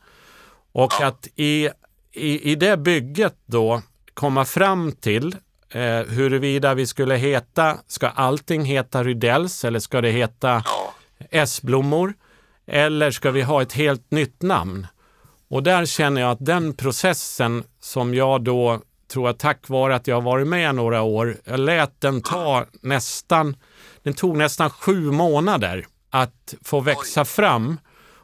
Och 0.72 1.02
att 1.02 1.28
i, 1.36 1.70
i, 2.12 2.52
i 2.52 2.54
det 2.54 2.76
bygget 2.76 3.36
då 3.46 3.82
komma 4.14 4.44
fram 4.44 4.92
till 4.92 5.36
eh, 5.70 6.00
huruvida 6.08 6.74
vi 6.74 6.86
skulle 6.86 7.14
heta, 7.14 7.78
ska 7.86 8.08
allting 8.08 8.64
heta 8.64 9.04
Rydells 9.04 9.64
eller 9.64 9.78
ska 9.78 10.00
det 10.00 10.10
heta 10.10 10.64
S-blommor? 11.30 12.14
Eller 12.66 13.10
ska 13.10 13.30
vi 13.30 13.42
ha 13.42 13.62
ett 13.62 13.72
helt 13.72 14.10
nytt 14.10 14.42
namn? 14.42 14.86
Och 15.54 15.62
där 15.62 15.86
känner 15.86 16.20
jag 16.20 16.30
att 16.30 16.44
den 16.44 16.74
processen 16.74 17.64
som 17.80 18.14
jag 18.14 18.44
då 18.44 18.80
tror 19.12 19.28
att 19.28 19.38
tack 19.38 19.68
vare 19.68 19.94
att 19.94 20.06
jag 20.06 20.16
har 20.16 20.22
varit 20.22 20.46
med 20.46 20.74
några 20.74 21.02
år, 21.02 21.36
jag 21.44 21.60
lät 21.60 22.00
den 22.00 22.22
ta 22.22 22.64
nästan 22.82 23.56
den 24.02 24.14
tog 24.14 24.36
nästan 24.36 24.70
sju 24.70 25.10
månader 25.10 25.86
att 26.10 26.54
få 26.64 26.80
växa 26.80 27.24
fram 27.24 27.78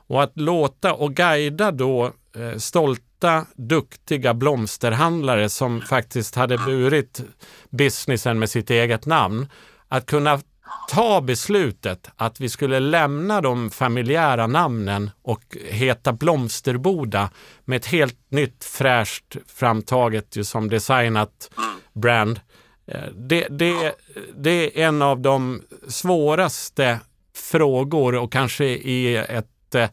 och 0.07 0.23
att 0.23 0.33
låta 0.35 0.95
och 0.95 1.15
guida 1.15 1.71
då 1.71 2.13
eh, 2.37 2.57
stolta, 2.57 3.47
duktiga 3.55 4.35
blomsterhandlare 4.35 5.49
som 5.49 5.81
faktiskt 5.81 6.35
hade 6.35 6.59
burit 6.59 7.21
businessen 7.69 8.39
med 8.39 8.51
sitt 8.51 8.71
eget 8.71 9.07
namn. 9.07 9.49
Att 9.89 10.07
kunna 10.07 10.41
ta 10.89 11.21
beslutet 11.21 12.11
att 12.17 12.41
vi 12.41 12.49
skulle 12.49 12.81
lämna 12.81 13.41
de 13.41 13.71
familjära 13.71 14.47
namnen 14.47 15.11
och 15.23 15.57
heta 15.69 16.13
Blomsterboda 16.13 17.31
med 17.65 17.77
ett 17.77 17.87
helt 17.87 18.19
nytt 18.29 18.65
fräscht 18.65 19.37
framtaget 19.47 20.37
som 20.47 20.69
designat 20.69 21.51
brand. 21.93 22.41
Eh, 22.87 23.05
det, 23.15 23.47
det, 23.51 23.95
det 24.37 24.51
är 24.51 24.87
en 24.87 25.03
av 25.03 25.21
de 25.21 25.63
svåraste 25.89 26.99
frågor 27.37 28.15
och 28.15 28.33
kanske 28.33 28.65
i 28.65 29.17
ett 29.17 29.75
eh, 29.75 29.89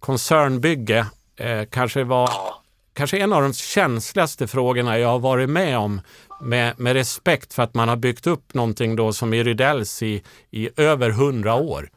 koncernbygge 0.00 1.06
eh, 1.36 1.62
kanske 1.70 2.04
var 2.04 2.30
kanske 2.94 3.18
en 3.18 3.32
av 3.32 3.42
de 3.42 3.52
känsligaste 3.54 4.46
frågorna 4.46 4.98
jag 4.98 5.08
har 5.08 5.18
varit 5.18 5.50
med 5.50 5.78
om 5.78 6.00
med, 6.42 6.80
med 6.80 6.92
respekt 6.92 7.54
för 7.54 7.62
att 7.62 7.74
man 7.74 7.88
har 7.88 7.96
byggt 7.96 8.26
upp 8.26 8.54
någonting 8.54 8.96
då 8.96 9.12
som 9.12 9.34
i 9.34 9.42
Rydells 9.42 10.02
i, 10.02 10.22
i 10.50 10.68
över 10.76 11.10
hundra 11.10 11.54
år. 11.54 11.90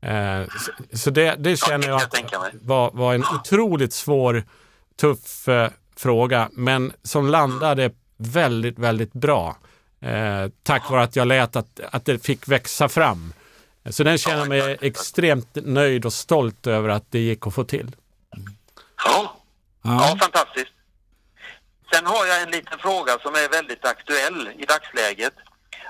Eh, 0.00 0.42
så, 0.46 0.72
så 0.96 1.10
det, 1.10 1.34
det, 1.38 1.56
känner 1.56 1.88
jag 1.88 2.00
var, 2.52 2.90
var 2.90 3.14
en 3.14 3.24
otroligt 3.40 3.92
svår, 3.92 4.44
tuff 5.00 5.48
eh, 5.48 5.70
fråga, 5.96 6.48
men 6.52 6.92
som 7.02 7.28
landade 7.28 7.90
väldigt, 8.16 8.78
väldigt 8.78 9.12
bra. 9.12 9.56
Eh, 10.00 10.46
tack 10.62 10.90
vare 10.90 11.02
att 11.02 11.16
jag 11.16 11.28
lät 11.28 11.56
att, 11.56 11.80
att 11.90 12.04
det 12.04 12.24
fick 12.24 12.48
växa 12.48 12.88
fram. 12.88 13.32
Så 13.90 14.04
den 14.04 14.18
känner 14.18 14.44
mig 14.44 14.78
extremt 14.80 15.54
nöjd 15.54 16.06
och 16.06 16.12
stolt 16.12 16.66
över 16.66 16.88
att 16.88 17.04
det 17.10 17.18
gick 17.18 17.46
att 17.46 17.54
få 17.54 17.64
till. 17.64 17.96
Ja, 19.04 19.36
ja 19.82 20.16
fantastiskt. 20.20 20.72
Sen 21.94 22.06
har 22.06 22.26
jag 22.26 22.42
en 22.42 22.50
liten 22.50 22.78
fråga 22.78 23.18
som 23.22 23.34
är 23.34 23.48
väldigt 23.48 23.84
aktuell 23.84 24.50
i 24.58 24.64
dagsläget. 24.64 25.34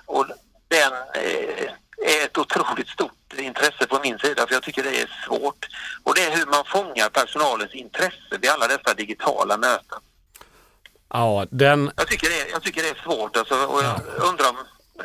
Och 0.06 0.26
den 0.68 0.92
eh, 1.14 1.70
är 2.12 2.24
ett 2.24 2.38
otroligt 2.38 2.88
stort 2.88 3.32
intresse 3.38 3.86
på 3.88 4.00
min 4.02 4.18
sida 4.18 4.46
för 4.46 4.54
jag 4.54 4.62
tycker 4.62 4.82
det 4.82 5.00
är 5.00 5.10
svårt. 5.26 5.66
Och 6.02 6.14
det 6.14 6.24
är 6.24 6.36
hur 6.36 6.46
man 6.46 6.64
fångar 6.64 7.08
personalens 7.08 7.74
intresse 7.74 8.38
vid 8.40 8.50
alla 8.50 8.66
dessa 8.66 8.94
digitala 8.94 9.56
möten. 9.56 9.98
Ja, 11.12 11.46
den... 11.50 11.90
jag, 11.96 12.06
tycker 12.08 12.28
det 12.28 12.40
är, 12.40 12.50
jag 12.50 12.62
tycker 12.62 12.82
det 12.82 12.88
är 12.88 13.02
svårt 13.02 13.36
alltså, 13.36 13.54
och 13.54 13.82
jag 13.82 14.00
ja. 14.18 14.24
undrar 14.28 14.48
om 14.48 14.56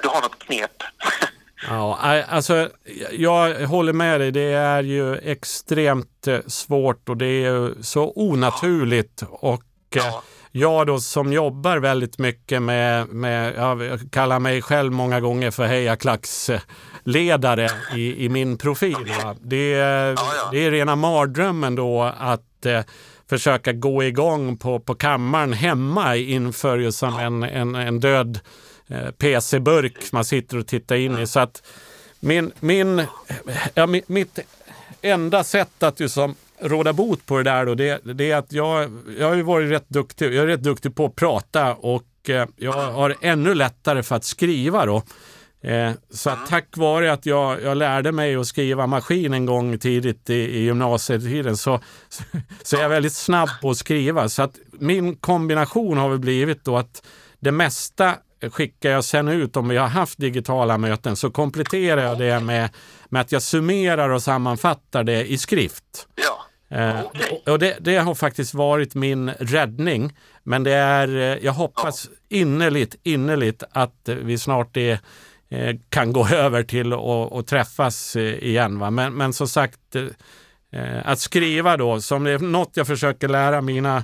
du 0.01 0.07
har 0.07 0.21
något 0.21 0.39
knep. 0.39 0.83
Ja, 1.69 2.23
alltså 2.27 2.69
jag 3.11 3.67
håller 3.67 3.93
med 3.93 4.19
dig. 4.19 4.31
Det 4.31 4.53
är 4.53 4.83
ju 4.83 5.15
extremt 5.15 6.27
eh, 6.27 6.39
svårt 6.47 7.09
och 7.09 7.17
det 7.17 7.45
är 7.45 7.81
så 7.81 8.13
onaturligt. 8.15 9.23
Och 9.29 9.63
eh, 9.95 10.05
ja. 10.05 10.23
Jag 10.51 10.87
då 10.87 10.99
som 10.99 11.33
jobbar 11.33 11.77
väldigt 11.77 12.17
mycket 12.17 12.61
med, 12.61 13.07
med 13.07 13.53
jag 13.57 13.99
kallar 14.11 14.39
mig 14.39 14.61
själv 14.61 14.91
många 14.91 15.19
gånger 15.19 15.51
för 15.51 15.65
hejaklacksledare 15.65 17.69
i, 17.95 18.25
i 18.25 18.29
min 18.29 18.57
profil. 18.57 19.13
Va? 19.23 19.35
Det, 19.41 19.75
det 20.51 20.65
är 20.65 20.71
rena 20.71 20.95
mardrömmen 20.95 21.75
då 21.75 22.13
att 22.17 22.65
eh, 22.65 22.81
försöka 23.29 23.73
gå 23.73 24.03
igång 24.03 24.57
på, 24.57 24.79
på 24.79 24.95
kammaren 24.95 25.53
hemma 25.53 26.15
inför 26.15 26.77
just 26.77 26.99
som 26.99 27.19
en, 27.19 27.43
en, 27.43 27.75
en 27.75 27.99
död 27.99 28.39
eh, 28.87 29.11
PC-burk 29.11 30.11
man 30.11 30.25
sitter 30.25 30.57
och 30.57 30.67
tittar 30.67 30.95
in 30.95 31.19
i. 31.19 31.27
Så 31.27 31.39
att 31.39 31.63
min, 32.19 32.51
min, 32.59 33.03
ja, 33.73 33.87
mitt 34.07 34.39
enda 35.01 35.43
sätt 35.43 35.83
att 35.83 35.99
liksom 35.99 36.35
råda 36.61 36.93
bot 36.93 37.25
på 37.25 37.37
det 37.37 37.43
där 37.43 37.65
då, 37.65 37.75
det, 37.75 38.01
det 38.03 38.31
är 38.31 38.37
att 38.37 38.51
jag, 38.51 38.91
jag 39.19 39.29
har 39.29 39.37
varit 39.43 39.71
rätt 39.71 39.89
duktig, 39.89 40.25
jag 40.25 40.43
är 40.43 40.47
rätt 40.47 40.63
duktig 40.63 40.95
på 40.95 41.05
att 41.05 41.15
prata 41.15 41.73
och 41.73 42.29
eh, 42.29 42.47
jag 42.55 42.73
har 42.73 43.15
ännu 43.21 43.53
lättare 43.53 44.03
för 44.03 44.15
att 44.15 44.23
skriva 44.23 44.85
då. 44.85 45.03
Eh, 45.61 45.91
så 46.09 46.29
att 46.29 46.47
tack 46.47 46.77
vare 46.77 47.13
att 47.13 47.25
jag, 47.25 47.61
jag 47.61 47.77
lärde 47.77 48.11
mig 48.11 48.35
att 48.35 48.47
skriva 48.47 48.87
maskin 48.87 49.33
en 49.33 49.45
gång 49.45 49.79
tidigt 49.79 50.29
i, 50.29 50.33
i 50.33 50.63
gymnasietiden 50.63 51.57
så, 51.57 51.79
så, 52.09 52.23
så 52.63 52.77
är 52.77 52.81
jag 52.81 52.89
väldigt 52.89 53.13
snabb 53.13 53.49
på 53.61 53.69
att 53.69 53.77
skriva. 53.77 54.29
Så 54.29 54.43
att 54.43 54.55
min 54.71 55.15
kombination 55.15 55.97
har 55.97 56.09
väl 56.09 56.19
blivit 56.19 56.65
då 56.65 56.77
att 56.77 57.03
det 57.39 57.51
mesta 57.51 58.15
skickar 58.51 58.89
jag 58.89 59.03
sen 59.03 59.27
ut, 59.27 59.57
om 59.57 59.67
vi 59.67 59.77
har 59.77 59.87
haft 59.87 60.19
digitala 60.19 60.77
möten, 60.77 61.15
så 61.15 61.31
kompletterar 61.31 62.03
jag 62.03 62.17
det 62.17 62.39
med, 62.39 62.69
med 63.09 63.21
att 63.21 63.31
jag 63.31 63.41
summerar 63.41 64.09
och 64.09 64.23
sammanfattar 64.23 65.03
det 65.03 65.31
i 65.31 65.37
skrift. 65.37 66.07
Ja. 66.15 66.45
Eh, 66.71 66.99
och 67.45 67.59
det, 67.59 67.77
det 67.79 67.95
har 67.97 68.15
faktiskt 68.15 68.53
varit 68.53 68.95
min 68.95 69.29
räddning. 69.29 70.17
Men 70.43 70.63
det 70.63 70.73
är, 70.73 71.07
eh, 71.07 71.45
jag 71.45 71.53
hoppas 71.53 72.09
innerligt, 72.29 72.95
innerligt 73.03 73.63
att 73.71 74.09
vi 74.21 74.37
snart 74.37 74.77
är, 74.77 74.99
eh, 75.49 75.75
kan 75.89 76.13
gå 76.13 76.27
över 76.33 76.63
till 76.63 76.93
att 77.39 77.47
träffas 77.47 78.15
eh, 78.15 78.23
igen. 78.23 78.79
Va? 78.79 78.89
Men, 78.91 79.13
men 79.13 79.33
som 79.33 79.47
sagt, 79.47 79.79
att 81.03 81.19
skriva 81.19 81.77
då, 81.77 82.01
som 82.01 82.23
det 82.23 82.31
är 82.31 82.39
något 82.39 82.71
jag 82.73 82.87
försöker 82.87 83.27
lära 83.27 83.61
mina 83.61 84.03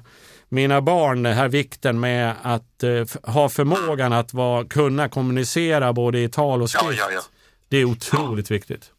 mina 0.49 0.81
barn 0.81 1.23
den 1.23 1.33
här 1.33 1.47
vikten 1.49 1.99
med 1.99 2.33
att 2.41 2.83
ha 3.23 3.49
förmågan 3.49 4.13
att 4.13 4.33
vara, 4.33 4.65
kunna 4.65 5.09
kommunicera 5.09 5.93
både 5.93 6.19
i 6.19 6.29
tal 6.29 6.61
och 6.61 6.69
Ja, 6.73 6.79
skrift. 6.79 6.99
ja, 6.99 7.11
ja. 7.13 7.21
Det 7.69 7.77
är 7.77 7.85
otroligt 7.85 8.51
viktigt. 8.51 8.91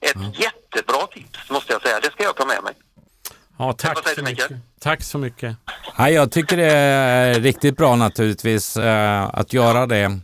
Ett 0.00 0.16
jättebra 0.76 1.06
tips 1.06 1.50
måste 1.50 1.72
jag 1.72 1.82
säga. 1.82 2.00
Det 2.00 2.10
ska 2.10 2.22
jag 2.22 2.36
ta 2.36 2.44
med 2.44 2.62
mig. 2.64 2.74
Ja, 3.58 3.72
tack 3.72 4.08
så 4.16 4.22
mycket. 4.22 4.50
Tack 4.80 5.02
så 5.02 5.18
mycket. 5.18 5.56
Ja, 5.98 6.10
jag 6.10 6.32
tycker 6.32 6.56
det 6.56 6.72
är 6.72 7.40
riktigt 7.40 7.76
bra 7.76 7.96
naturligtvis 7.96 8.76
eh, 8.76 9.30
att 9.32 9.52
göra 9.52 9.86
det. 9.86 10.20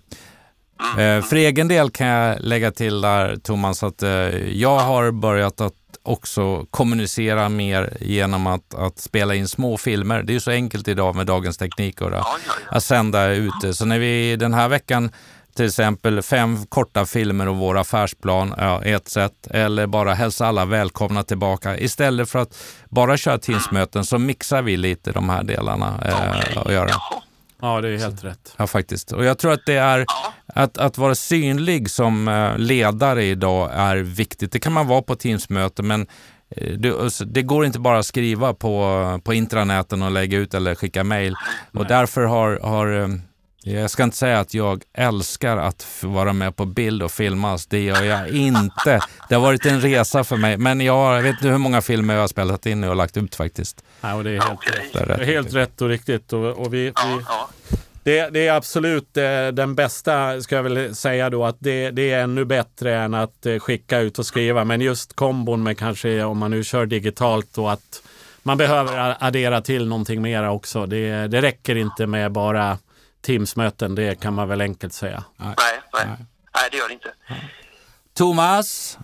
Eh, 0.98 1.22
för 1.22 1.36
egen 1.36 1.68
del 1.68 1.90
kan 1.90 2.06
jag 2.06 2.36
lägga 2.40 2.70
till 2.70 3.00
där 3.00 3.36
Thomas 3.36 3.82
att 3.82 4.02
eh, 4.02 4.10
jag 4.48 4.78
har 4.78 5.10
börjat 5.10 5.60
att 5.60 5.74
också 6.02 6.66
kommunicera 6.70 7.48
mer 7.48 7.96
genom 8.00 8.46
att, 8.46 8.74
att 8.74 8.98
spela 8.98 9.34
in 9.34 9.48
små 9.48 9.76
filmer. 9.76 10.22
Det 10.22 10.32
är 10.32 10.34
ju 10.34 10.40
så 10.40 10.50
enkelt 10.50 10.88
idag 10.88 11.16
med 11.16 11.26
dagens 11.26 11.58
teknik 11.58 12.00
och 12.00 12.10
att 12.68 12.84
sända 12.84 13.30
ut 13.30 13.52
det. 13.62 13.74
Så 13.74 13.84
när 13.84 13.98
vi 13.98 14.36
den 14.36 14.54
här 14.54 14.68
veckan 14.68 15.10
till 15.54 15.66
exempel 15.66 16.22
fem 16.22 16.66
korta 16.66 17.06
filmer 17.06 17.48
och 17.48 17.56
vår 17.56 17.78
affärsplan, 17.78 18.54
ja, 18.58 18.82
ett 18.82 19.08
sätt, 19.08 19.46
eller 19.50 19.86
bara 19.86 20.14
hälsa 20.14 20.46
alla 20.46 20.64
välkomna 20.64 21.22
tillbaka. 21.22 21.78
Istället 21.78 22.30
för 22.30 22.38
att 22.38 22.58
bara 22.88 23.16
köra 23.16 23.38
Teamsmöten 23.38 24.04
så 24.04 24.18
mixar 24.18 24.62
vi 24.62 24.76
lite 24.76 25.12
de 25.12 25.28
här 25.28 25.42
delarna 25.42 26.00
eh, 26.04 26.58
och 26.62 26.72
göra. 26.72 26.90
Ja, 27.60 27.80
det 27.80 27.88
är 27.88 27.98
helt 27.98 28.24
rätt. 28.24 28.54
Ja, 28.56 28.66
faktiskt. 28.66 29.12
Och 29.12 29.24
jag 29.24 29.38
tror 29.38 29.52
att 29.52 29.66
det 29.66 29.76
är 29.76 30.06
att, 30.46 30.78
att 30.78 30.98
vara 30.98 31.14
synlig 31.14 31.90
som 31.90 32.28
eh, 32.28 32.58
ledare 32.58 33.24
idag 33.24 33.70
är 33.74 33.96
viktigt. 33.96 34.52
Det 34.52 34.58
kan 34.58 34.72
man 34.72 34.86
vara 34.86 35.02
på 35.02 35.14
Teamsmöte, 35.14 35.82
men 35.82 36.06
eh, 36.56 36.72
det, 36.72 37.10
det 37.26 37.42
går 37.42 37.66
inte 37.66 37.78
bara 37.78 37.98
att 37.98 38.06
skriva 38.06 38.54
på, 38.54 39.20
på 39.24 39.34
intranäten 39.34 40.02
och 40.02 40.10
lägga 40.10 40.38
ut 40.38 40.54
eller 40.54 40.74
skicka 40.74 41.04
mejl. 41.04 41.34
Och 41.72 41.86
därför 41.86 42.24
har, 42.24 42.60
har 42.62 43.00
eh, 43.02 43.08
jag 43.62 43.90
ska 43.90 44.02
inte 44.02 44.16
säga 44.16 44.40
att 44.40 44.54
jag 44.54 44.82
älskar 44.94 45.56
att 45.56 45.86
vara 46.02 46.32
med 46.32 46.56
på 46.56 46.64
bild 46.64 47.02
och 47.02 47.10
filmas. 47.12 47.66
Det 47.66 47.80
gör 47.80 48.02
jag 48.02 48.28
inte. 48.28 49.00
Det 49.28 49.34
har 49.34 49.42
varit 49.42 49.66
en 49.66 49.80
resa 49.80 50.24
för 50.24 50.36
mig. 50.36 50.56
Men 50.56 50.80
jag, 50.80 51.16
jag 51.16 51.22
vet 51.22 51.34
inte 51.34 51.48
hur 51.48 51.58
många 51.58 51.80
filmer 51.82 52.14
jag 52.14 52.20
har 52.20 52.28
spelat 52.28 52.66
in 52.66 52.84
och 52.84 52.96
lagt 52.96 53.16
ut 53.16 53.34
faktiskt. 53.34 53.84
Ja, 54.00 54.14
och 54.14 54.24
det 54.24 54.30
är 54.30 54.40
helt, 54.40 54.52
Okej. 54.52 54.90
Det 54.92 54.98
är 54.98 55.06
det 55.06 55.12
är 55.14 55.18
rätt. 55.18 55.26
helt 55.26 55.54
rätt 55.54 55.82
och 55.82 55.88
riktigt. 55.88 56.32
Och, 56.32 56.44
och 56.44 56.74
vi, 56.74 56.92
Ja, 56.96 57.02
vi, 57.18 57.24
ja. 57.28 57.48
det, 58.02 58.28
det 58.30 58.46
är 58.48 58.52
absolut 58.52 59.16
eh, 59.16 59.48
den 59.52 59.74
bästa, 59.74 60.40
ska 60.40 60.56
jag 60.56 60.62
väl 60.62 60.94
säga 60.94 61.30
då, 61.30 61.44
att 61.44 61.56
det, 61.58 61.90
det 61.90 62.10
är 62.12 62.22
ännu 62.22 62.44
bättre 62.44 62.96
än 62.96 63.14
att 63.14 63.46
eh, 63.46 63.58
skicka 63.58 63.98
ut 63.98 64.18
och 64.18 64.26
skriva. 64.26 64.64
Men 64.64 64.80
just 64.80 65.16
kombon 65.16 65.62
med 65.62 65.78
kanske, 65.78 66.22
om 66.24 66.38
man 66.38 66.50
nu 66.50 66.64
kör 66.64 66.86
digitalt 66.86 67.58
och 67.58 67.72
att 67.72 68.02
man 68.42 68.58
behöver 68.58 69.16
addera 69.20 69.60
till 69.60 69.86
någonting 69.88 70.22
mera 70.22 70.50
också. 70.52 70.86
Det, 70.86 71.26
det 71.26 71.42
räcker 71.42 71.76
inte 71.76 72.06
med 72.06 72.32
bara 72.32 72.78
Teamsmöten, 73.22 73.94
det 73.94 74.20
kan 74.20 74.34
man 74.34 74.48
väl 74.48 74.60
enkelt 74.60 74.92
säga. 74.92 75.24
Nej, 75.36 75.54
nej. 75.92 76.06
Nej, 76.06 76.68
det 76.70 76.76
gör 76.76 76.88
det 76.88 76.94
inte. 76.94 77.12
Thomas, 78.14 78.98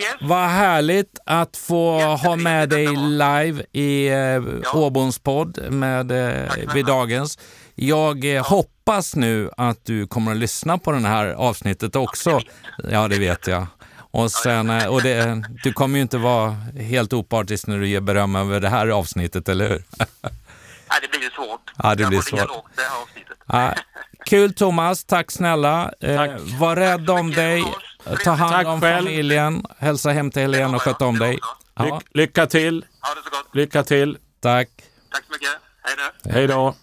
Yes. 0.00 0.14
Vad 0.20 0.48
härligt 0.48 1.18
att 1.26 1.56
få 1.56 1.98
Jättetrevligt 1.98 2.26
ha 2.26 2.36
med 2.36 2.68
dig 2.68 2.86
live 2.96 3.64
i 3.72 4.08
eh, 4.08 4.76
Åboms 4.76 5.18
podd 5.18 5.72
med, 5.72 6.10
eh, 6.10 6.74
vid 6.74 6.86
dagens. 6.86 7.38
Jag 7.74 8.36
eh, 8.36 8.46
hoppas 8.46 9.16
nu 9.16 9.50
att 9.56 9.84
du 9.84 10.06
kommer 10.06 10.30
att 10.32 10.36
lyssna 10.36 10.78
på 10.78 10.92
det 10.92 10.98
här 10.98 11.26
avsnittet 11.26 11.96
också. 11.96 12.40
Ja, 12.90 13.08
det 13.08 13.18
vet 13.18 13.46
jag. 13.46 13.66
Och, 13.96 14.30
sen, 14.30 14.70
eh, 14.70 14.86
och 14.86 15.02
det, 15.02 15.44
du 15.64 15.72
kommer 15.72 15.96
ju 15.98 16.02
inte 16.02 16.18
vara 16.18 16.50
helt 16.80 17.12
opartisk 17.12 17.66
när 17.66 17.78
du 17.78 17.88
ger 17.88 18.00
beröm 18.00 18.36
över 18.36 18.60
det 18.60 18.68
här 18.68 18.88
avsnittet, 18.88 19.48
eller 19.48 19.68
hur? 19.68 19.84
Nej, 20.92 21.08
det 21.12 21.18
blir 21.18 21.30
svårt. 21.30 21.70
Ja, 21.82 21.94
det 21.94 22.06
blir 22.06 22.20
svårt. 22.20 22.64
det 22.76 22.82
här 22.82 23.02
avsnittet. 23.02 23.38
Ja, 23.46 23.74
kul 24.26 24.54
Thomas, 24.54 25.04
tack 25.04 25.30
snälla. 25.30 25.92
Eh, 26.00 26.16
Tack. 26.16 26.30
var 26.60 26.76
rädd 26.76 27.10
om 27.10 27.26
mycket, 27.26 27.36
dig, 27.42 27.64
ta 28.24 28.30
hand 28.30 28.52
Tack 28.52 28.66
om 28.66 28.80
själv. 28.80 28.96
familjen, 29.06 29.64
hälsa 29.78 30.10
hem 30.10 30.30
till 30.30 30.42
Helene 30.42 30.76
och 30.76 30.82
sköt 30.82 31.02
om 31.02 31.18
dig. 31.18 31.38
Ja, 31.74 31.84
Lyck, 31.84 31.94
lycka 32.14 32.46
till, 32.46 32.84
Ha 33.00 33.14
det 33.14 33.20
så 33.24 33.30
gott. 33.30 33.54
lycka 33.54 33.82
till. 33.82 34.18
tack. 34.40 34.68
Tack 35.12 35.22
så 35.26 35.32
mycket. 35.32 35.48
Hej 35.82 35.94
då. 36.24 36.30
Hej 36.30 36.46
då. 36.46 36.74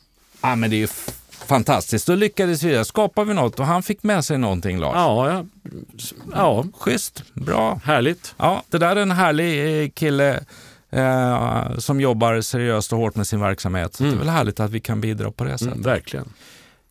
Ja, 0.41 0.55
men 0.55 0.69
det 0.69 0.75
är 0.75 0.77
ju 0.77 0.87
fantastiskt. 1.47 2.07
Då 2.07 2.15
lyckades 2.15 2.63
vi. 2.63 2.85
Skapade 2.85 3.27
vi 3.27 3.33
något 3.33 3.59
och 3.59 3.65
han 3.65 3.83
fick 3.83 4.03
med 4.03 4.25
sig 4.25 4.37
någonting, 4.37 4.79
Lars. 4.79 4.93
Ja, 4.95 5.29
ja. 5.31 5.45
ja 6.35 6.65
Schysst, 6.79 7.23
bra. 7.33 7.79
härligt. 7.83 8.35
Ja, 8.37 8.63
det 8.69 8.77
där 8.77 8.95
är 8.95 9.01
en 9.01 9.11
härlig 9.11 9.83
eh, 9.83 9.89
kille 9.89 10.43
eh, 10.89 11.77
som 11.77 12.01
jobbar 12.01 12.41
seriöst 12.41 12.93
och 12.93 12.99
hårt 12.99 13.15
med 13.15 13.27
sin 13.27 13.39
verksamhet. 13.39 13.95
Så 13.95 14.03
Det 14.03 14.09
är 14.09 14.15
väl 14.15 14.29
härligt 14.29 14.59
att 14.59 14.71
vi 14.71 14.79
kan 14.79 15.01
bidra 15.01 15.31
på 15.31 15.43
det 15.43 15.57
sättet. 15.57 15.73
Mm, 15.73 15.85
verkligen. 15.85 16.33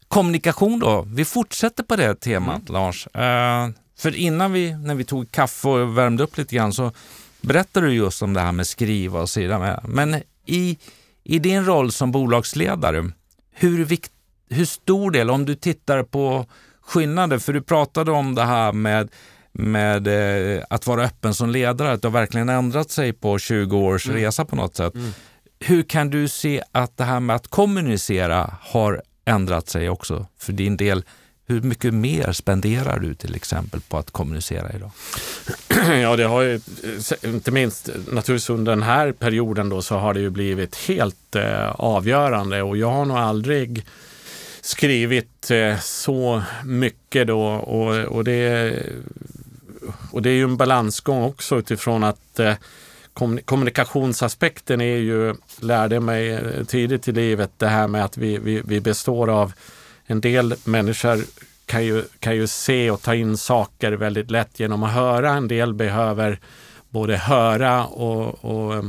Kommunikation 0.09 0.79
då. 0.79 1.05
Vi 1.07 1.25
fortsätter 1.25 1.83
på 1.83 1.97
det 1.97 2.15
temat, 2.15 2.69
Lars. 2.69 3.07
Eh, 3.07 3.69
för 3.99 4.17
innan 4.17 4.53
vi, 4.53 4.75
när 4.75 4.95
vi 4.95 5.05
tog 5.05 5.31
kaffe 5.33 5.69
och 5.69 5.99
värmde 5.99 6.23
upp 6.23 6.39
lite 6.39 6.57
grann 6.57 6.73
så 6.73 6.93
berättade 7.41 7.87
du 7.87 7.93
just 7.93 8.23
om 8.23 8.35
det 8.35 8.41
här 8.41 8.53
med 8.53 8.67
skriva 8.67 9.21
och 9.21 9.29
så 9.29 9.41
vidare. 9.41 9.81
Men 9.85 10.23
i, 10.47 10.79
i 11.25 11.39
din 11.39 11.65
roll 11.65 11.93
som 11.93 12.13
bolagsledare, 12.13 13.11
hur, 13.53 13.85
vikt, 13.85 14.13
hur 14.51 14.65
stor 14.65 15.11
del, 15.11 15.31
om 15.31 15.45
du 15.45 15.55
tittar 15.55 16.03
på 16.03 16.47
skillnader, 16.81 17.39
för 17.39 17.53
du 17.53 17.63
pratade 17.63 18.11
om 18.11 18.35
det 18.35 18.45
här 18.45 18.73
med 18.73 19.09
med 19.59 20.07
eh, 20.57 20.63
att 20.71 20.87
vara 20.87 21.05
öppen 21.05 21.35
som 21.35 21.51
ledare, 21.51 21.93
att 21.93 22.03
det 22.03 22.09
har 22.09 22.13
verkligen 22.13 22.49
ändrat 22.49 22.91
sig 22.91 23.13
på 23.13 23.39
20 23.39 23.79
års 23.79 24.09
resa 24.09 24.45
på 24.45 24.57
något 24.57 24.77
sätt. 24.77 24.93
Hur 25.61 25.83
kan 25.83 26.11
du 26.11 26.29
se 26.29 26.63
att 26.73 26.97
det 26.97 27.05
här 27.05 27.21
med 27.21 27.37
att 27.37 27.49
kommunicera 27.49 28.57
har 28.61 29.03
ändrat 29.25 29.69
sig 29.69 29.89
också 29.89 30.27
för 30.39 30.53
din 30.53 30.77
del? 30.77 31.05
Hur 31.47 31.61
mycket 31.61 31.95
mer 31.95 32.33
spenderar 32.33 32.99
du 32.99 33.15
till 33.15 33.35
exempel 33.35 33.81
på 33.81 33.99
att 33.99 34.11
kommunicera 34.11 34.73
idag? 34.73 34.91
Ja, 36.03 36.17
det 36.17 36.25
har 36.25 36.43
ju, 36.43 36.55
eh, 36.55 37.35
inte 37.35 37.51
minst 37.51 37.87
naturligtvis 37.87 38.51
under 38.51 38.73
den 38.73 38.83
här 38.83 39.13
perioden 39.13 39.69
då, 39.69 39.83
så 39.83 39.97
har 39.97 40.15
det 40.15 40.21
ju 40.21 40.31
blivit 40.31 40.77
helt 40.77 41.37
eh, 41.37 41.71
avgörande 41.71 42.63
och 42.63 42.77
jag 42.77 42.91
har 42.91 43.05
nog 43.05 43.17
aldrig 43.17 43.87
skrivit 44.61 45.51
eh, 45.51 45.79
så 45.81 46.43
mycket 46.65 47.27
då 47.27 47.43
och, 47.47 47.95
och, 48.05 48.25
det, 48.25 48.75
och 50.13 50.23
det 50.23 50.31
är 50.31 50.35
ju 50.35 50.45
en 50.45 50.57
balansgång 50.57 51.23
också 51.23 51.59
utifrån 51.59 52.05
att 52.05 52.39
eh, 52.39 52.55
kommunikationsaspekten 53.45 54.81
är 54.81 54.97
ju, 54.97 55.35
lärde 55.61 56.01
mig 56.01 56.31
eh, 56.31 56.65
tidigt 56.65 57.09
i 57.09 57.13
livet, 57.13 57.51
det 57.57 57.69
här 57.69 57.89
med 57.89 58.05
att 58.05 58.17
vi, 58.17 58.39
vi, 58.39 58.63
vi 58.65 58.81
består 58.81 59.31
av 59.31 59.53
en 60.07 60.21
del 60.21 60.55
människor 60.65 61.19
kan 61.67 61.85
ju, 61.85 62.05
kan 62.19 62.37
ju 62.37 62.47
se 62.47 62.91
och 62.91 63.03
ta 63.03 63.15
in 63.15 63.37
saker 63.37 63.93
väldigt 63.93 64.31
lätt 64.31 64.61
genom 64.61 64.83
att 64.83 64.93
höra. 64.93 65.33
En 65.33 65.49
del 65.49 65.75
behöver 65.75 66.41
både 66.91 67.17
höra 67.17 67.85
och, 67.85 68.45
och, 68.45 68.75
eh, 68.75 68.85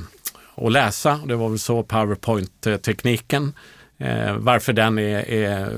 och 0.56 0.72
läsa. 0.72 1.20
Det 1.26 1.36
var 1.36 1.50
väl 1.50 1.60
så 1.60 1.84
PowerPoint-tekniken. 1.84 3.54
Eh, 3.98 4.36
varför 4.38 4.74
den 4.74 5.00
är, 5.00 5.30
är 5.30 5.70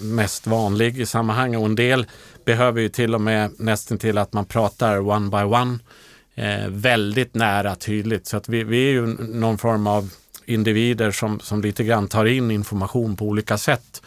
mest 0.00 0.46
vanlig 0.46 1.00
i 1.00 1.06
sammanhanget. 1.06 1.60
Och 1.60 1.66
en 1.66 1.74
del 1.74 2.06
behöver 2.48 2.80
ju 2.80 2.88
till 2.88 3.14
och 3.14 3.20
med 3.20 3.50
nästan 3.58 3.98
till 3.98 4.18
att 4.18 4.32
man 4.32 4.44
pratar 4.44 5.08
one 5.08 5.30
by 5.30 5.44
one. 5.56 5.78
Eh, 6.34 6.68
väldigt 6.68 7.34
nära 7.34 7.74
tydligt. 7.74 8.26
Så 8.26 8.36
att 8.36 8.48
vi, 8.48 8.64
vi 8.64 8.86
är 8.88 8.90
ju 8.90 9.06
någon 9.18 9.58
form 9.58 9.86
av 9.86 10.10
individer 10.46 11.10
som, 11.10 11.40
som 11.40 11.60
lite 11.60 11.84
grann 11.84 12.08
tar 12.08 12.24
in 12.24 12.50
information 12.50 13.16
på 13.16 13.24
olika 13.24 13.58
sätt. 13.58 14.02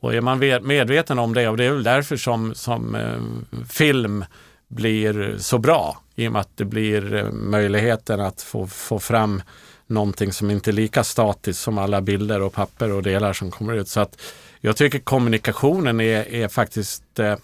Och 0.00 0.14
är 0.14 0.20
man 0.20 0.38
medveten 0.62 1.18
om 1.18 1.34
det, 1.34 1.48
och 1.48 1.56
det 1.56 1.64
är 1.64 1.70
väl 1.70 1.82
därför 1.82 2.16
som, 2.16 2.54
som 2.54 2.94
eh, 2.94 3.20
film 3.68 4.24
blir 4.68 5.36
så 5.38 5.58
bra, 5.58 6.02
i 6.14 6.28
och 6.28 6.32
med 6.32 6.40
att 6.40 6.56
det 6.56 6.64
blir 6.64 7.14
eh, 7.14 7.30
möjligheten 7.32 8.20
att 8.20 8.42
få, 8.42 8.66
få 8.66 8.98
fram 8.98 9.42
någonting 9.86 10.32
som 10.32 10.50
inte 10.50 10.70
är 10.70 10.72
lika 10.72 11.04
statiskt 11.04 11.62
som 11.62 11.78
alla 11.78 12.00
bilder 12.00 12.42
och 12.42 12.52
papper 12.52 12.92
och 12.92 13.02
delar 13.02 13.32
som 13.32 13.50
kommer 13.50 13.74
ut. 13.74 13.88
Så 13.88 14.00
att 14.00 14.22
jag 14.60 14.76
tycker 14.76 14.98
kommunikationen 14.98 16.00
är, 16.00 16.28
är 16.34 16.48
faktiskt, 16.48 17.18
eh, 17.18 17.36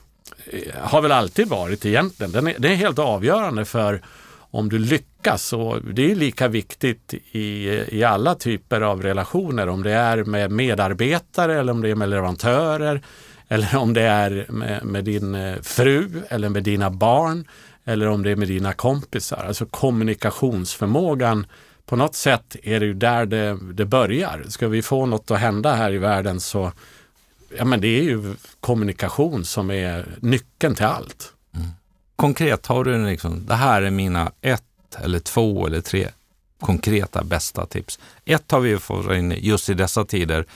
Eh, 0.46 0.74
har 0.82 1.02
väl 1.02 1.12
alltid 1.12 1.48
varit 1.48 1.86
egentligen, 1.86 2.32
den 2.32 2.46
är, 2.46 2.54
det 2.58 2.68
är 2.68 2.74
helt 2.74 2.98
avgörande 2.98 3.64
för 3.64 4.02
om 4.50 4.68
du 4.68 4.78
lyckas. 4.78 5.52
Och 5.52 5.82
det 5.82 6.10
är 6.10 6.14
lika 6.14 6.48
viktigt 6.48 7.14
i, 7.32 7.68
i 7.88 8.04
alla 8.04 8.34
typer 8.34 8.80
av 8.80 9.02
relationer, 9.02 9.68
om 9.68 9.82
det 9.82 9.92
är 9.92 10.24
med 10.24 10.50
medarbetare 10.50 11.60
eller 11.60 11.72
om 11.72 11.82
det 11.82 11.90
är 11.90 11.94
med 11.94 12.08
leverantörer 12.08 13.02
eller 13.48 13.76
om 13.76 13.94
det 13.94 14.02
är 14.02 14.46
med, 14.48 14.84
med 14.84 15.04
din 15.04 15.34
eh, 15.34 15.60
fru 15.62 16.08
eller 16.28 16.48
med 16.48 16.62
dina 16.62 16.90
barn 16.90 17.44
eller 17.84 18.08
om 18.08 18.22
det 18.22 18.30
är 18.30 18.36
med 18.36 18.48
dina 18.48 18.72
kompisar. 18.72 19.44
Alltså 19.48 19.66
kommunikationsförmågan, 19.66 21.46
på 21.86 21.96
något 21.96 22.14
sätt 22.14 22.56
är 22.62 22.80
det 22.80 22.86
ju 22.86 22.94
där 22.94 23.26
det, 23.26 23.58
det 23.72 23.84
börjar. 23.84 24.42
Ska 24.48 24.68
vi 24.68 24.82
få 24.82 25.06
något 25.06 25.30
att 25.30 25.40
hända 25.40 25.74
här 25.74 25.92
i 25.92 25.98
världen 25.98 26.40
så 26.40 26.72
ja, 27.56 27.64
men 27.64 27.80
det 27.80 27.98
är 27.98 28.02
ju 28.02 28.34
kommunikation 28.60 29.44
som 29.44 29.70
är 29.70 30.06
nyckeln 30.20 30.74
till 30.74 30.84
allt. 30.84 31.32
Mm. 31.54 31.68
Konkret, 32.16 32.66
har 32.66 32.84
du 32.84 33.06
liksom, 33.06 33.46
det 33.46 33.54
här 33.54 33.82
är 33.82 33.90
mina 33.90 34.32
ett 34.40 34.64
eller 34.98 35.18
två 35.18 35.66
eller 35.66 35.80
tre 35.80 36.08
konkreta 36.60 37.24
bästa 37.24 37.66
tips. 37.66 37.98
Ett 38.24 38.50
har 38.50 38.60
vi 38.60 38.78
fått 38.78 39.12
in 39.12 39.34
just 39.38 39.68
i 39.68 39.74
dessa 39.74 40.04
tider. 40.04 40.46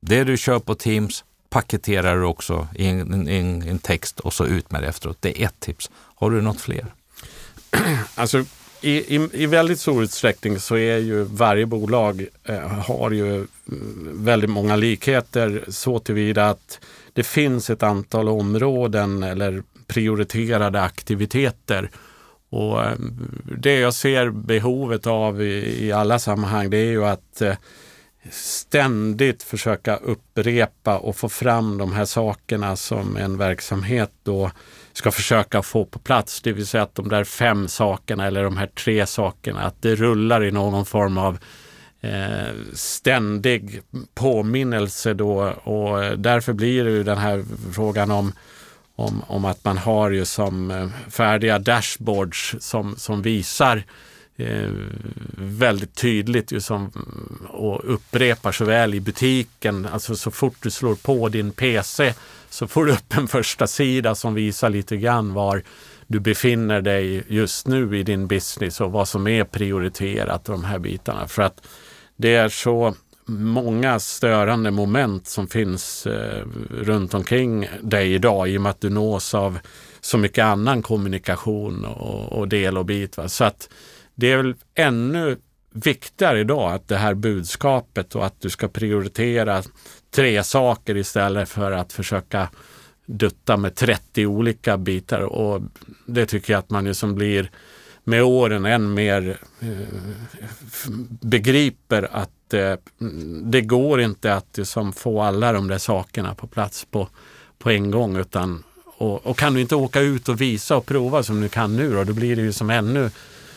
Det 0.00 0.24
du 0.24 0.36
kör 0.36 0.58
på 0.58 0.74
Teams 0.74 1.24
paketerar 1.48 2.16
du 2.16 2.24
också 2.24 2.68
i 2.74 2.86
en, 2.86 3.28
en, 3.28 3.62
en 3.62 3.78
text 3.78 4.20
och 4.20 4.32
så 4.32 4.46
ut 4.46 4.70
med 4.70 4.82
det 4.82 4.88
efteråt. 4.88 5.16
Det 5.20 5.42
är 5.42 5.46
ett 5.46 5.60
tips. 5.60 5.90
Har 5.94 6.30
du 6.30 6.40
något 6.40 6.60
fler? 6.60 6.86
Alltså, 8.14 8.44
i, 8.84 9.16
i, 9.16 9.28
i, 9.32 9.46
väldigt 9.46 9.80
stor 9.80 10.02
utsträckning 10.02 10.58
så 10.58 10.76
är 10.76 10.98
ju 10.98 11.22
varje 11.22 11.66
bolag 11.66 12.26
eh, 12.44 12.68
har 12.68 13.10
ju 13.10 13.34
mm, 13.34 13.46
väldigt 14.24 14.50
många 14.50 14.76
likheter 14.76 15.64
så 15.68 15.98
tillvida 15.98 16.50
att 16.50 16.80
det 17.12 17.22
finns 17.22 17.70
ett 17.70 17.82
antal 17.82 18.28
områden 18.28 19.22
eller 19.22 19.62
prioriterade 19.86 20.82
aktiviteter. 20.82 21.90
Och 22.50 22.84
eh, 22.84 22.92
det 23.58 23.74
jag 23.74 23.94
ser 23.94 24.30
behovet 24.30 25.06
av 25.06 25.42
i, 25.42 25.84
i 25.86 25.92
alla 25.92 26.18
sammanhang 26.18 26.70
det 26.70 26.78
är 26.78 26.90
ju 26.90 27.04
att 27.04 27.42
eh, 27.42 27.54
ständigt 28.30 29.42
försöka 29.42 29.96
upprepa 29.96 30.98
och 30.98 31.16
få 31.16 31.28
fram 31.28 31.78
de 31.78 31.92
här 31.92 32.04
sakerna 32.04 32.76
som 32.76 33.16
en 33.16 33.38
verksamhet 33.38 34.10
då 34.22 34.50
ska 34.94 35.10
försöka 35.10 35.62
få 35.62 35.84
på 35.84 35.98
plats. 35.98 36.40
Det 36.40 36.52
vill 36.52 36.66
säga 36.66 36.82
att 36.82 36.94
de 36.94 37.08
där 37.08 37.24
fem 37.24 37.68
sakerna 37.68 38.26
eller 38.26 38.44
de 38.44 38.56
här 38.56 38.66
tre 38.66 39.06
sakerna, 39.06 39.60
att 39.62 39.82
det 39.82 39.94
rullar 39.94 40.44
i 40.44 40.50
någon 40.50 40.86
form 40.86 41.18
av 41.18 41.38
eh, 42.00 42.52
ständig 42.72 43.80
påminnelse 44.14 45.14
då 45.14 45.42
och 45.50 46.18
därför 46.18 46.52
blir 46.52 46.84
det 46.84 46.90
ju 46.90 47.02
den 47.02 47.18
här 47.18 47.44
frågan 47.72 48.10
om 48.10 48.32
om, 48.96 49.22
om 49.26 49.44
att 49.44 49.64
man 49.64 49.78
har 49.78 50.10
ju 50.10 50.24
som 50.24 50.70
eh, 50.70 50.88
färdiga 51.10 51.58
dashboards 51.58 52.56
som, 52.60 52.96
som 52.96 53.22
visar 53.22 53.82
eh, 54.36 54.70
väldigt 55.38 55.94
tydligt 55.94 56.52
ju 56.52 56.60
som, 56.60 56.90
och 57.48 57.94
upprepar 57.94 58.52
såväl 58.52 58.94
i 58.94 59.00
butiken, 59.00 59.86
alltså 59.92 60.16
så 60.16 60.30
fort 60.30 60.56
du 60.60 60.70
slår 60.70 60.94
på 60.94 61.28
din 61.28 61.52
PC 61.52 62.14
så 62.54 62.66
får 62.66 62.84
du 62.84 62.92
upp 62.92 63.16
en 63.16 63.28
första 63.28 63.66
sida 63.66 64.14
som 64.14 64.34
visar 64.34 64.70
lite 64.70 64.96
grann 64.96 65.34
var 65.34 65.62
du 66.06 66.20
befinner 66.20 66.80
dig 66.80 67.24
just 67.28 67.66
nu 67.66 67.98
i 67.98 68.02
din 68.02 68.26
business 68.26 68.80
och 68.80 68.92
vad 68.92 69.08
som 69.08 69.26
är 69.26 69.44
prioriterat 69.44 70.44
de 70.44 70.64
här 70.64 70.78
bitarna. 70.78 71.28
För 71.28 71.42
att 71.42 71.66
det 72.16 72.34
är 72.34 72.48
så 72.48 72.94
många 73.26 73.98
störande 73.98 74.70
moment 74.70 75.26
som 75.26 75.46
finns 75.46 76.06
eh, 76.06 76.46
runt 76.70 77.14
omkring 77.14 77.68
dig 77.82 78.14
idag 78.14 78.48
i 78.48 78.58
och 78.58 78.62
med 78.62 78.70
att 78.70 78.80
du 78.80 78.90
nås 78.90 79.34
av 79.34 79.58
så 80.00 80.18
mycket 80.18 80.44
annan 80.44 80.82
kommunikation 80.82 81.84
och, 81.84 82.32
och 82.32 82.48
del 82.48 82.78
och 82.78 82.86
bit. 82.86 83.16
Va? 83.16 83.28
Så 83.28 83.44
att 83.44 83.68
det 84.14 84.32
är 84.32 84.36
väl 84.36 84.54
ännu 84.74 85.36
viktigare 85.74 86.40
idag 86.40 86.72
att 86.72 86.88
det 86.88 86.96
här 86.96 87.14
budskapet 87.14 88.14
och 88.14 88.26
att 88.26 88.40
du 88.40 88.50
ska 88.50 88.68
prioritera 88.68 89.62
tre 90.14 90.44
saker 90.44 90.96
istället 90.96 91.48
för 91.48 91.72
att 91.72 91.92
försöka 91.92 92.48
dutta 93.06 93.56
med 93.56 93.74
30 93.74 94.26
olika 94.26 94.78
bitar. 94.78 95.20
Och 95.20 95.62
det 96.06 96.26
tycker 96.26 96.52
jag 96.52 96.58
att 96.58 96.70
man 96.70 96.86
ju 96.86 96.94
som 96.94 97.14
blir 97.14 97.50
med 98.04 98.22
åren 98.22 98.64
än 98.64 98.94
mer 98.94 99.38
eh, 99.60 99.68
begriper 101.20 102.08
att 102.12 102.54
eh, 102.54 102.74
det 103.42 103.60
går 103.60 104.00
inte 104.00 104.34
att 104.34 104.56
liksom, 104.56 104.92
få 104.92 105.22
alla 105.22 105.52
de 105.52 105.68
där 105.68 105.78
sakerna 105.78 106.34
på 106.34 106.46
plats 106.46 106.86
på, 106.90 107.08
på 107.58 107.70
en 107.70 107.90
gång. 107.90 108.16
Utan, 108.16 108.62
och, 108.84 109.26
och, 109.26 109.38
kan 109.38 109.54
du 109.54 109.60
inte 109.60 109.76
åka 109.76 110.00
ut 110.00 110.28
och 110.28 110.40
visa 110.40 110.76
och 110.76 110.86
prova 110.86 111.22
som 111.22 111.40
du 111.40 111.48
kan 111.48 111.76
nu 111.76 111.94
då, 111.94 112.04
då 112.04 112.12
blir 112.12 112.36
det 112.36 112.42
ju 112.42 112.52
som 112.52 112.70
ännu, 112.70 113.10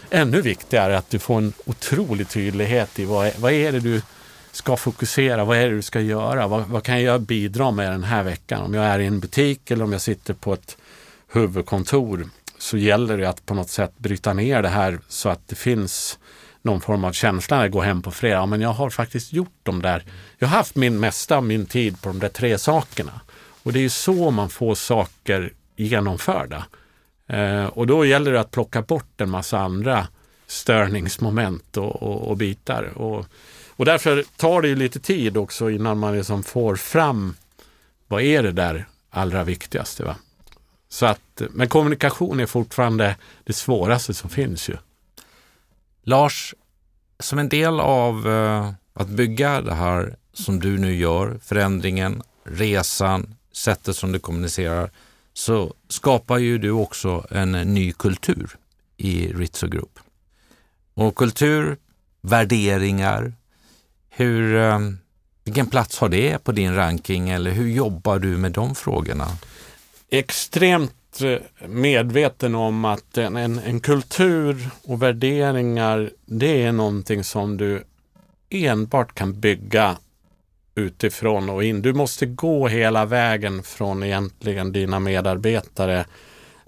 ännu 0.10 0.41
viktigare 0.41 0.97
att 0.97 1.10
du 1.10 1.20
får 1.20 1.38
en 1.38 1.53
otrolig 1.66 2.30
tydlighet 2.30 2.99
i 2.99 3.05
vad, 3.05 3.32
vad 3.39 3.51
är 3.51 3.72
det 3.72 3.80
du 3.80 4.01
ska 4.51 4.78
fokusera. 4.78 5.45
Vad 5.45 5.58
är 5.58 5.70
det 5.70 5.76
du 5.76 5.82
ska 5.82 6.01
göra? 6.01 6.47
Vad, 6.47 6.68
vad, 6.68 6.84
kan 6.84 7.03
jag 7.03 7.22
bidra 7.22 7.72
med 7.72 7.91
den 7.91 8.03
här 8.03 8.24
veckan? 8.24 8.62
Om 8.62 8.74
jag 8.74 8.86
är 8.86 8.99
i 8.99 9.05
en 9.05 9.20
butik 9.20 9.72
eller 9.72 9.84
om 9.84 9.91
jag 9.91 10.01
sitter 10.01 10.34
på 10.34 10.53
ett 10.53 10.78
huvudkontor 11.32 12.30
så 12.58 12.78
gäller 12.78 13.18
det 13.18 13.30
att 13.30 13.45
på 13.45 13.53
något 13.53 13.70
sätt 13.70 13.97
bryta 13.97 14.34
ner 14.34 14.62
det 14.62 14.70
här 14.70 14.99
så 15.08 15.30
att 15.30 15.47
det 15.47 15.55
finns 15.55 16.20
någon 16.62 16.82
form 16.82 17.03
av 17.03 17.12
känsla 17.12 17.58
när 17.58 17.64
jag 17.64 17.72
går 17.72 17.82
hem 17.82 18.01
på 18.01 18.12
fredag. 18.12 18.36
Ja, 18.36 18.45
Men 18.45 18.62
jag 18.62 18.74
har 18.74 18.89
faktiskt 18.89 19.34
gjort 19.34 19.60
de 19.64 19.82
där. 19.82 20.03
Jag 20.38 20.47
har 20.47 20.58
haft 20.58 20.76
min 20.76 20.99
mesta 20.99 21.38
av 21.38 21.43
min 21.43 21.66
tid 21.66 22.01
på 22.01 22.10
de 22.10 22.20
där 22.20 22.30
tre 22.30 22.58
sakerna. 22.58 23.22
Och 23.64 23.74
det 23.74 23.80
är 23.80 23.82
ju 23.82 23.89
så 23.89 24.32
man 24.32 24.49
får 24.49 24.76
saker 24.76 25.53
genomförda. 25.76 26.66
Eh, 27.28 27.65
och 27.65 27.88
då 27.88 28.05
gäller 28.05 28.34
det 28.34 28.39
att 28.39 28.51
plocka 28.51 28.82
bort 28.82 29.21
en 29.21 29.30
massa 29.30 29.59
andra 29.59 30.07
störningsmoment 30.47 31.78
och, 31.78 32.03
och, 32.03 32.28
och 32.30 32.38
bitar. 32.38 32.84
Och 32.97 33.25
och 33.78 33.86
därför 33.86 34.23
tar 34.38 34.61
det 34.61 34.67
ju 34.67 34.75
lite 34.75 34.99
tid 34.99 35.38
också 35.38 35.69
innan 35.69 35.97
man 35.97 36.15
liksom 36.15 36.43
får 36.43 36.75
fram 36.75 37.36
vad 38.07 38.21
är 38.21 38.43
det 38.43 38.51
där 38.51 38.88
allra 39.09 39.43
viktigaste. 39.43 40.03
Va? 40.03 40.15
Så 40.89 41.05
att, 41.05 41.41
men 41.51 41.69
kommunikation 41.69 42.39
är 42.39 42.45
fortfarande 42.45 43.15
det 43.43 43.53
svåraste 43.53 44.13
som 44.13 44.30
finns 44.30 44.69
ju. 44.69 44.78
Lars, 46.03 46.53
som 47.19 47.39
en 47.39 47.49
del 47.49 47.80
av 47.80 48.28
eh, 48.28 48.71
att 48.93 49.07
bygga 49.07 49.61
det 49.61 49.73
här 49.73 50.15
som 50.34 50.59
du 50.59 50.78
nu 50.78 50.95
gör, 50.95 51.39
förändringen, 51.43 52.23
resan, 52.43 53.36
sättet 53.51 53.95
som 53.95 54.11
du 54.11 54.19
kommunicerar, 54.19 54.91
så 55.38 55.74
skapar 55.90 56.38
ju 56.38 56.58
du 56.58 56.72
också 56.72 57.28
en 57.32 57.56
eh, 57.56 57.66
ny 57.66 57.92
kultur 57.92 58.50
i 58.98 59.28
Ritzo 59.28 59.68
Group. 59.68 60.00
Och 60.94 61.16
kultur, 61.16 61.78
värderingar, 62.22 63.34
hur, 64.10 64.56
eh, 64.56 64.80
vilken 65.44 65.68
plats 65.68 66.00
har 66.00 66.10
det 66.10 66.44
på 66.44 66.52
din 66.52 66.76
ranking 66.76 67.30
eller 67.30 67.52
hur 67.52 67.68
jobbar 67.68 68.20
du 68.20 68.38
med 68.38 68.52
de 68.52 68.76
frågorna? 68.76 69.28
Extremt 70.10 71.22
eh, 71.22 71.68
medveten 71.68 72.56
om 72.56 72.86
att 72.86 73.18
en, 73.18 73.36
en, 73.38 73.60
en 73.60 73.80
kultur 73.80 74.70
och 74.84 75.02
värderingar 75.02 76.10
det 76.26 76.64
är 76.64 76.72
någonting 76.72 77.24
som 77.24 77.58
du 77.58 77.84
enbart 78.50 79.16
kan 79.16 79.40
bygga 79.40 79.98
utifrån 80.78 81.49
och 81.49 81.63
in. 81.63 81.82
Du 81.82 81.93
måste 81.93 82.25
gå 82.25 82.67
hela 82.67 83.05
vägen 83.05 83.63
från 83.63 84.03
egentligen 84.03 84.71
dina 84.71 84.99
medarbetare 84.99 86.05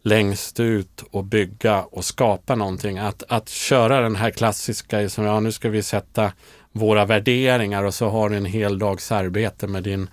längst 0.01 0.60
ut 0.60 1.03
och 1.12 1.24
bygga 1.24 1.82
och 1.82 2.05
skapa 2.05 2.55
någonting. 2.55 2.97
Att, 2.97 3.24
att 3.28 3.49
köra 3.49 4.01
den 4.01 4.16
här 4.16 4.32
klassiska, 4.32 5.10
som 5.10 5.26
ja, 5.26 5.39
nu 5.39 5.51
ska 5.51 5.70
vi 5.70 5.84
sätta 5.84 6.32
våra 6.72 7.05
värderingar 7.05 7.84
och 7.84 7.93
så 7.93 8.10
har 8.10 8.30
du 8.30 8.36
en 8.36 8.45
hel 8.45 8.80
dags 8.80 9.12
arbete 9.12 9.68
med 9.68 9.84
din 9.84 10.10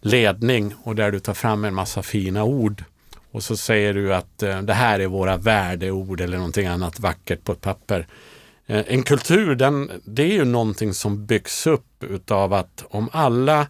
ledning 0.00 0.74
och 0.82 0.96
där 0.96 1.10
du 1.10 1.20
tar 1.20 1.34
fram 1.34 1.64
en 1.64 1.74
massa 1.74 2.02
fina 2.02 2.44
ord. 2.44 2.84
Och 3.30 3.42
så 3.42 3.56
säger 3.56 3.94
du 3.94 4.14
att 4.14 4.42
eh, 4.42 4.62
det 4.62 4.74
här 4.74 5.00
är 5.00 5.06
våra 5.06 5.36
värdeord 5.36 6.20
eller 6.20 6.36
någonting 6.36 6.66
annat 6.66 7.00
vackert 7.00 7.44
på 7.44 7.52
ett 7.52 7.60
papper. 7.60 8.06
Eh, 8.66 8.84
en 8.86 9.02
kultur, 9.02 9.54
den, 9.54 9.90
det 10.04 10.22
är 10.22 10.32
ju 10.32 10.44
någonting 10.44 10.94
som 10.94 11.26
byggs 11.26 11.66
upp 11.66 12.04
utav 12.04 12.52
att 12.52 12.84
om 12.88 13.08
alla 13.12 13.66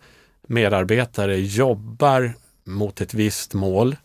medarbetare 0.46 1.40
jobbar 1.40 2.34
mot 2.64 3.00
ett 3.00 3.14
visst 3.14 3.54
mål 3.54 3.96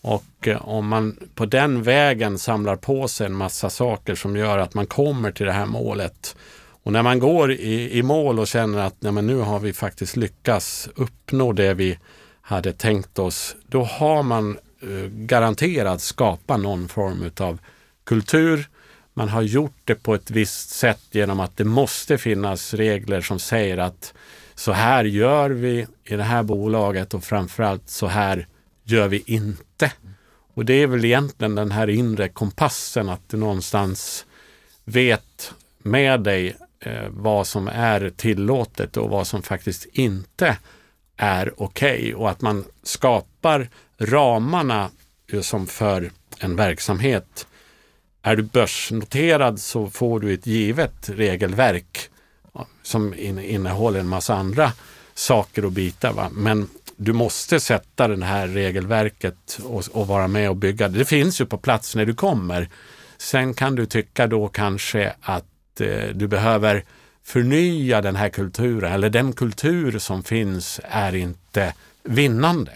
och 0.00 0.48
eh, 0.48 0.68
om 0.68 0.88
man 0.88 1.16
på 1.34 1.46
den 1.46 1.82
vägen 1.82 2.38
samlar 2.38 2.76
på 2.76 3.08
sig 3.08 3.26
en 3.26 3.34
massa 3.34 3.70
saker 3.70 4.14
som 4.14 4.36
gör 4.36 4.58
att 4.58 4.74
man 4.74 4.86
kommer 4.86 5.32
till 5.32 5.46
det 5.46 5.52
här 5.52 5.66
målet 5.66 6.36
och 6.84 6.92
när 6.92 7.02
man 7.02 7.18
går 7.18 7.52
i, 7.52 7.98
i 7.98 8.02
mål 8.02 8.38
och 8.38 8.46
känner 8.46 8.78
att 8.78 8.94
nej, 8.98 9.12
men 9.12 9.26
nu 9.26 9.36
har 9.36 9.60
vi 9.60 9.72
faktiskt 9.72 10.16
lyckats 10.16 10.88
uppnå 10.94 11.52
det 11.52 11.74
vi 11.74 11.98
hade 12.40 12.72
tänkt 12.72 13.18
oss, 13.18 13.56
då 13.66 13.84
har 13.84 14.22
man 14.22 14.58
eh, 14.82 15.08
garanterat 15.10 16.00
skapat 16.00 16.60
någon 16.60 16.88
form 16.88 17.30
av 17.40 17.58
kultur. 18.04 18.68
Man 19.14 19.28
har 19.28 19.42
gjort 19.42 19.80
det 19.84 19.94
på 19.94 20.14
ett 20.14 20.30
visst 20.30 20.70
sätt 20.70 21.02
genom 21.10 21.40
att 21.40 21.56
det 21.56 21.64
måste 21.64 22.18
finnas 22.18 22.74
regler 22.74 23.20
som 23.20 23.38
säger 23.38 23.78
att 23.78 24.14
så 24.54 24.72
här 24.72 25.04
gör 25.04 25.50
vi 25.50 25.86
i 26.04 26.16
det 26.16 26.22
här 26.22 26.42
bolaget 26.42 27.14
och 27.14 27.24
framförallt 27.24 27.90
så 27.90 28.06
här 28.06 28.46
gör 28.84 29.08
vi 29.08 29.22
inte. 29.26 29.92
Och 30.54 30.64
det 30.64 30.74
är 30.74 30.86
väl 30.86 31.04
egentligen 31.04 31.54
den 31.54 31.70
här 31.70 31.90
inre 31.90 32.28
kompassen 32.28 33.08
att 33.08 33.28
du 33.28 33.36
någonstans 33.36 34.26
vet 34.84 35.54
med 35.78 36.20
dig 36.20 36.56
eh, 36.80 37.08
vad 37.08 37.46
som 37.46 37.68
är 37.68 38.10
tillåtet 38.16 38.96
och 38.96 39.10
vad 39.10 39.26
som 39.26 39.42
faktiskt 39.42 39.86
inte 39.92 40.56
är 41.16 41.62
okej 41.62 41.98
okay. 41.98 42.14
och 42.14 42.30
att 42.30 42.40
man 42.40 42.64
skapar 42.82 43.68
ramarna 43.98 44.90
som 45.42 45.66
för 45.66 46.10
en 46.38 46.56
verksamhet. 46.56 47.46
Är 48.26 48.36
du 48.36 48.42
börsnoterad 48.42 49.60
så 49.60 49.90
får 49.90 50.20
du 50.20 50.34
ett 50.34 50.46
givet 50.46 51.08
regelverk 51.08 52.10
som 52.82 53.14
innehåller 53.14 54.00
en 54.00 54.08
massa 54.08 54.34
andra 54.34 54.72
saker 55.14 55.64
och 55.64 55.72
bitar. 55.72 56.12
Va? 56.12 56.30
Men 56.32 56.68
du 56.96 57.12
måste 57.12 57.60
sätta 57.60 58.08
det 58.08 58.24
här 58.24 58.48
regelverket 58.48 59.58
och, 59.64 59.84
och, 59.92 60.06
vara 60.06 60.28
med 60.28 60.50
och 60.50 60.56
bygga. 60.56 60.88
Det 60.88 61.04
finns 61.04 61.40
ju 61.40 61.46
på 61.46 61.58
plats 61.58 61.94
när 61.94 62.06
du 62.06 62.14
kommer. 62.14 62.68
Sen 63.18 63.54
kan 63.54 63.74
du 63.74 63.86
tycka 63.86 64.26
då 64.26 64.48
kanske 64.48 65.14
att 65.20 65.80
eh, 65.80 66.08
du 66.14 66.28
behöver 66.28 66.84
förnya 67.24 68.00
den 68.00 68.16
här 68.16 68.28
kulturen 68.28 68.92
eller 68.92 69.10
den 69.10 69.32
kultur 69.32 69.98
som 69.98 70.22
finns 70.22 70.80
är 70.84 71.14
inte 71.14 71.74
vinnande. 72.02 72.72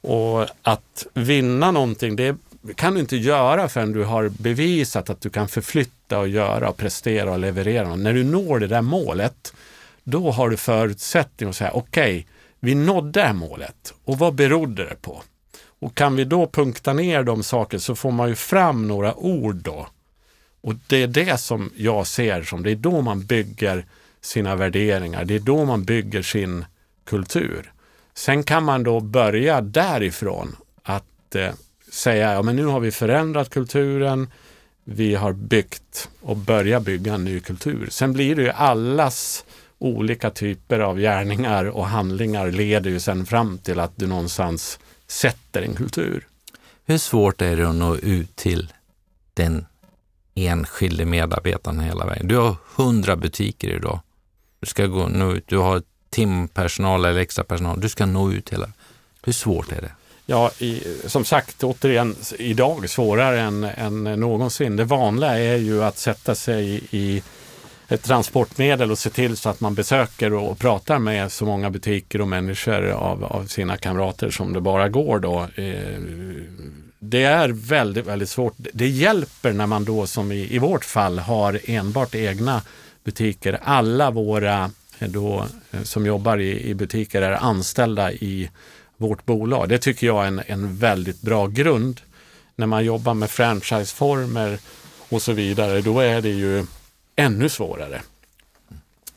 Och 0.00 0.46
att 0.62 1.06
vinna 1.14 1.70
någonting, 1.70 2.16
det 2.16 2.36
kan 2.74 2.94
du 2.94 3.00
inte 3.00 3.16
göra 3.16 3.68
förrän 3.68 3.92
du 3.92 4.04
har 4.04 4.28
bevisat 4.28 5.10
att 5.10 5.20
du 5.20 5.30
kan 5.30 5.48
förflytta 5.48 6.18
och 6.18 6.28
göra 6.28 6.68
och 6.68 6.76
prestera 6.76 7.32
och 7.32 7.38
leverera. 7.38 7.96
När 7.96 8.12
du 8.12 8.24
når 8.24 8.58
det 8.58 8.66
där 8.66 8.82
målet, 8.82 9.54
då 10.04 10.30
har 10.30 10.50
du 10.50 10.56
förutsättning 10.56 11.48
att 11.48 11.56
säga 11.56 11.70
okej, 11.70 12.18
okay, 12.18 12.24
vi 12.60 12.74
nådde 12.74 13.20
det 13.20 13.26
här 13.26 13.32
målet 13.32 13.94
och 14.04 14.18
vad 14.18 14.34
berodde 14.34 14.84
det 14.84 15.02
på? 15.02 15.22
Och 15.78 15.94
kan 15.94 16.16
vi 16.16 16.24
då 16.24 16.46
punkta 16.46 16.92
ner 16.92 17.22
de 17.22 17.42
saker 17.42 17.78
så 17.78 17.94
får 17.94 18.10
man 18.10 18.28
ju 18.28 18.34
fram 18.34 18.88
några 18.88 19.14
ord 19.14 19.56
då. 19.56 19.88
Och 20.60 20.74
det 20.86 21.02
är 21.02 21.06
det 21.06 21.38
som 21.40 21.70
jag 21.76 22.06
ser 22.06 22.42
som, 22.42 22.62
det 22.62 22.70
är 22.70 22.76
då 22.76 23.00
man 23.00 23.26
bygger 23.26 23.84
sina 24.20 24.56
värderingar, 24.56 25.24
det 25.24 25.34
är 25.34 25.40
då 25.40 25.64
man 25.64 25.84
bygger 25.84 26.22
sin 26.22 26.64
kultur. 27.04 27.72
Sen 28.14 28.42
kan 28.42 28.64
man 28.64 28.82
då 28.82 29.00
börja 29.00 29.60
därifrån 29.60 30.56
att 30.82 31.34
eh, 31.34 31.50
säga, 31.96 32.32
ja 32.32 32.42
men 32.42 32.56
nu 32.56 32.64
har 32.64 32.80
vi 32.80 32.90
förändrat 32.90 33.50
kulturen, 33.50 34.30
vi 34.84 35.14
har 35.14 35.32
byggt 35.32 36.08
och 36.20 36.36
börjat 36.36 36.82
bygga 36.82 37.14
en 37.14 37.24
ny 37.24 37.40
kultur. 37.40 37.88
Sen 37.90 38.12
blir 38.12 38.36
det 38.36 38.42
ju 38.42 38.50
allas 38.50 39.44
olika 39.78 40.30
typer 40.30 40.78
av 40.78 40.98
gärningar 40.98 41.64
och 41.64 41.86
handlingar 41.86 42.50
leder 42.50 42.90
ju 42.90 43.00
sen 43.00 43.26
fram 43.26 43.58
till 43.58 43.80
att 43.80 43.92
du 43.96 44.06
någonstans 44.06 44.78
sätter 45.06 45.62
en 45.62 45.74
kultur. 45.74 46.26
Hur 46.84 46.98
svårt 46.98 47.42
är 47.42 47.56
det 47.56 47.68
att 47.68 47.74
nå 47.74 47.96
ut 47.96 48.36
till 48.36 48.72
den 49.34 49.66
enskilde 50.34 51.04
medarbetaren 51.04 51.80
hela 51.80 52.06
vägen? 52.06 52.28
Du 52.28 52.36
har 52.36 52.56
hundra 52.76 53.16
butiker 53.16 53.68
idag. 53.68 54.00
Du 54.60 54.66
ska 54.66 54.86
gå 54.86 55.08
nå 55.08 55.32
ut, 55.32 55.48
du 55.48 55.58
har 55.58 55.82
timpersonal 56.10 57.04
eller 57.04 57.20
extra 57.20 57.44
personal. 57.44 57.80
Du 57.80 57.88
ska 57.88 58.06
nå 58.06 58.32
ut 58.32 58.52
hela. 58.52 58.68
Hur 59.22 59.32
svårt 59.32 59.72
är 59.72 59.80
det? 59.80 59.92
Ja, 60.28 60.50
i, 60.58 60.82
som 61.06 61.24
sagt, 61.24 61.64
återigen, 61.64 62.16
idag 62.38 62.90
svårare 62.90 63.40
än, 63.40 63.64
än 63.64 64.04
någonsin. 64.04 64.76
Det 64.76 64.84
vanliga 64.84 65.38
är 65.38 65.56
ju 65.56 65.84
att 65.84 65.98
sätta 65.98 66.34
sig 66.34 66.82
i 66.90 67.22
ett 67.88 68.02
transportmedel 68.02 68.90
och 68.90 68.98
se 68.98 69.10
till 69.10 69.36
så 69.36 69.48
att 69.48 69.60
man 69.60 69.74
besöker 69.74 70.32
och 70.32 70.58
pratar 70.58 70.98
med 70.98 71.32
så 71.32 71.46
många 71.46 71.70
butiker 71.70 72.20
och 72.20 72.28
människor 72.28 72.88
av, 72.90 73.24
av 73.24 73.46
sina 73.46 73.76
kamrater 73.76 74.30
som 74.30 74.52
det 74.52 74.60
bara 74.60 74.88
går 74.88 75.18
då. 75.18 75.40
Eh, 75.54 76.00
det 76.98 77.22
är 77.22 77.48
väldigt, 77.48 78.06
väldigt 78.06 78.28
svårt. 78.28 78.54
Det 78.56 78.88
hjälper 78.88 79.52
när 79.52 79.66
man 79.66 79.84
då 79.84 80.06
som 80.06 80.32
i, 80.32 80.54
i 80.54 80.58
vårt 80.58 80.84
fall 80.84 81.18
har 81.18 81.60
enbart 81.64 82.14
egna 82.14 82.62
butiker. 83.04 83.58
Alla 83.62 84.10
våra 84.10 84.70
eh, 84.98 85.08
då, 85.08 85.44
eh, 85.70 85.82
som 85.82 86.06
jobbar 86.06 86.38
i, 86.38 86.70
i 86.70 86.74
butiker 86.74 87.22
är 87.22 87.32
anställda 87.32 88.12
i 88.12 88.50
vårt 88.96 89.26
bolag. 89.26 89.68
Det 89.68 89.78
tycker 89.78 90.06
jag 90.06 90.24
är 90.24 90.28
en, 90.28 90.42
en 90.46 90.76
väldigt 90.76 91.22
bra 91.22 91.46
grund. 91.46 92.00
När 92.56 92.66
man 92.66 92.84
jobbar 92.84 93.14
med 93.14 93.30
franchiseformer 93.30 94.58
och 95.08 95.22
så 95.22 95.32
vidare, 95.32 95.80
då 95.80 96.00
är 96.00 96.20
det 96.20 96.28
ju 96.28 96.66
ännu 97.16 97.48
svårare. 97.48 98.02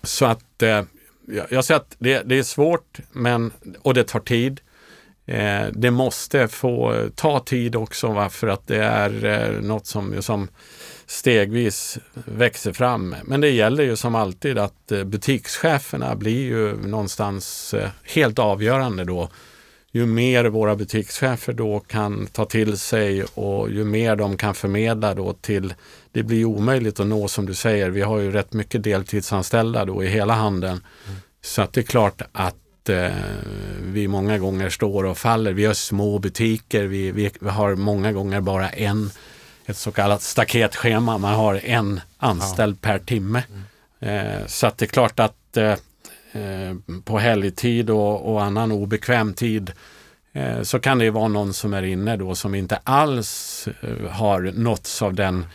Så 0.03 0.25
att 0.25 0.63
eh, 0.63 0.83
jag 1.49 1.65
säger 1.65 1.79
att 1.79 1.95
det, 1.99 2.21
det, 2.25 2.39
är 2.39 2.43
svårt 2.43 2.99
men, 3.11 3.51
och 3.81 3.93
det 3.93 4.03
tar 4.03 4.19
tid. 4.19 4.61
Eh, 5.25 5.65
det 5.73 5.91
måste 5.91 6.47
få 6.47 7.05
ta 7.15 7.39
tid 7.39 7.75
också 7.75 8.07
va? 8.07 8.29
för 8.29 8.47
att 8.47 8.67
det 8.67 8.83
är 8.83 9.25
eh, 9.25 9.61
något 9.61 9.85
som, 9.85 10.21
som 10.21 10.47
stegvis 11.05 11.97
växer 12.13 12.73
fram. 12.73 13.15
Men 13.23 13.41
det 13.41 13.49
gäller 13.49 13.83
ju 13.83 13.95
som 13.95 14.15
alltid 14.15 14.57
att 14.57 14.91
eh, 14.91 15.03
butikscheferna 15.03 16.15
blir 16.15 16.45
ju 16.45 16.87
någonstans 16.87 17.73
eh, 17.73 17.89
helt 18.03 18.39
avgörande 18.39 19.03
då 19.03 19.29
ju 19.91 20.05
mer 20.05 20.45
våra 20.45 20.75
butikschefer 20.75 21.53
då 21.53 21.79
kan 21.79 22.27
ta 22.27 22.45
till 22.45 22.77
sig 22.77 23.23
och 23.23 23.71
ju 23.71 23.83
mer 23.83 24.15
de 24.15 24.37
kan 24.37 24.55
förmedla 24.55 25.13
då 25.13 25.33
till, 25.33 25.73
det 26.11 26.23
blir 26.23 26.45
omöjligt 26.45 26.99
att 26.99 27.07
nå 27.07 27.27
som 27.27 27.45
du 27.45 27.53
säger, 27.53 27.89
vi 27.89 28.01
har 28.01 28.19
ju 28.19 28.31
rätt 28.31 28.53
mycket 28.53 28.83
deltidsanställda 28.83 29.85
då 29.85 30.03
i 30.03 30.07
hela 30.07 30.33
handeln. 30.33 30.83
Mm. 31.07 31.19
Så 31.41 31.61
att 31.61 31.73
det 31.73 31.81
är 31.81 31.83
klart 31.83 32.21
att 32.31 32.89
eh, 32.89 33.11
vi 33.83 34.07
många 34.07 34.37
gånger 34.37 34.69
står 34.69 35.03
och 35.03 35.17
faller. 35.17 35.53
Vi 35.53 35.65
har 35.65 35.73
små 35.73 36.19
butiker, 36.19 36.83
vi, 36.83 37.11
vi, 37.11 37.31
vi 37.39 37.49
har 37.49 37.75
många 37.75 38.11
gånger 38.11 38.41
bara 38.41 38.69
en, 38.69 39.11
ett 39.65 39.77
så 39.77 39.91
kallat 39.91 40.21
staketschema, 40.21 41.17
man 41.17 41.33
har 41.33 41.65
en 41.65 42.01
anställd 42.17 42.77
ja. 42.81 42.87
per 42.87 42.99
timme. 42.99 43.43
Mm. 43.49 44.39
Eh, 44.39 44.45
så 44.47 44.67
att 44.67 44.77
det 44.77 44.85
är 44.85 44.87
klart 44.87 45.19
att 45.19 45.57
eh, 45.57 45.75
Eh, 46.31 46.75
på 47.03 47.19
helgtid 47.19 47.89
och, 47.89 48.33
och 48.33 48.43
annan 48.43 48.71
obekväm 48.71 49.33
tid 49.33 49.71
eh, 50.33 50.61
så 50.61 50.79
kan 50.79 50.99
det 50.99 51.09
vara 51.09 51.27
någon 51.27 51.53
som 51.53 51.73
är 51.73 51.83
inne 51.83 52.17
då 52.17 52.35
som 52.35 52.55
inte 52.55 52.79
alls 52.83 53.67
eh, 53.81 54.11
har 54.11 54.41
nåtts 54.41 55.01
av 55.01 55.13
den 55.13 55.45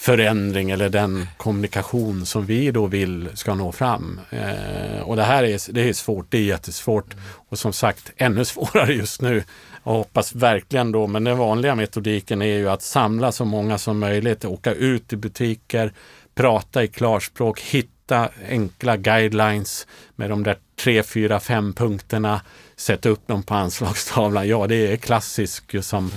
förändring 0.00 0.70
eller 0.70 0.88
den 0.88 1.26
kommunikation 1.36 2.26
som 2.26 2.46
vi 2.46 2.70
då 2.70 2.86
vill 2.86 3.28
ska 3.34 3.54
nå 3.54 3.72
fram. 3.72 4.20
Eh, 4.30 5.00
och 5.02 5.16
det 5.16 5.22
här 5.22 5.44
är, 5.44 5.72
det 5.72 5.88
är 5.88 5.92
svårt, 5.92 6.26
det 6.28 6.38
är 6.38 6.42
jättesvårt 6.42 7.14
och 7.48 7.58
som 7.58 7.72
sagt 7.72 8.12
ännu 8.16 8.44
svårare 8.44 8.92
just 8.92 9.22
nu. 9.22 9.42
Jag 9.84 9.92
hoppas 9.92 10.34
verkligen 10.34 10.92
då, 10.92 11.06
men 11.06 11.24
den 11.24 11.38
vanliga 11.38 11.74
metodiken 11.74 12.42
är 12.42 12.58
ju 12.58 12.70
att 12.70 12.82
samla 12.82 13.32
så 13.32 13.44
många 13.44 13.78
som 13.78 13.98
möjligt, 13.98 14.44
åka 14.44 14.72
ut 14.72 15.12
i 15.12 15.16
butiker, 15.16 15.92
prata 16.34 16.84
i 16.84 16.88
klarspråk, 16.88 17.60
hitta 17.60 17.99
hitta 18.10 18.28
enkla 18.48 18.96
guidelines 18.96 19.86
med 20.16 20.30
de 20.30 20.42
där 20.42 20.56
tre, 20.76 21.02
fyra, 21.02 21.40
fem 21.40 21.72
punkterna, 21.72 22.40
sätta 22.76 23.08
upp 23.08 23.26
dem 23.26 23.42
på 23.42 23.54
anslagstavlan. 23.54 24.48
Ja, 24.48 24.66
det 24.66 24.92
är 24.92 24.96
klassisk 24.96 25.84
som 25.84 26.10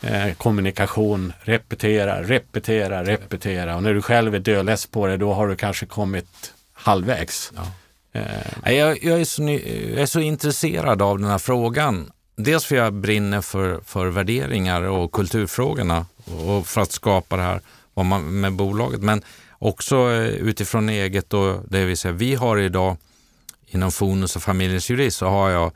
mm. 0.00 0.28
eh, 0.28 0.34
kommunikation. 0.34 1.32
Repetera, 1.40 2.22
repetera, 2.22 3.04
repetera. 3.04 3.76
Och 3.76 3.82
när 3.82 3.94
du 3.94 4.02
själv 4.02 4.34
är 4.34 4.38
dödless 4.38 4.86
på 4.86 5.06
det, 5.06 5.16
då 5.16 5.32
har 5.32 5.48
du 5.48 5.56
kanske 5.56 5.86
kommit 5.86 6.54
halvvägs. 6.72 7.52
Ja. 7.56 7.72
Eh. 8.20 8.74
Jag, 8.74 9.04
jag, 9.04 9.20
är 9.20 9.24
så, 9.24 9.42
jag 9.42 10.02
är 10.02 10.06
så 10.06 10.20
intresserad 10.20 11.02
av 11.02 11.18
den 11.18 11.30
här 11.30 11.38
frågan. 11.38 12.10
Dels 12.36 12.64
för 12.64 12.76
jag 12.76 12.92
brinner 12.92 13.40
för, 13.40 13.80
för 13.84 14.06
värderingar 14.06 14.82
och 14.82 15.12
kulturfrågorna 15.12 16.06
och 16.24 16.66
för 16.66 16.80
att 16.80 16.92
skapa 16.92 17.36
det 17.36 17.42
här 17.42 17.60
med 18.20 18.52
bolaget. 18.52 19.00
Men 19.00 19.22
också 19.60 19.96
eh, 19.96 20.28
utifrån 20.28 20.88
eget 20.88 21.34
och 21.34 21.60
det 21.68 21.84
vill 21.84 21.96
säga 21.96 22.12
vi 22.12 22.34
har 22.34 22.58
idag 22.58 22.96
inom 23.66 23.92
Fonus 23.92 24.36
och 24.36 24.42
familjens 24.42 24.90
jurist 24.90 25.16
så 25.16 25.26
har 25.26 25.50
jag 25.50 25.72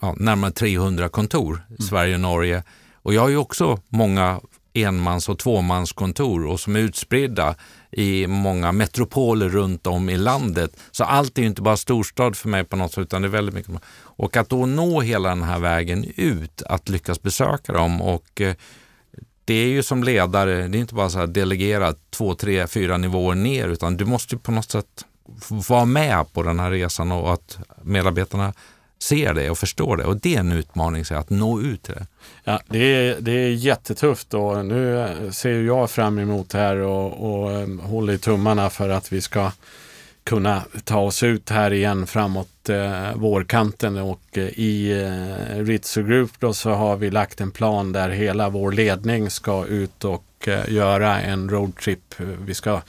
ja, 0.00 0.14
närmare 0.18 0.50
300 0.50 1.08
kontor 1.08 1.62
i 1.68 1.72
mm. 1.72 1.88
Sverige 1.88 2.14
och 2.14 2.20
Norge. 2.20 2.62
Och 2.94 3.14
jag 3.14 3.22
har 3.22 3.28
ju 3.28 3.36
också 3.36 3.80
många 3.88 4.40
enmans 4.74 5.28
och 5.28 5.38
tvåmanskontor 5.38 6.46
och 6.46 6.60
som 6.60 6.76
är 6.76 6.80
utspridda 6.80 7.54
i 7.90 8.26
många 8.26 8.72
metropoler 8.72 9.48
runt 9.48 9.86
om 9.86 10.08
i 10.08 10.16
landet. 10.16 10.76
Så 10.90 11.04
allt 11.04 11.38
är 11.38 11.42
ju 11.42 11.48
inte 11.48 11.62
bara 11.62 11.76
storstad 11.76 12.36
för 12.36 12.48
mig 12.48 12.64
på 12.64 12.76
något 12.76 12.92
sätt 12.92 13.02
utan 13.02 13.22
det 13.22 13.28
är 13.28 13.30
väldigt 13.30 13.54
mycket. 13.54 13.74
Och 13.96 14.36
att 14.36 14.48
då 14.48 14.66
nå 14.66 15.00
hela 15.00 15.28
den 15.28 15.42
här 15.42 15.58
vägen 15.58 16.04
ut, 16.16 16.62
att 16.62 16.88
lyckas 16.88 17.22
besöka 17.22 17.72
dem 17.72 18.02
och 18.02 18.40
eh, 18.40 18.54
det 19.44 19.54
är 19.54 19.68
ju 19.68 19.82
som 19.82 20.04
ledare, 20.04 20.68
det 20.68 20.78
är 20.78 20.80
inte 20.80 20.94
bara 20.94 21.10
så 21.10 21.18
här 21.18 21.26
delegera 21.26 21.94
två, 22.10 22.34
tre, 22.34 22.66
fyra 22.66 22.96
nivåer 22.96 23.34
ner, 23.34 23.68
utan 23.68 23.96
du 23.96 24.04
måste 24.04 24.36
på 24.36 24.52
något 24.52 24.70
sätt 24.70 25.04
vara 25.68 25.84
med 25.84 26.32
på 26.32 26.42
den 26.42 26.60
här 26.60 26.70
resan 26.70 27.12
och 27.12 27.32
att 27.32 27.58
medarbetarna 27.82 28.52
ser 28.98 29.34
det 29.34 29.50
och 29.50 29.58
förstår 29.58 29.96
det. 29.96 30.04
Och 30.04 30.16
det 30.16 30.34
är 30.34 30.40
en 30.40 30.52
utmaning, 30.52 31.04
så 31.04 31.14
att 31.14 31.30
nå 31.30 31.60
ut 31.60 31.82
till 31.82 31.94
det. 31.94 32.06
Ja, 32.44 32.60
det 32.68 32.78
är, 32.78 33.20
det 33.20 33.32
är 33.32 33.48
jättetufft 33.48 34.34
och 34.34 34.66
nu 34.66 35.08
ser 35.32 35.62
jag 35.62 35.90
fram 35.90 36.18
emot 36.18 36.50
det 36.50 36.58
här 36.58 36.76
och, 36.76 37.42
och 37.42 37.52
eh, 37.52 37.58
håller 37.58 37.82
håller 37.82 38.16
tummarna 38.16 38.70
för 38.70 38.88
att 38.88 39.12
vi 39.12 39.20
ska 39.20 39.50
kunna 40.24 40.62
ta 40.84 40.98
oss 40.98 41.22
ut 41.22 41.50
här 41.50 41.72
igen 41.72 42.06
framåt 42.06 42.68
eh, 42.68 43.14
vårkanten 43.14 43.96
och 43.96 44.38
eh, 44.38 44.44
i 44.44 45.02
eh, 45.02 45.64
Ritzu 45.64 46.02
Group 46.02 46.30
då 46.38 46.52
så 46.52 46.70
har 46.70 46.96
vi 46.96 47.10
lagt 47.10 47.40
en 47.40 47.50
plan 47.50 47.92
där 47.92 48.08
hela 48.08 48.48
vår 48.48 48.72
ledning 48.72 49.30
ska 49.30 49.66
ut 49.66 50.04
och 50.04 50.48
eh, 50.48 50.72
göra 50.72 51.20
en 51.20 51.50
roadtrip. 51.50 52.14
Vi 52.46 52.54
ska 52.54 52.80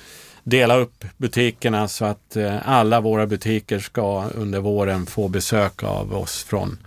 dela 0.46 0.76
upp 0.76 1.06
butikerna 1.18 1.88
så 1.88 2.06
att 2.06 2.36
eh, 2.36 2.70
alla 2.70 3.02
våra 3.02 3.28
butiker 3.28 3.80
ska 3.80 4.26
under 4.36 4.60
våren 4.60 5.06
få 5.06 5.28
besök 5.28 5.84
av 5.84 6.14
oss 6.14 6.44
från, 6.44 6.78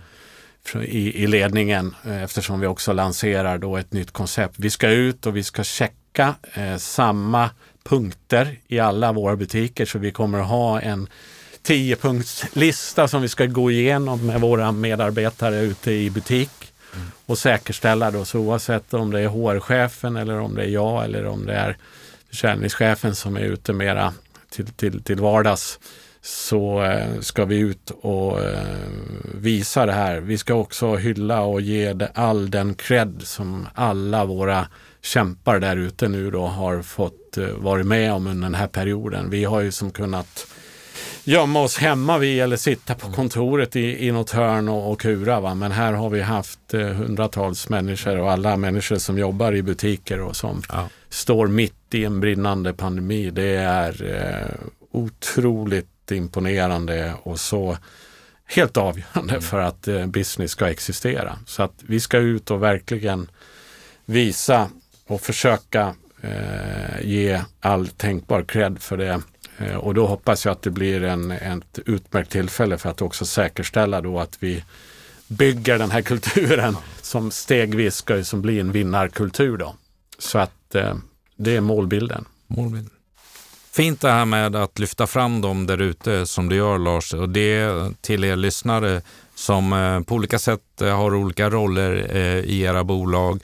i, 0.75 1.23
i, 1.23 1.27
ledningen 1.27 1.95
eh, 2.05 2.23
eftersom 2.23 2.59
vi 2.59 2.67
också 2.67 2.93
lanserar 2.93 3.57
då 3.57 3.77
ett 3.77 3.93
nytt 3.93 4.11
koncept. 4.11 4.55
Vi 4.57 4.69
ska 4.69 4.89
ut 4.89 5.25
och 5.25 5.35
vi 5.35 5.43
ska 5.43 5.63
checka 5.63 6.35
eh, 6.53 6.77
samma 6.77 7.49
punkter 7.89 8.57
i 8.67 8.79
alla 8.79 9.11
våra 9.11 9.35
butiker 9.35 9.85
så 9.85 9.99
vi 9.99 10.11
kommer 10.11 10.39
att 10.39 10.47
ha 10.47 10.81
en 10.81 11.07
tiopunktslista 11.61 13.07
som 13.07 13.21
vi 13.21 13.27
ska 13.27 13.45
gå 13.45 13.71
igenom 13.71 14.25
med 14.25 14.41
våra 14.41 14.71
medarbetare 14.71 15.61
ute 15.61 15.91
i 15.91 16.09
butik 16.09 16.73
och 17.25 17.37
säkerställa 17.37 18.11
då, 18.11 18.25
så 18.25 18.39
oavsett 18.39 18.93
om 18.93 19.11
det 19.11 19.19
är 19.19 19.27
HR-chefen 19.27 20.15
eller 20.15 20.39
om 20.39 20.55
det 20.55 20.63
är 20.63 20.69
jag 20.69 21.05
eller 21.05 21.25
om 21.25 21.45
det 21.45 21.53
är 21.53 21.77
försäljningschefen 22.29 23.15
som 23.15 23.37
är 23.37 23.41
ute 23.41 23.73
mera 23.73 24.13
till, 24.49 24.67
till, 24.67 25.03
till 25.03 25.19
vardags 25.19 25.79
så 26.21 26.83
eh, 26.83 27.19
ska 27.19 27.45
vi 27.45 27.57
ut 27.57 27.91
och 28.01 28.39
eh, 28.39 28.77
visa 29.35 29.85
det 29.85 29.93
här. 29.93 30.19
Vi 30.19 30.37
ska 30.37 30.53
också 30.53 30.95
hylla 30.95 31.41
och 31.41 31.61
ge 31.61 31.95
all 32.13 32.51
den 32.51 32.75
cred 32.75 33.21
som 33.23 33.67
alla 33.75 34.25
våra 34.25 34.67
kämpar 35.01 35.59
där 35.59 35.77
ute 35.77 36.07
nu 36.07 36.31
då 36.31 36.47
har 36.47 36.81
fått 36.81 37.18
eh, 37.37 37.47
vara 37.47 37.83
med 37.83 38.13
om 38.13 38.27
under 38.27 38.43
den 38.43 38.55
här 38.55 38.67
perioden. 38.67 39.29
Vi 39.29 39.43
har 39.43 39.61
ju 39.61 39.71
som 39.71 39.91
kunnat 39.91 40.47
gömma 41.23 41.61
oss 41.61 41.77
hemma 41.77 42.17
vi 42.17 42.39
eller 42.39 42.57
sitta 42.57 42.95
på 42.95 43.11
kontoret 43.11 43.75
i, 43.75 44.07
i 44.07 44.11
något 44.11 44.31
hörn 44.31 44.69
och, 44.69 44.91
och 44.91 45.01
kura. 45.01 45.39
Va? 45.39 45.55
Men 45.55 45.71
här 45.71 45.93
har 45.93 46.09
vi 46.09 46.21
haft 46.21 46.73
eh, 46.73 46.87
hundratals 46.87 47.69
människor 47.69 48.19
och 48.19 48.31
alla 48.31 48.57
människor 48.57 48.95
som 48.95 49.17
jobbar 49.17 49.55
i 49.55 49.61
butiker 49.61 50.21
och 50.21 50.35
som 50.35 50.61
ja. 50.69 50.89
står 51.09 51.47
mitt 51.47 51.93
i 51.93 52.05
en 52.05 52.19
brinnande 52.19 52.73
pandemi. 52.73 53.29
Det 53.29 53.55
är 53.55 54.03
eh, 54.03 54.67
otroligt 54.91 56.11
imponerande 56.11 57.13
och 57.23 57.39
så 57.39 57.77
helt 58.45 58.77
avgörande 58.77 59.33
mm. 59.33 59.41
för 59.41 59.59
att 59.59 59.87
eh, 59.87 60.05
business 60.05 60.51
ska 60.51 60.69
existera. 60.69 61.39
Så 61.45 61.63
att 61.63 61.73
vi 61.77 61.99
ska 61.99 62.17
ut 62.17 62.51
och 62.51 62.63
verkligen 62.63 63.29
visa 64.05 64.69
och 65.07 65.21
försöka 65.21 65.95
eh, 66.21 67.01
ge 67.01 67.41
all 67.59 67.87
tänkbar 67.87 68.43
cred 68.43 68.79
för 68.79 68.97
det 68.97 69.21
Eh, 69.59 69.75
och 69.75 69.93
då 69.93 70.07
hoppas 70.07 70.45
jag 70.45 70.51
att 70.51 70.61
det 70.61 70.69
blir 70.69 71.03
en, 71.03 71.31
ett 71.31 71.79
utmärkt 71.85 72.31
tillfälle 72.31 72.77
för 72.77 72.89
att 72.89 73.01
också 73.01 73.25
säkerställa 73.25 74.01
då 74.01 74.19
att 74.19 74.37
vi 74.39 74.63
bygger 75.27 75.77
den 75.77 75.91
här 75.91 76.01
kulturen 76.11 76.77
som 77.01 77.31
stegvis 77.31 77.95
ska 77.95 78.23
som 78.23 78.41
bli 78.41 78.59
en 78.59 78.71
vinnarkultur. 78.71 79.57
Då. 79.57 79.75
Så 80.17 80.39
att 80.39 80.75
eh, 80.75 80.95
det 81.35 81.55
är 81.55 81.61
målbilden. 81.61 82.25
målbilden. 82.47 82.91
Fint 83.71 84.01
det 84.01 84.11
här 84.11 84.25
med 84.25 84.55
att 84.55 84.79
lyfta 84.79 85.07
fram 85.07 85.41
dem 85.41 85.67
där 85.67 85.81
ute 85.81 86.25
som 86.25 86.49
du 86.49 86.55
gör 86.55 86.77
Lars 86.77 87.13
och 87.13 87.29
det 87.29 87.71
till 88.01 88.23
er 88.23 88.35
lyssnare 88.35 89.01
som 89.35 89.73
eh, 89.73 90.01
på 90.01 90.15
olika 90.15 90.39
sätt 90.39 90.81
eh, 90.81 90.97
har 90.97 91.15
olika 91.15 91.49
roller 91.49 92.15
eh, 92.15 92.39
i 92.39 92.61
era 92.61 92.83
bolag 92.83 93.39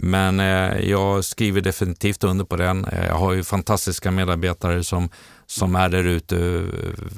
men 0.00 0.40
eh, 0.40 0.90
jag 0.90 1.24
skriver 1.24 1.60
definitivt 1.60 2.24
under 2.24 2.44
på 2.44 2.56
den. 2.56 2.84
Eh, 2.84 3.06
jag 3.06 3.14
har 3.14 3.32
ju 3.32 3.44
fantastiska 3.44 4.10
medarbetare 4.10 4.84
som, 4.84 5.08
som 5.46 5.76
är 5.76 5.88
där 5.88 6.04
ute. 6.04 6.64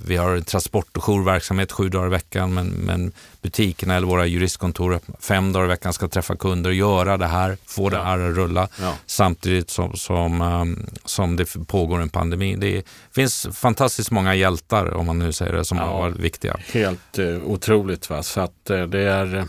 Vi 0.06 0.16
har 0.16 0.40
transport 0.40 0.96
och 0.96 1.02
jourverksamhet 1.02 1.72
sju 1.72 1.88
dagar 1.88 2.06
i 2.06 2.10
veckan, 2.10 2.54
men, 2.54 2.68
men 2.68 3.12
butikerna 3.42 3.96
eller 3.96 4.06
våra 4.06 4.26
juristkontor 4.26 5.00
fem 5.20 5.52
dagar 5.52 5.64
i 5.64 5.68
veckan 5.68 5.92
ska 5.92 6.08
träffa 6.08 6.36
kunder 6.36 6.70
och 6.70 6.76
göra 6.76 7.16
det 7.16 7.26
här, 7.26 7.56
få 7.66 7.88
det 7.88 8.02
här 8.02 8.18
att 8.18 8.36
rulla 8.36 8.68
ja. 8.80 8.94
samtidigt 9.06 9.70
som, 9.70 9.96
som, 9.96 10.40
um, 10.42 10.86
som 11.04 11.36
det 11.36 11.66
pågår 11.66 12.00
en 12.00 12.08
pandemi. 12.08 12.56
Det 12.56 12.82
finns 13.14 13.46
fantastiskt 13.52 14.10
många 14.10 14.34
hjältar, 14.34 14.94
om 14.94 15.06
man 15.06 15.18
nu 15.18 15.32
säger 15.32 15.52
det, 15.52 15.64
som 15.64 15.78
ja, 15.78 15.84
har 15.84 15.98
varit 15.98 16.16
viktiga. 16.16 16.56
Helt 16.72 17.18
uh, 17.18 17.44
otroligt. 17.44 18.10
Va? 18.10 18.22
Så 18.22 18.40
att 18.40 18.70
uh, 18.70 18.82
det 18.82 19.02
är, 19.02 19.44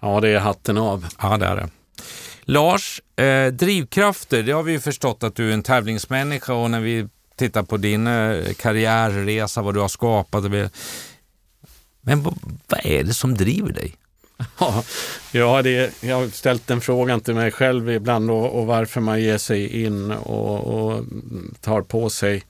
ja, 0.00 0.20
det 0.20 0.28
är 0.28 0.38
hatten 0.38 0.78
av. 0.78 1.06
Ja, 1.22 1.36
det 1.36 1.46
är 1.46 1.56
det. 1.56 1.68
Lars, 2.44 3.00
eh, 3.16 3.46
drivkrafter, 3.46 4.42
det 4.42 4.52
har 4.52 4.62
vi 4.62 4.72
ju 4.72 4.80
förstått 4.80 5.22
att 5.22 5.34
du 5.34 5.48
är 5.48 5.52
en 5.52 5.62
tävlingsmänniska 5.62 6.54
och 6.54 6.70
när 6.70 6.80
vi 6.80 7.08
tittar 7.36 7.62
på 7.62 7.76
din 7.76 8.06
eh, 8.06 8.52
karriärresa, 8.54 9.62
vad 9.62 9.74
du 9.74 9.80
har 9.80 9.88
skapat. 9.88 10.44
Men 12.00 12.22
vad, 12.22 12.34
är 12.82 13.02
det 13.04 13.14
som 13.14 13.34
driver 13.34 13.72
dig? 13.72 13.96
Ja, 15.32 15.62
det, 15.62 16.02
jag 16.02 16.16
har 16.16 16.28
ställt 16.28 16.66
den 16.66 16.80
frågan 16.80 17.20
till 17.20 17.34
mig 17.34 17.50
själv 17.50 17.90
ibland 17.90 18.30
och, 18.30 18.58
och 18.58 18.66
varför 18.66 19.00
man 19.00 19.22
ger 19.22 19.38
sig 19.38 19.82
in 19.84 20.10
och, 20.10 20.60
och 20.64 21.04
tar 21.60 21.82
på 21.82 22.10
sig 22.10 22.42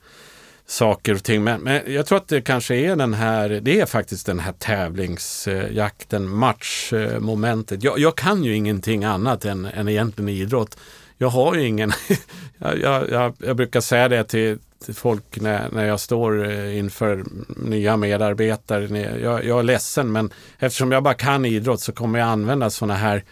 saker 0.65 1.15
och 1.15 1.23
ting. 1.23 1.43
Men, 1.43 1.61
men, 1.61 1.93
jag 1.93 2.05
tror 2.05 2.17
att 2.17 2.27
det 2.27 2.41
kanske 2.41 2.75
är 2.75 2.95
den 2.95 3.13
här, 3.13 3.49
det 3.49 3.79
är 3.79 3.85
faktiskt 3.85 4.25
den 4.25 4.39
här 4.39 4.53
tävlingsjakten, 4.53 6.29
matchmomentet. 6.29 7.83
Jag, 7.83 7.99
jag 7.99 8.15
kan 8.15 8.43
ju 8.43 8.55
ingenting 8.55 9.03
annat 9.03 9.45
än, 9.45 9.65
än 9.65 9.89
egentligen 9.89 10.29
idrott. 10.29 10.77
Jag 11.17 11.27
har 11.27 11.55
ju 11.55 11.67
ingen, 11.67 11.91
jag, 12.57 13.09
jag, 13.09 13.33
jag, 13.37 13.55
brukar 13.55 13.81
säga 13.81 14.09
det 14.09 14.23
till, 14.23 14.57
till 14.85 14.95
folk 14.95 15.41
när, 15.41 15.69
när 15.71 15.85
jag 15.85 15.99
står 15.99 16.51
eh, 16.51 16.77
inför 16.77 17.23
nya 17.47 17.97
medarbetare. 17.97 19.19
Jag, 19.21 19.45
jag 19.45 19.59
är 19.59 19.63
ledsen 19.63 20.11
men 20.11 20.29
eftersom 20.59 20.91
jag 20.91 21.03
bara 21.03 21.13
kan 21.13 21.45
idrott 21.45 21.81
så 21.81 21.91
kommer 21.91 22.19
jag 22.19 22.27
använda 22.27 22.69
sådana 22.69 22.95
här 22.95 23.23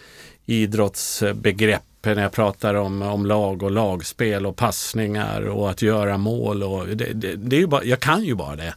idrottsbegrepp 0.45 1.81
när 2.03 2.21
jag 2.21 2.31
pratar 2.31 2.75
om, 2.75 3.01
om 3.01 3.25
lag 3.25 3.63
och 3.63 3.71
lagspel 3.71 4.45
och 4.45 4.55
passningar 4.55 5.41
och 5.41 5.69
att 5.69 5.81
göra 5.81 6.17
mål. 6.17 6.63
Och 6.63 6.87
det, 6.87 7.13
det, 7.13 7.35
det 7.35 7.55
är 7.55 7.59
ju 7.59 7.67
bara, 7.67 7.83
jag 7.83 7.99
kan 7.99 8.23
ju 8.23 8.35
bara 8.35 8.55
det. 8.55 8.73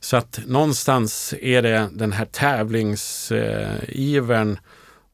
Så 0.00 0.16
att 0.16 0.40
någonstans 0.46 1.34
är 1.40 1.62
det 1.62 1.88
den 1.92 2.12
här 2.12 2.24
tävlingsivern 2.24 4.52
eh, 4.52 4.58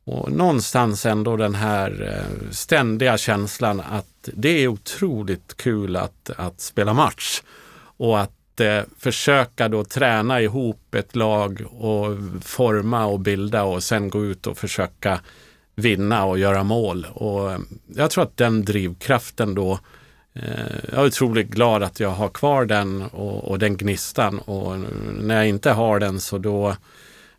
och 0.04 0.32
någonstans 0.32 1.06
ändå 1.06 1.36
den 1.36 1.54
här 1.54 2.12
eh, 2.12 2.24
ständiga 2.50 3.18
känslan 3.18 3.80
att 3.80 4.06
det 4.22 4.48
är 4.48 4.68
otroligt 4.68 5.56
kul 5.56 5.96
att, 5.96 6.30
att 6.36 6.60
spela 6.60 6.94
match. 6.94 7.42
Och 7.96 8.20
att 8.20 8.60
eh, 8.60 8.80
försöka 8.98 9.68
då 9.68 9.84
träna 9.84 10.40
ihop 10.40 10.94
ett 10.94 11.16
lag 11.16 11.64
och 11.70 12.16
forma 12.42 13.06
och 13.06 13.20
bilda 13.20 13.62
och 13.62 13.82
sen 13.82 14.10
gå 14.10 14.24
ut 14.24 14.46
och 14.46 14.58
försöka 14.58 15.20
vinna 15.74 16.24
och 16.24 16.38
göra 16.38 16.62
mål. 16.62 17.06
Och 17.12 17.52
eh, 17.52 17.58
jag 17.86 18.10
tror 18.10 18.24
att 18.24 18.36
den 18.36 18.64
drivkraften 18.64 19.54
då 19.54 19.78
eh, 20.32 20.42
jag 20.92 21.02
är 21.02 21.06
otroligt 21.06 21.48
glad 21.48 21.82
att 21.82 22.00
jag 22.00 22.10
har 22.10 22.28
kvar 22.28 22.64
den 22.64 23.02
och, 23.02 23.44
och, 23.44 23.58
den 23.58 23.76
gnistan 23.76 24.38
och 24.38 24.80
när 25.20 25.36
jag 25.36 25.48
inte 25.48 25.70
har 25.70 25.98
den 25.98 26.20
så 26.20 26.38
då, 26.38 26.76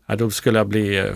ja, 0.06 0.16
då 0.16 0.30
skulle 0.30 0.58
jag 0.58 0.68
bli 0.68 0.98
eh, 0.98 1.14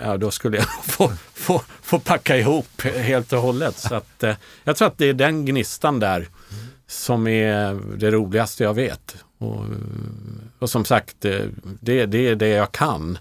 Ja, 0.00 0.16
då 0.16 0.30
skulle 0.30 0.56
jag 0.56 0.66
få, 0.84 1.12
få, 1.34 1.62
få 1.82 1.98
packa 1.98 2.36
ihop 2.36 2.82
helt 2.82 3.32
och 3.32 3.40
hållet. 3.40 3.78
Så 3.78 3.94
att, 3.94 4.22
eh, 4.22 4.36
jag 4.64 4.76
tror 4.76 4.88
att 4.88 4.98
det 4.98 5.08
är 5.08 5.14
den 5.14 5.44
gnistan 5.44 6.00
där 6.00 6.28
som 6.86 7.26
är 7.26 7.80
det 7.96 8.10
roligaste 8.10 8.64
jag 8.64 8.74
vet. 8.74 9.16
Och, 9.38 9.64
och 10.58 10.70
som 10.70 10.84
sagt, 10.84 11.24
eh, 11.24 11.44
det, 11.80 12.06
det 12.06 12.28
är 12.28 12.36
det 12.36 12.48
jag 12.48 12.72
kan. 12.72 13.18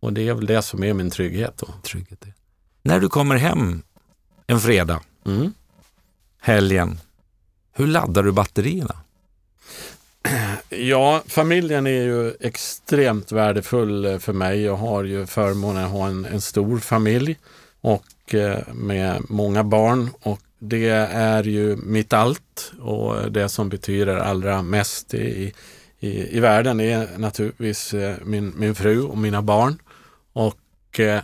Och 0.00 0.12
det 0.12 0.28
är 0.28 0.34
väl 0.34 0.46
det 0.46 0.62
som 0.62 0.84
är 0.84 0.94
min 0.94 1.10
trygghet. 1.10 1.54
Då. 1.56 1.68
Trygghet, 1.82 2.18
ja. 2.24 2.32
När 2.88 3.00
du 3.00 3.08
kommer 3.08 3.36
hem 3.36 3.82
en 4.46 4.60
fredag, 4.60 5.00
mm. 5.26 5.52
helgen, 6.40 7.00
hur 7.72 7.86
laddar 7.86 8.22
du 8.22 8.32
batterierna? 8.32 8.96
Ja, 10.68 11.22
familjen 11.26 11.86
är 11.86 12.02
ju 12.02 12.34
extremt 12.40 13.32
värdefull 13.32 14.18
för 14.20 14.32
mig. 14.32 14.62
Jag 14.62 14.76
har 14.76 15.04
ju 15.04 15.26
förmånen 15.26 15.84
att 15.84 15.90
ha 15.90 16.06
en, 16.06 16.24
en 16.24 16.40
stor 16.40 16.78
familj 16.78 17.38
och 17.80 18.34
eh, 18.34 18.58
med 18.72 19.22
många 19.28 19.64
barn 19.64 20.10
och 20.22 20.40
det 20.58 20.88
är 21.12 21.42
ju 21.42 21.76
mitt 21.76 22.12
allt 22.12 22.72
och 22.80 23.32
det 23.32 23.48
som 23.48 23.68
betyder 23.68 24.16
allra 24.16 24.62
mest 24.62 25.14
i, 25.14 25.52
i, 26.00 26.36
i 26.36 26.40
världen 26.40 26.80
är 26.80 27.08
naturligtvis 27.18 27.94
eh, 27.94 28.16
min, 28.24 28.52
min 28.56 28.74
fru 28.74 29.02
och 29.02 29.18
mina 29.18 29.42
barn. 29.42 29.78
Och 30.32 31.00
eh, 31.00 31.22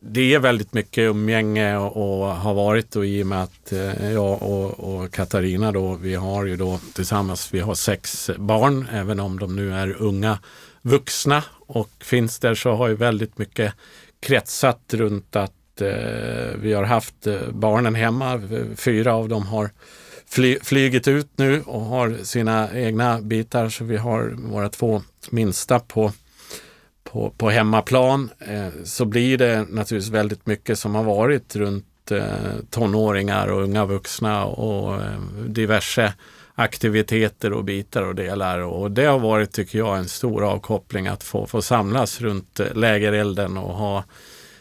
det 0.00 0.34
är 0.34 0.38
väldigt 0.38 0.74
mycket 0.74 1.02
umgänge 1.02 1.76
och, 1.76 1.96
och 1.96 2.26
har 2.28 2.54
varit 2.54 2.96
och 2.96 3.06
i 3.06 3.22
och 3.22 3.26
med 3.26 3.42
att 3.42 3.72
eh, 3.72 4.12
jag 4.12 4.42
och, 4.42 4.80
och, 4.80 5.12
Katarina 5.12 5.72
då, 5.72 5.94
vi 5.94 6.14
har 6.14 6.44
ju 6.44 6.56
då 6.56 6.80
tillsammans, 6.94 7.54
vi 7.54 7.60
har 7.60 7.74
sex 7.74 8.30
barn, 8.38 8.88
även 8.92 9.20
om 9.20 9.38
de 9.38 9.56
nu 9.56 9.74
är 9.74 10.02
unga 10.02 10.38
vuxna 10.82 11.44
och 11.66 11.90
finns 12.00 12.38
där 12.38 12.54
så 12.54 12.72
har 12.72 12.88
ju 12.88 12.94
väldigt 12.94 13.38
mycket 13.38 13.74
kretsat 14.20 14.94
runt 14.94 15.36
att 15.36 15.80
eh, 15.80 16.56
vi 16.56 16.72
har 16.72 16.84
haft 16.84 17.26
eh, 17.26 17.50
barnen 17.50 17.94
hemma. 17.94 18.42
Fyra 18.76 19.14
av 19.14 19.28
dem 19.28 19.46
har 19.46 19.70
fly, 20.26 20.58
flygit 20.62 21.08
ut 21.08 21.30
nu 21.36 21.62
och 21.62 21.80
har 21.80 22.16
sina 22.22 22.68
egna 22.74 23.20
bitar 23.20 23.68
så 23.68 23.84
vi 23.84 23.96
har 23.96 24.34
våra 24.36 24.68
två 24.68 25.02
minsta 25.30 25.80
på 25.80 26.12
på, 27.12 27.30
på 27.36 27.50
hemmaplan 27.50 28.30
eh, 28.38 28.68
så 28.84 29.04
blir 29.04 29.38
det 29.38 29.58
naturligtvis 29.58 30.08
väldigt 30.08 30.46
mycket 30.46 30.78
som 30.78 30.94
har 30.94 31.04
varit 31.04 31.56
runt 31.56 32.10
eh, 32.10 32.24
tonåringar 32.70 33.48
och 33.48 33.62
unga 33.62 33.84
vuxna 33.84 34.44
och 34.44 34.94
eh, 34.94 35.20
diverse 35.46 36.12
aktiviteter 36.54 37.52
och 37.52 37.64
bitar 37.64 38.02
och 38.02 38.14
delar. 38.14 38.58
Och 38.58 38.90
det 38.90 39.04
har 39.04 39.18
varit, 39.18 39.52
tycker 39.52 39.78
jag, 39.78 39.98
en 39.98 40.08
stor 40.08 40.44
avkoppling 40.44 41.06
att 41.06 41.22
få, 41.22 41.46
få 41.46 41.62
samlas 41.62 42.20
runt 42.20 42.60
eh, 42.60 42.74
lägerelden 42.74 43.56
och 43.56 43.74
ha 43.74 44.04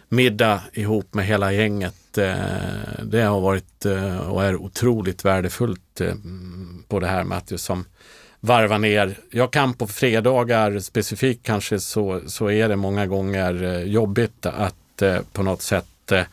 middag 0.09 0.61
ihop 0.73 1.13
med 1.13 1.25
hela 1.25 1.51
gänget. 1.51 2.17
Eh, 2.17 2.35
det 3.03 3.21
har 3.21 3.41
varit 3.41 3.85
eh, 3.85 4.17
och 4.17 4.43
är 4.43 4.55
otroligt 4.55 5.25
värdefullt 5.25 6.01
eh, 6.01 6.15
på 6.87 6.99
det 6.99 7.07
här 7.07 7.23
med 7.23 7.37
att 7.37 7.59
som 7.59 7.85
varva 8.39 8.77
ner. 8.77 9.17
Jag 9.31 9.51
kan 9.51 9.73
på 9.73 9.87
fredagar 9.87 10.79
specifikt 10.79 11.45
kanske 11.45 11.79
så, 11.79 12.21
så 12.27 12.51
är 12.51 12.69
det 12.69 12.75
många 12.75 13.07
gånger 13.07 13.63
eh, 13.63 13.83
jobbigt 13.83 14.45
att 14.45 15.01
eh, 15.01 15.19
på 15.33 15.43
något 15.43 15.61
sätt 15.61 16.11
eh, 16.11 16.23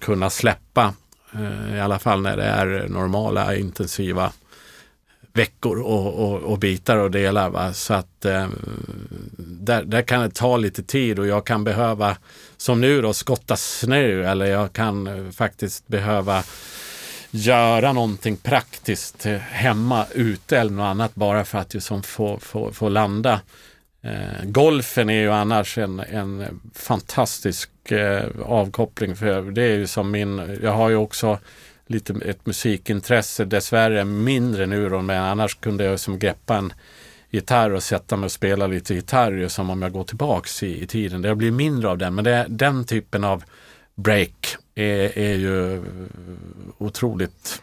kunna 0.00 0.30
släppa. 0.30 0.94
I 1.74 1.80
alla 1.80 1.98
fall 1.98 2.22
när 2.22 2.36
det 2.36 2.44
är 2.44 2.86
normala 2.88 3.56
intensiva 3.56 4.32
veckor 5.32 5.80
och, 5.80 6.14
och, 6.14 6.42
och, 6.42 6.58
bitar 6.58 6.96
och 6.96 7.10
delar. 7.10 7.50
Va? 7.50 7.72
Så 7.72 7.94
att 7.94 8.24
eh, 8.24 8.48
där, 9.36 9.82
där 9.82 10.02
kan 10.02 10.20
det 10.20 10.34
ta 10.34 10.56
lite 10.56 10.82
tid 10.82 11.18
och 11.18 11.26
jag 11.26 11.46
kan 11.46 11.64
behöva, 11.64 12.16
som 12.56 12.80
nu 12.80 13.02
då, 13.02 13.12
skotta 13.12 13.56
snö 13.56 14.30
eller 14.30 14.46
jag 14.46 14.72
kan 14.72 15.06
eh, 15.06 15.30
faktiskt 15.30 15.88
behöva 15.88 16.42
göra 17.34 17.92
någonting 17.92 18.36
praktiskt 18.36 19.26
hemma, 19.50 20.06
ute 20.14 20.58
eller 20.58 20.70
något 20.70 20.84
annat 20.84 21.14
bara 21.14 21.44
för 21.44 21.58
att 21.58 21.74
liksom 21.74 22.02
få, 22.02 22.38
få, 22.38 22.72
få 22.72 22.88
landa. 22.88 23.40
Eh, 24.02 24.44
golfen 24.44 25.10
är 25.10 25.20
ju 25.20 25.30
annars 25.32 25.78
en, 25.78 26.00
en 26.00 26.60
fantastisk 26.74 27.70
eh, 27.90 28.24
avkoppling 28.42 29.16
för 29.16 29.42
det 29.42 29.62
är 29.62 29.76
ju 29.76 29.86
som 29.86 30.10
min, 30.10 30.58
jag 30.62 30.72
har 30.72 30.88
ju 30.88 30.96
också 30.96 31.38
lite 31.86 32.14
ett 32.24 32.46
musikintresse, 32.46 33.44
dessvärre 33.44 34.04
mindre 34.04 34.66
nu 34.66 34.88
då, 34.88 35.02
men 35.02 35.22
annars 35.22 35.54
kunde 35.54 35.84
jag 35.84 36.00
som 36.00 36.18
greppa 36.18 36.56
en 36.56 36.72
gitarr 37.30 37.70
och 37.70 37.82
sätta 37.82 38.16
mig 38.16 38.24
och 38.24 38.32
spela 38.32 38.66
lite 38.66 38.94
gitarr 38.94 39.48
som 39.48 39.70
om 39.70 39.82
jag 39.82 39.92
går 39.92 40.04
tillbaks 40.04 40.62
i, 40.62 40.82
i 40.82 40.86
tiden. 40.86 41.22
Det 41.22 41.34
blir 41.34 41.50
mindre 41.50 41.88
av 41.88 41.98
den, 41.98 42.14
men 42.14 42.24
det, 42.24 42.46
den 42.48 42.84
typen 42.84 43.24
av 43.24 43.44
break 43.94 44.56
är, 44.74 45.18
är 45.18 45.34
ju 45.34 45.82
otroligt 46.78 47.62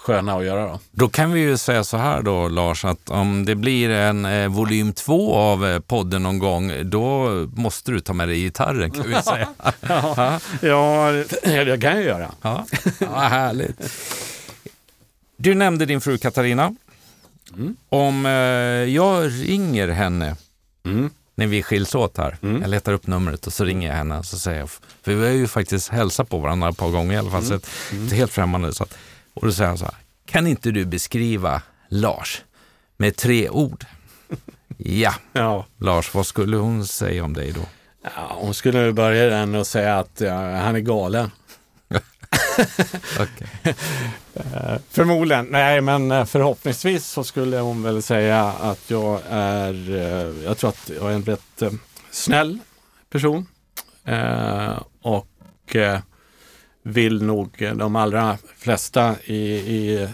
sköna 0.00 0.36
att 0.36 0.44
göra. 0.44 0.66
Då. 0.66 0.80
då 0.90 1.08
kan 1.08 1.32
vi 1.32 1.40
ju 1.40 1.56
säga 1.56 1.84
så 1.84 1.96
här 1.96 2.22
då 2.22 2.48
Lars, 2.48 2.84
att 2.84 3.10
om 3.10 3.44
det 3.44 3.54
blir 3.54 3.90
en 3.90 4.24
eh, 4.24 4.48
volym 4.48 4.92
två 4.92 5.34
av 5.34 5.66
eh, 5.66 5.80
podden 5.80 6.22
någon 6.22 6.38
gång, 6.38 6.72
då 6.84 7.28
måste 7.56 7.92
du 7.92 8.00
ta 8.00 8.12
med 8.12 8.28
dig 8.28 8.40
gitarren 8.40 8.90
kan 8.90 9.08
vi 9.08 9.22
säga. 9.22 9.48
ja, 9.80 10.40
ja, 10.60 11.12
det 11.42 11.80
kan 11.80 11.96
jag 11.96 12.02
göra. 12.02 12.30
Ja, 12.42 12.66
ja 13.00 13.18
härligt. 13.18 13.92
Du 15.36 15.54
nämnde 15.54 15.86
din 15.86 16.00
fru 16.00 16.18
Katarina. 16.18 16.74
Mm. 17.54 17.76
Om 17.88 18.26
eh, 18.26 18.32
jag 18.94 19.30
ringer 19.32 19.88
henne 19.88 20.36
mm. 20.84 21.10
När 21.40 21.46
vi 21.46 21.62
skiljs 21.62 21.94
åt 21.94 22.16
här. 22.16 22.36
Mm. 22.42 22.62
Jag 22.62 22.70
letar 22.70 22.92
upp 22.92 23.06
numret 23.06 23.46
och 23.46 23.52
så 23.52 23.64
ringer 23.64 23.88
jag 23.88 23.96
henne 23.96 24.18
och 24.18 24.24
så 24.24 24.38
säger 24.38 24.58
jag, 24.58 24.70
för 25.02 25.14
vi 25.14 25.26
har 25.26 25.32
ju 25.32 25.46
faktiskt 25.46 25.88
hälsat 25.88 26.28
på 26.28 26.38
varandra 26.38 26.68
ett 26.68 26.76
par 26.76 26.90
gånger 26.90 27.14
i 27.14 27.16
alla 27.16 27.30
fall, 27.30 27.44
mm. 27.44 27.60
så 27.60 27.66
det 27.90 27.96
är 27.96 28.00
mm. 28.00 28.12
helt 28.12 28.32
främmande. 28.32 28.74
Så 28.74 28.82
att, 28.82 28.98
och 29.34 29.46
då 29.46 29.52
säger 29.52 29.68
han 29.68 29.78
så 29.78 29.84
här, 29.84 29.94
kan 30.26 30.46
inte 30.46 30.70
du 30.70 30.84
beskriva 30.84 31.62
Lars 31.88 32.42
med 32.96 33.16
tre 33.16 33.48
ord? 33.48 33.84
ja. 34.76 35.14
ja, 35.32 35.66
Lars, 35.78 36.14
vad 36.14 36.26
skulle 36.26 36.56
hon 36.56 36.86
säga 36.86 37.24
om 37.24 37.32
dig 37.32 37.52
då? 37.52 37.60
Ja, 38.02 38.36
hon 38.40 38.54
skulle 38.54 38.92
börja 38.92 39.26
den 39.26 39.54
och 39.54 39.66
säga 39.66 39.98
att 39.98 40.20
ja, 40.20 40.56
han 40.56 40.76
är 40.76 40.80
galen 40.80 41.30
okay. 43.14 43.74
Eh, 44.34 44.78
förmodligen. 44.90 45.46
Nej, 45.50 45.80
men 45.80 46.10
eh, 46.10 46.24
förhoppningsvis 46.24 47.06
så 47.06 47.24
skulle 47.24 47.56
hon 47.56 47.82
väl 47.82 48.02
säga 48.02 48.44
att 48.44 48.90
jag 48.90 49.20
är, 49.30 49.90
eh, 49.90 50.44
jag 50.44 50.58
tror 50.58 50.70
att 50.70 50.90
jag 51.00 51.10
är 51.10 51.14
en 51.14 51.24
rätt 51.24 51.62
snäll 52.10 52.58
person. 53.10 53.46
och 55.02 55.76
vill 56.82 57.22
nog 57.22 57.72
de 57.74 57.96
allra 57.96 58.38
flesta 58.56 59.14
i, 59.24 59.36
i, 59.36 60.08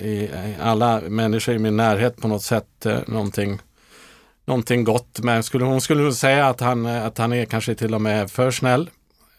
i, 0.00 0.30
alla 0.60 1.00
människor 1.00 1.54
i 1.54 1.58
min 1.58 1.76
närhet 1.76 2.16
på 2.16 2.28
något 2.28 2.42
sätt 2.42 2.86
någonting, 3.06 3.58
någonting 4.44 4.84
gott. 4.84 5.20
Men 5.22 5.42
skulle, 5.42 5.64
hon 5.64 5.80
skulle 5.80 6.02
nog 6.02 6.14
säga 6.14 6.46
att 6.46 6.60
han, 6.60 6.86
att 6.86 7.18
han 7.18 7.32
är 7.32 7.44
kanske 7.44 7.74
till 7.74 7.94
och 7.94 8.00
med 8.00 8.30
för 8.30 8.50
snäll. 8.50 8.90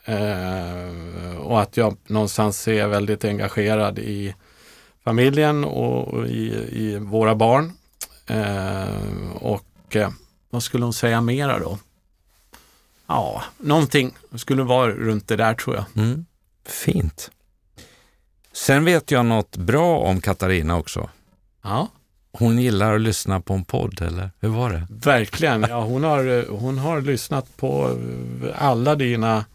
Eh, 0.07 1.37
och 1.37 1.61
att 1.61 1.77
jag 1.77 1.97
någonstans 2.07 2.67
är 2.67 2.87
väldigt 2.87 3.25
engagerad 3.25 3.99
i 3.99 4.35
familjen 5.03 5.63
och 5.63 6.27
i, 6.27 6.47
i 6.71 6.97
våra 6.97 7.35
barn. 7.35 7.71
Eh, 8.27 9.31
och 9.35 9.95
eh, 9.95 10.09
vad 10.49 10.63
skulle 10.63 10.83
hon 10.83 10.93
säga 10.93 11.21
mera 11.21 11.59
då? 11.59 11.77
Ja, 13.07 13.43
någonting 13.57 14.13
skulle 14.35 14.63
vara 14.63 14.91
runt 14.91 15.27
det 15.27 15.35
där 15.35 15.53
tror 15.53 15.75
jag. 15.75 15.85
Mm. 15.95 16.25
Fint. 16.65 17.31
Sen 18.53 18.85
vet 18.85 19.11
jag 19.11 19.25
något 19.25 19.57
bra 19.57 19.97
om 19.97 20.21
Katarina 20.21 20.77
också. 20.77 21.09
Ja. 21.61 21.87
Hon 22.31 22.59
gillar 22.59 22.95
att 22.95 23.01
lyssna 23.01 23.41
på 23.41 23.53
en 23.53 23.63
podd, 23.63 24.01
eller 24.01 24.31
hur 24.39 24.49
var 24.49 24.69
det? 24.69 24.87
Verkligen. 24.89 25.61
Ja, 25.69 25.81
hon, 25.81 26.03
har, 26.03 26.49
hon 26.49 26.77
har 26.77 27.01
lyssnat 27.01 27.57
på 27.57 27.99
alla 28.55 28.95
dina 28.95 29.45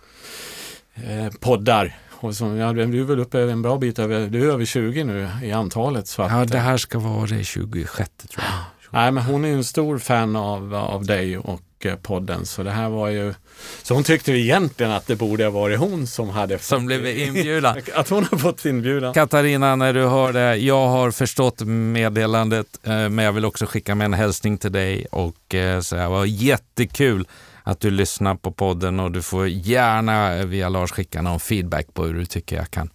eh, 0.95 1.33
poddar. 1.41 1.97
Och 2.11 2.35
som, 2.35 2.57
ja, 2.57 2.73
du 2.73 2.83
är 2.83 3.05
väl 3.05 3.21
uppe 3.21 3.41
en 3.41 3.63
bra 3.63 3.79
bit 3.79 3.99
över, 3.99 4.27
du 4.27 4.49
är 4.49 4.53
över 4.53 4.65
20 4.65 5.05
nu 5.05 5.29
i 5.43 5.53
antalet. 5.53 6.09
Så 6.09 6.23
att, 6.23 6.33
ja, 6.33 6.45
det 6.45 6.59
här 6.59 6.77
ska 6.77 6.99
vara 6.99 7.27
det 7.27 7.45
26 7.45 8.11
tror 8.29 8.45
jag. 8.45 8.55
Nej, 8.91 9.13
men 9.13 9.25
hon 9.25 9.45
är 9.45 9.53
en 9.53 9.65
stor 9.65 9.99
fan 9.99 10.37
av, 10.37 10.75
av 10.75 11.07
dig 11.07 11.39
och 11.39 11.61
podden. 12.03 12.47
Så 12.47 12.63
det 12.63 12.71
här 12.71 12.89
var 12.89 13.09
ju... 13.09 13.35
Så 13.83 13.95
hon 13.95 14.05
tyckte 14.05 14.33
egentligen 14.33 14.93
att 14.93 15.07
det 15.07 15.17
borde 15.17 15.45
ha 15.45 15.51
varit 15.51 15.79
hon 15.79 16.07
som 16.07 16.29
hade... 16.29 16.59
Som 16.59 16.87
blev 16.87 17.07
inbjuden. 17.07 17.77
att 17.95 18.09
hon 18.09 18.27
har 18.31 18.39
fått 18.39 18.65
inbjudan. 18.65 19.15
Katarina, 19.15 19.77
när 19.77 19.93
du 19.93 20.07
hör 20.07 20.33
det, 20.33 20.57
jag 20.57 20.89
har 20.89 21.11
förstått 21.11 21.61
meddelandet, 21.67 22.67
eh, 22.83 22.91
men 22.91 23.19
jag 23.19 23.33
vill 23.33 23.45
också 23.45 23.67
skicka 23.67 23.95
med 23.95 24.05
en 24.05 24.15
hälsning 24.15 24.59
till 24.59 24.73
dig 24.73 25.07
och 25.11 25.55
eh, 25.55 25.81
säga 25.81 26.03
det 26.03 26.09
var 26.09 26.25
jättekul 26.25 27.27
att 27.63 27.81
du 27.81 27.91
lyssnar 27.91 28.35
på 28.35 28.53
podden 28.53 29.01
och 29.01 29.13
du 29.13 29.23
får 29.23 29.49
gärna 29.49 30.45
via 30.45 30.69
Lars 30.69 30.91
skicka 30.91 31.23
någon 31.23 31.41
feedback 31.41 31.95
på 31.95 32.05
hur 32.05 32.15
du 32.15 32.27
tycker 32.27 32.57
jag 32.57 32.71
kan 32.71 32.91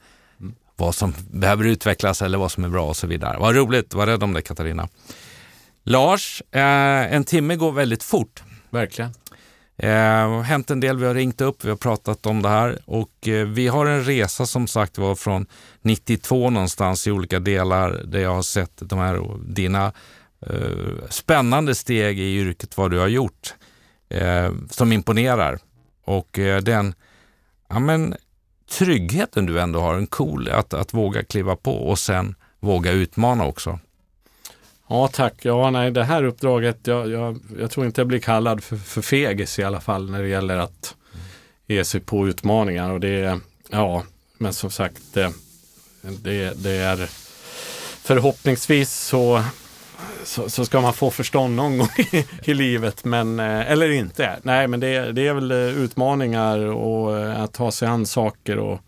vad 0.77 0.95
som 0.95 1.13
behöver 1.31 1.65
utvecklas 1.65 2.21
eller 2.21 2.37
vad 2.37 2.51
som 2.51 2.63
är 2.63 2.69
bra 2.69 2.87
och 2.87 2.97
så 2.97 3.07
vidare. 3.07 3.37
Vad 3.39 3.55
roligt, 3.55 3.93
var 3.93 4.07
rädd 4.07 4.23
om 4.23 4.33
det 4.33 4.41
Katarina. 4.41 4.87
Lars, 5.83 6.43
eh, 6.51 7.13
en 7.13 7.23
timme 7.23 7.55
går 7.55 7.71
väldigt 7.71 8.03
fort. 8.03 8.43
Verkligen. 8.69 9.11
Eh, 9.77 9.89
har 10.29 10.41
hänt 10.41 10.71
en 10.71 10.79
del, 10.79 10.97
vi 10.97 11.05
har 11.05 11.13
ringt 11.13 11.41
upp, 11.41 11.65
vi 11.65 11.69
har 11.69 11.77
pratat 11.77 12.25
om 12.25 12.41
det 12.41 12.49
här 12.49 12.79
och 12.85 13.27
eh, 13.27 13.47
vi 13.47 13.67
har 13.67 13.85
en 13.85 14.03
resa 14.03 14.45
som 14.45 14.67
sagt 14.67 14.97
var 14.97 15.15
från 15.15 15.45
92 15.81 16.49
någonstans 16.49 17.07
i 17.07 17.11
olika 17.11 17.39
delar 17.39 18.01
där 18.05 18.19
jag 18.19 18.35
har 18.35 18.41
sett 18.41 18.71
de 18.75 18.99
här 18.99 19.21
dina 19.47 19.93
eh, 20.47 21.09
spännande 21.09 21.75
steg 21.75 22.19
i 22.19 22.35
yrket, 22.35 22.77
vad 22.77 22.91
du 22.91 22.99
har 22.99 23.07
gjort, 23.07 23.53
eh, 24.09 24.51
som 24.69 24.91
imponerar. 24.91 25.59
Och 26.03 26.39
eh, 26.39 26.61
den 26.61 26.93
ja, 27.69 27.79
men, 27.79 28.15
tryggheten 28.69 29.45
du 29.45 29.59
ändå 29.59 29.79
har, 29.79 29.95
en 29.95 30.07
cool 30.07 30.49
att, 30.49 30.73
att 30.73 30.93
våga 30.93 31.23
kliva 31.23 31.55
på 31.55 31.71
och 31.71 31.99
sen 31.99 32.35
våga 32.59 32.91
utmana 32.91 33.45
också. 33.45 33.79
Ja 34.89 35.07
tack. 35.07 35.33
Ja, 35.41 35.69
nej, 35.69 35.91
det 35.91 36.03
här 36.03 36.23
uppdraget, 36.23 36.77
jag, 36.87 37.09
jag, 37.09 37.39
jag 37.59 37.71
tror 37.71 37.85
inte 37.85 38.01
jag 38.01 38.07
blir 38.07 38.19
kallad 38.19 38.63
för, 38.63 38.77
för 38.77 39.01
fegis 39.01 39.59
i 39.59 39.63
alla 39.63 39.81
fall 39.81 40.11
när 40.11 40.21
det 40.21 40.27
gäller 40.27 40.57
att 40.57 40.95
ge 41.67 41.85
sig 41.85 42.01
på 42.01 42.27
utmaningar. 42.27 42.91
Och 42.91 42.99
det, 42.99 43.39
ja, 43.69 44.03
men 44.37 44.53
som 44.53 44.71
sagt, 44.71 45.01
det, 45.13 45.33
det, 46.01 46.63
det 46.63 46.71
är 46.71 47.09
förhoppningsvis 48.01 48.93
så, 48.93 49.43
så, 50.27 50.49
så, 50.49 50.65
ska 50.65 50.81
man 50.81 50.93
få 50.93 51.11
förstånd 51.11 51.55
någon 51.55 51.77
gång 51.77 51.89
i, 51.97 52.25
i 52.51 52.53
livet, 52.53 53.05
men, 53.05 53.39
eh, 53.39 53.71
eller 53.71 53.89
inte. 53.91 54.39
Nej, 54.43 54.67
men 54.67 54.79
det, 54.79 55.11
det 55.11 55.27
är 55.27 55.33
väl 55.33 55.51
utmaningar 55.51 56.59
och 56.59 57.17
eh, 57.17 57.41
att 57.41 57.53
ta 57.53 57.71
sig 57.71 57.87
an 57.87 58.05
saker 58.05 58.57
och 58.57 58.81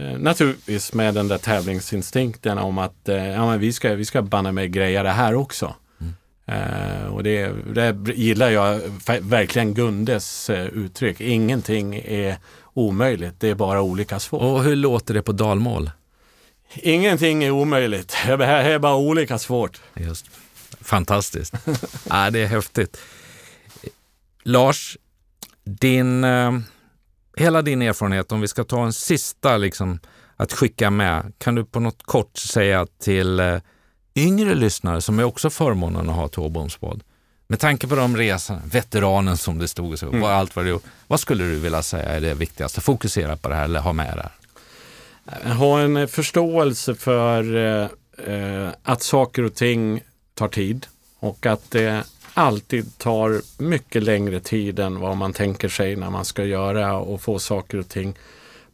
Eh, 0.00 0.18
naturligtvis 0.18 0.92
med 0.92 1.14
den 1.14 1.28
där 1.28 1.38
tävlingsinstinkten 1.38 2.58
om 2.58 2.78
att 2.78 3.08
eh, 3.08 3.28
ja, 3.28 3.46
men 3.46 3.60
vi 3.60 3.72
ska, 3.72 3.94
vi 3.94 4.04
ska 4.04 4.22
banna 4.22 4.52
med 4.52 4.72
greja 4.72 5.02
det 5.02 5.10
här 5.10 5.34
också. 5.34 5.74
Mm. 6.00 6.12
Eh, 6.46 7.06
och 7.06 7.22
det, 7.22 7.52
det 7.74 8.14
gillar 8.14 8.50
jag 8.50 8.80
verkligen 9.20 9.74
Gundes 9.74 10.50
eh, 10.50 10.66
uttryck. 10.66 11.20
Ingenting 11.20 11.94
är 11.94 12.36
omöjligt, 12.74 13.34
det 13.38 13.48
är 13.48 13.54
bara 13.54 13.82
olika 13.82 14.18
svårt. 14.18 14.42
Och 14.42 14.62
hur 14.62 14.76
låter 14.76 15.14
det 15.14 15.22
på 15.22 15.32
dalmål? 15.32 15.90
Ingenting 16.74 17.44
är 17.44 17.50
omöjligt, 17.50 18.16
det 18.26 18.44
är 18.44 18.78
bara 18.78 18.96
olika 18.96 19.38
svårt. 19.38 19.80
Just. 19.94 20.26
Fantastiskt. 20.80 21.54
ja, 22.08 22.30
det 22.30 22.38
är 22.38 22.46
häftigt. 22.46 22.96
Lars, 24.42 24.96
din 25.64 26.24
eh, 26.24 26.58
hela 27.36 27.62
din 27.62 27.82
erfarenhet, 27.82 28.32
om 28.32 28.40
vi 28.40 28.48
ska 28.48 28.64
ta 28.64 28.84
en 28.84 28.92
sista 28.92 29.56
liksom, 29.56 29.98
att 30.36 30.52
skicka 30.52 30.90
med, 30.90 31.32
kan 31.38 31.54
du 31.54 31.64
på 31.64 31.80
något 31.80 32.02
kort 32.02 32.36
säga 32.36 32.86
till 33.00 33.40
eh, 33.40 33.58
yngre 34.14 34.54
lyssnare 34.54 35.00
som 35.00 35.18
är 35.18 35.24
också 35.24 35.50
förmånen 35.50 36.10
att 36.10 36.16
ha 36.16 36.28
till 36.28 36.40
Åboms 36.40 36.78
med 37.50 37.60
tanke 37.60 37.86
på 37.86 37.94
de 37.94 38.16
resorna, 38.16 38.60
veteranen 38.64 39.36
som 39.36 39.58
det 39.58 39.68
stod, 39.68 39.98
så, 39.98 40.06
mm. 40.06 40.24
allt 40.24 40.56
vad, 40.56 40.64
du, 40.64 40.78
vad 41.06 41.20
skulle 41.20 41.44
du 41.44 41.58
vilja 41.58 41.82
säga 41.82 42.08
är 42.08 42.20
det 42.20 42.34
viktigaste? 42.34 42.80
Fokusera 42.80 43.36
på 43.36 43.48
det 43.48 43.54
här 43.54 43.64
eller 43.64 43.80
ha 43.80 43.92
med 43.92 44.16
det 44.16 44.22
här? 44.22 45.54
Ha 45.54 45.80
en 45.80 46.08
förståelse 46.08 46.94
för 46.94 47.56
eh, 48.26 48.68
att 48.82 49.02
saker 49.02 49.42
och 49.42 49.54
ting 49.54 50.00
tar 50.38 50.48
tid 50.48 50.86
och 51.18 51.46
att 51.46 51.70
det 51.70 52.04
alltid 52.34 52.98
tar 52.98 53.40
mycket 53.62 54.02
längre 54.02 54.40
tid 54.40 54.78
än 54.78 55.00
vad 55.00 55.16
man 55.16 55.32
tänker 55.32 55.68
sig 55.68 55.96
när 55.96 56.10
man 56.10 56.24
ska 56.24 56.44
göra 56.44 56.96
och 56.96 57.20
få 57.20 57.38
saker 57.38 57.78
och 57.78 57.88
ting 57.88 58.14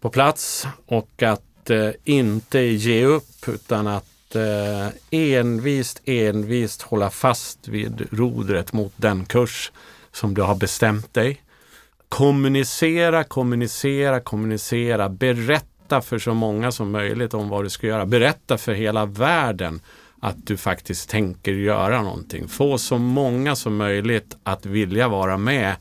på 0.00 0.10
plats 0.10 0.66
och 0.86 1.22
att 1.22 1.70
eh, 1.70 1.90
inte 2.04 2.60
ge 2.60 3.04
upp 3.04 3.48
utan 3.48 3.86
att 3.86 4.34
eh, 4.34 4.88
envist, 5.10 6.02
envist 6.04 6.82
hålla 6.82 7.10
fast 7.10 7.68
vid 7.68 8.06
rodret 8.10 8.72
mot 8.72 8.92
den 8.96 9.24
kurs 9.24 9.72
som 10.12 10.34
du 10.34 10.42
har 10.42 10.54
bestämt 10.54 11.14
dig. 11.14 11.42
Kommunicera, 12.08 13.24
kommunicera, 13.24 14.20
kommunicera, 14.20 15.08
berätta 15.08 16.00
för 16.00 16.18
så 16.18 16.34
många 16.34 16.72
som 16.72 16.90
möjligt 16.90 17.34
om 17.34 17.48
vad 17.48 17.64
du 17.64 17.70
ska 17.70 17.86
göra. 17.86 18.06
Berätta 18.06 18.58
för 18.58 18.72
hela 18.72 19.06
världen 19.06 19.80
att 20.24 20.46
du 20.46 20.56
faktiskt 20.56 21.08
tänker 21.08 21.52
göra 21.52 22.02
någonting. 22.02 22.48
Få 22.48 22.78
så 22.78 22.98
många 22.98 23.56
som 23.56 23.76
möjligt 23.76 24.36
att 24.42 24.66
vilja 24.66 25.08
vara 25.08 25.36
med 25.36 25.76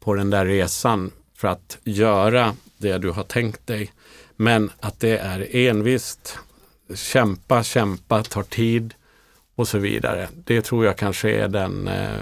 på 0.00 0.14
den 0.14 0.30
där 0.30 0.46
resan 0.46 1.10
för 1.36 1.48
att 1.48 1.78
göra 1.84 2.56
det 2.78 2.98
du 2.98 3.10
har 3.10 3.22
tänkt 3.22 3.66
dig. 3.66 3.92
Men 4.36 4.70
att 4.80 5.00
det 5.00 5.18
är 5.18 5.56
envist, 5.56 6.38
kämpa, 6.94 7.62
kämpa, 7.62 8.22
tar 8.22 8.42
tid 8.42 8.94
och 9.54 9.68
så 9.68 9.78
vidare. 9.78 10.28
Det 10.34 10.62
tror 10.62 10.84
jag 10.84 10.96
kanske 10.96 11.30
är 11.30 11.48
den 11.48 11.88
eh, 11.88 12.20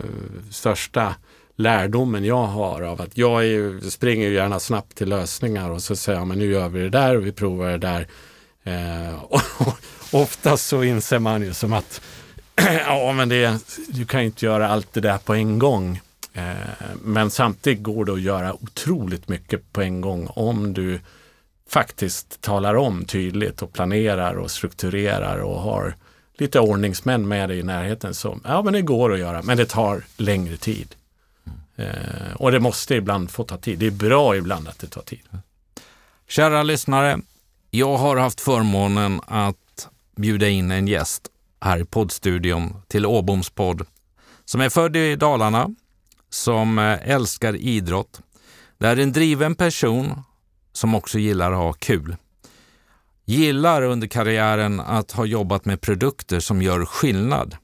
största 0.51 1.15
lärdomen 1.57 2.25
jag 2.25 2.47
har 2.47 2.83
av 2.83 3.01
att 3.01 3.19
jag 3.19 3.47
är, 3.47 3.91
springer 3.91 4.31
gärna 4.31 4.61
snabbt 4.61 4.97
till 4.97 5.09
lösningar 5.09 5.71
och 5.71 5.83
så 5.83 5.97
säger 5.97 6.19
jag 6.19 6.29
men 6.29 6.39
nu 6.39 6.51
gör 6.51 6.69
vi 6.69 6.81
det 6.81 6.91
där 6.91 7.17
och 7.17 7.27
vi 7.27 7.33
provar 7.33 7.71
det 7.71 7.79
där. 7.79 8.07
Eh, 8.65 9.23
och, 9.25 9.41
oftast 10.15 10.67
så 10.67 10.83
inser 10.83 11.19
man 11.19 11.43
ju 11.43 11.55
som 11.55 11.73
att 11.73 12.01
ja, 12.87 13.13
men 13.13 13.29
det, 13.29 13.61
du 13.89 14.05
kan 14.05 14.23
inte 14.23 14.47
göra 14.47 14.69
allt 14.69 14.93
det 14.93 15.01
där 15.01 15.19
på 15.19 15.35
en 15.35 15.59
gång. 15.59 16.01
Eh, 16.33 16.55
men 17.03 17.31
samtidigt 17.31 17.83
går 17.83 18.05
det 18.05 18.13
att 18.13 18.21
göra 18.21 18.55
otroligt 18.55 19.29
mycket 19.29 19.73
på 19.73 19.83
en 19.83 20.01
gång 20.01 20.27
om 20.27 20.75
du 20.75 21.01
faktiskt 21.69 22.41
talar 22.41 22.75
om 22.75 23.05
tydligt 23.05 23.63
och 23.63 23.73
planerar 23.73 24.35
och 24.35 24.51
strukturerar 24.51 25.39
och 25.39 25.61
har 25.61 25.95
lite 26.39 26.61
ordningsmän 26.61 27.29
med 27.29 27.49
dig 27.49 27.59
i 27.59 27.63
närheten. 27.63 28.15
Så, 28.15 28.39
ja, 28.45 28.63
men 28.63 28.73
det 28.73 28.83
går 28.83 29.13
att 29.13 29.19
göra, 29.19 29.43
men 29.43 29.57
det 29.57 29.67
tar 29.67 30.05
längre 30.17 30.57
tid. 30.57 30.95
Eh, 31.77 32.35
och 32.35 32.53
det 32.53 32.61
måste 32.61 32.95
ibland 32.95 33.31
få 33.31 33.45
ta 33.45 33.57
tid. 33.57 33.79
Det 33.79 33.87
är 33.87 33.91
bra 33.91 34.37
ibland 34.37 34.69
att 34.69 34.79
det 34.79 34.87
tar 34.87 35.03
tid. 35.03 35.23
Kära 36.29 36.63
lyssnare, 36.63 37.21
jag 37.71 37.97
har 37.97 38.17
haft 38.17 38.41
förmånen 38.41 39.21
att 39.27 39.57
bjuda 40.17 40.49
in 40.49 40.71
en 40.71 40.89
gäst 40.89 41.29
här 41.61 41.79
i 41.79 41.85
poddstudion 41.85 42.83
till 42.89 43.07
Åboms 43.07 43.51
podd 43.51 43.87
som 44.45 44.61
är 44.61 44.69
född 44.69 44.97
i 44.97 45.17
Dalarna, 45.17 45.71
som 46.31 46.79
eh, 46.79 47.11
älskar 47.11 47.57
idrott. 47.57 48.21
Det 48.79 48.87
är 48.87 48.97
en 48.97 49.13
driven 49.13 49.55
person 49.55 50.23
som 50.73 50.95
också 50.95 51.19
gillar 51.19 51.53
att 51.53 51.59
ha 51.59 51.73
kul. 51.73 52.17
Gillar 53.25 53.83
under 53.83 54.07
karriären 54.07 54.81
att 54.81 55.13
ha 55.13 55.25
jobbat 55.25 55.65
med 55.65 55.81
produkter 55.81 56.41
som 56.41 56.63
gör 56.63 56.85
skillnad. 56.85 57.57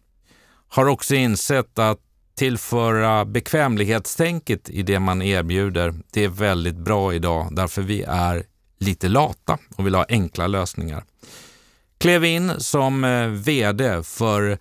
Har 0.69 0.87
också 0.87 1.15
insett 1.15 1.79
att 1.79 1.99
tillföra 2.35 3.25
bekvämlighetstänket 3.25 4.71
i 4.71 4.83
det 4.83 4.99
man 4.99 5.23
erbjuder, 5.23 5.95
det 6.13 6.25
är 6.25 6.29
väldigt 6.29 6.77
bra 6.77 7.15
idag 7.15 7.57
därför 7.57 7.83
vi 7.83 8.03
är 8.03 8.45
lite 8.79 9.09
lata 9.09 9.59
och 9.77 9.87
vill 9.87 9.95
ha 9.95 10.07
enkla 10.09 10.47
lösningar. 10.47 11.05
Klev 12.01 12.25
in 12.25 12.53
som 12.59 13.05
eh, 13.05 13.27
VD 13.27 14.03
för 14.03 14.59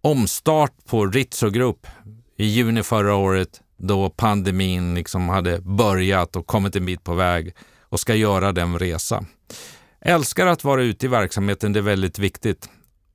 omstart 0.00 0.72
på 0.86 1.06
Ritzo 1.06 1.50
Group 1.50 1.86
i 2.36 2.44
juni 2.44 2.82
förra 2.82 3.14
året 3.14 3.60
då 3.76 4.10
pandemin 4.10 4.94
liksom 4.94 5.28
hade 5.28 5.60
börjat 5.60 6.36
och 6.36 6.46
kommit 6.46 6.76
en 6.76 6.86
bit 6.86 7.04
på 7.04 7.14
väg 7.14 7.54
och 7.80 8.00
ska 8.00 8.14
göra 8.14 8.52
den 8.52 8.78
resa. 8.78 9.24
Älskar 10.00 10.46
att 10.46 10.64
vara 10.64 10.82
ute 10.82 11.06
i 11.06 11.08
verksamheten, 11.08 11.72
det 11.72 11.80
är 11.80 11.82
väldigt 11.82 12.18
viktigt. 12.18 12.68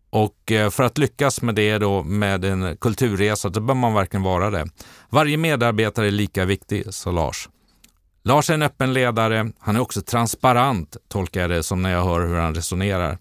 Och 0.09 0.51
eh, 0.51 0.69
för 0.69 0.83
att 0.83 0.97
lyckas 0.97 1.41
med 1.41 1.55
det 1.55 1.77
då 1.77 2.03
med 2.03 2.45
en 2.45 2.77
kulturresa, 2.77 3.49
då 3.49 3.59
bör 3.61 3.73
man 3.73 3.93
verkligen 3.93 4.23
vara 4.23 4.49
det. 4.49 4.67
Varje 5.09 5.37
medarbetare 5.37 6.07
är 6.07 6.11
lika 6.11 6.45
viktig, 6.45 6.93
sa 6.93 7.11
Lars. 7.11 7.49
Lars 8.23 8.49
är 8.49 8.53
en 8.53 8.61
öppen 8.61 8.93
ledare. 8.93 9.51
Han 9.59 9.75
är 9.75 9.79
också 9.79 10.01
transparent, 10.01 10.97
tolkar 11.07 11.41
jag 11.41 11.49
det 11.49 11.63
som 11.63 11.81
när 11.81 11.91
jag 11.91 12.03
hör 12.03 12.27
hur 12.27 12.35
han 12.35 12.55
resonerar. 12.55 13.17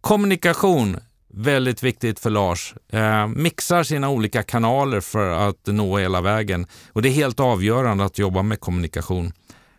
Kommunikation, 0.00 0.96
väldigt 1.28 1.82
viktigt 1.82 2.20
för 2.20 2.30
Lars. 2.30 2.74
Eh, 2.92 3.26
mixar 3.26 3.82
sina 3.82 4.08
olika 4.08 4.42
kanaler 4.42 5.00
för 5.00 5.48
att 5.48 5.66
nå 5.66 5.98
hela 5.98 6.20
vägen. 6.20 6.66
Och 6.92 7.02
det 7.02 7.08
är 7.08 7.12
helt 7.12 7.40
avgörande 7.40 8.04
att 8.04 8.18
jobba 8.18 8.42
med 8.42 8.60
kommunikation. 8.60 9.32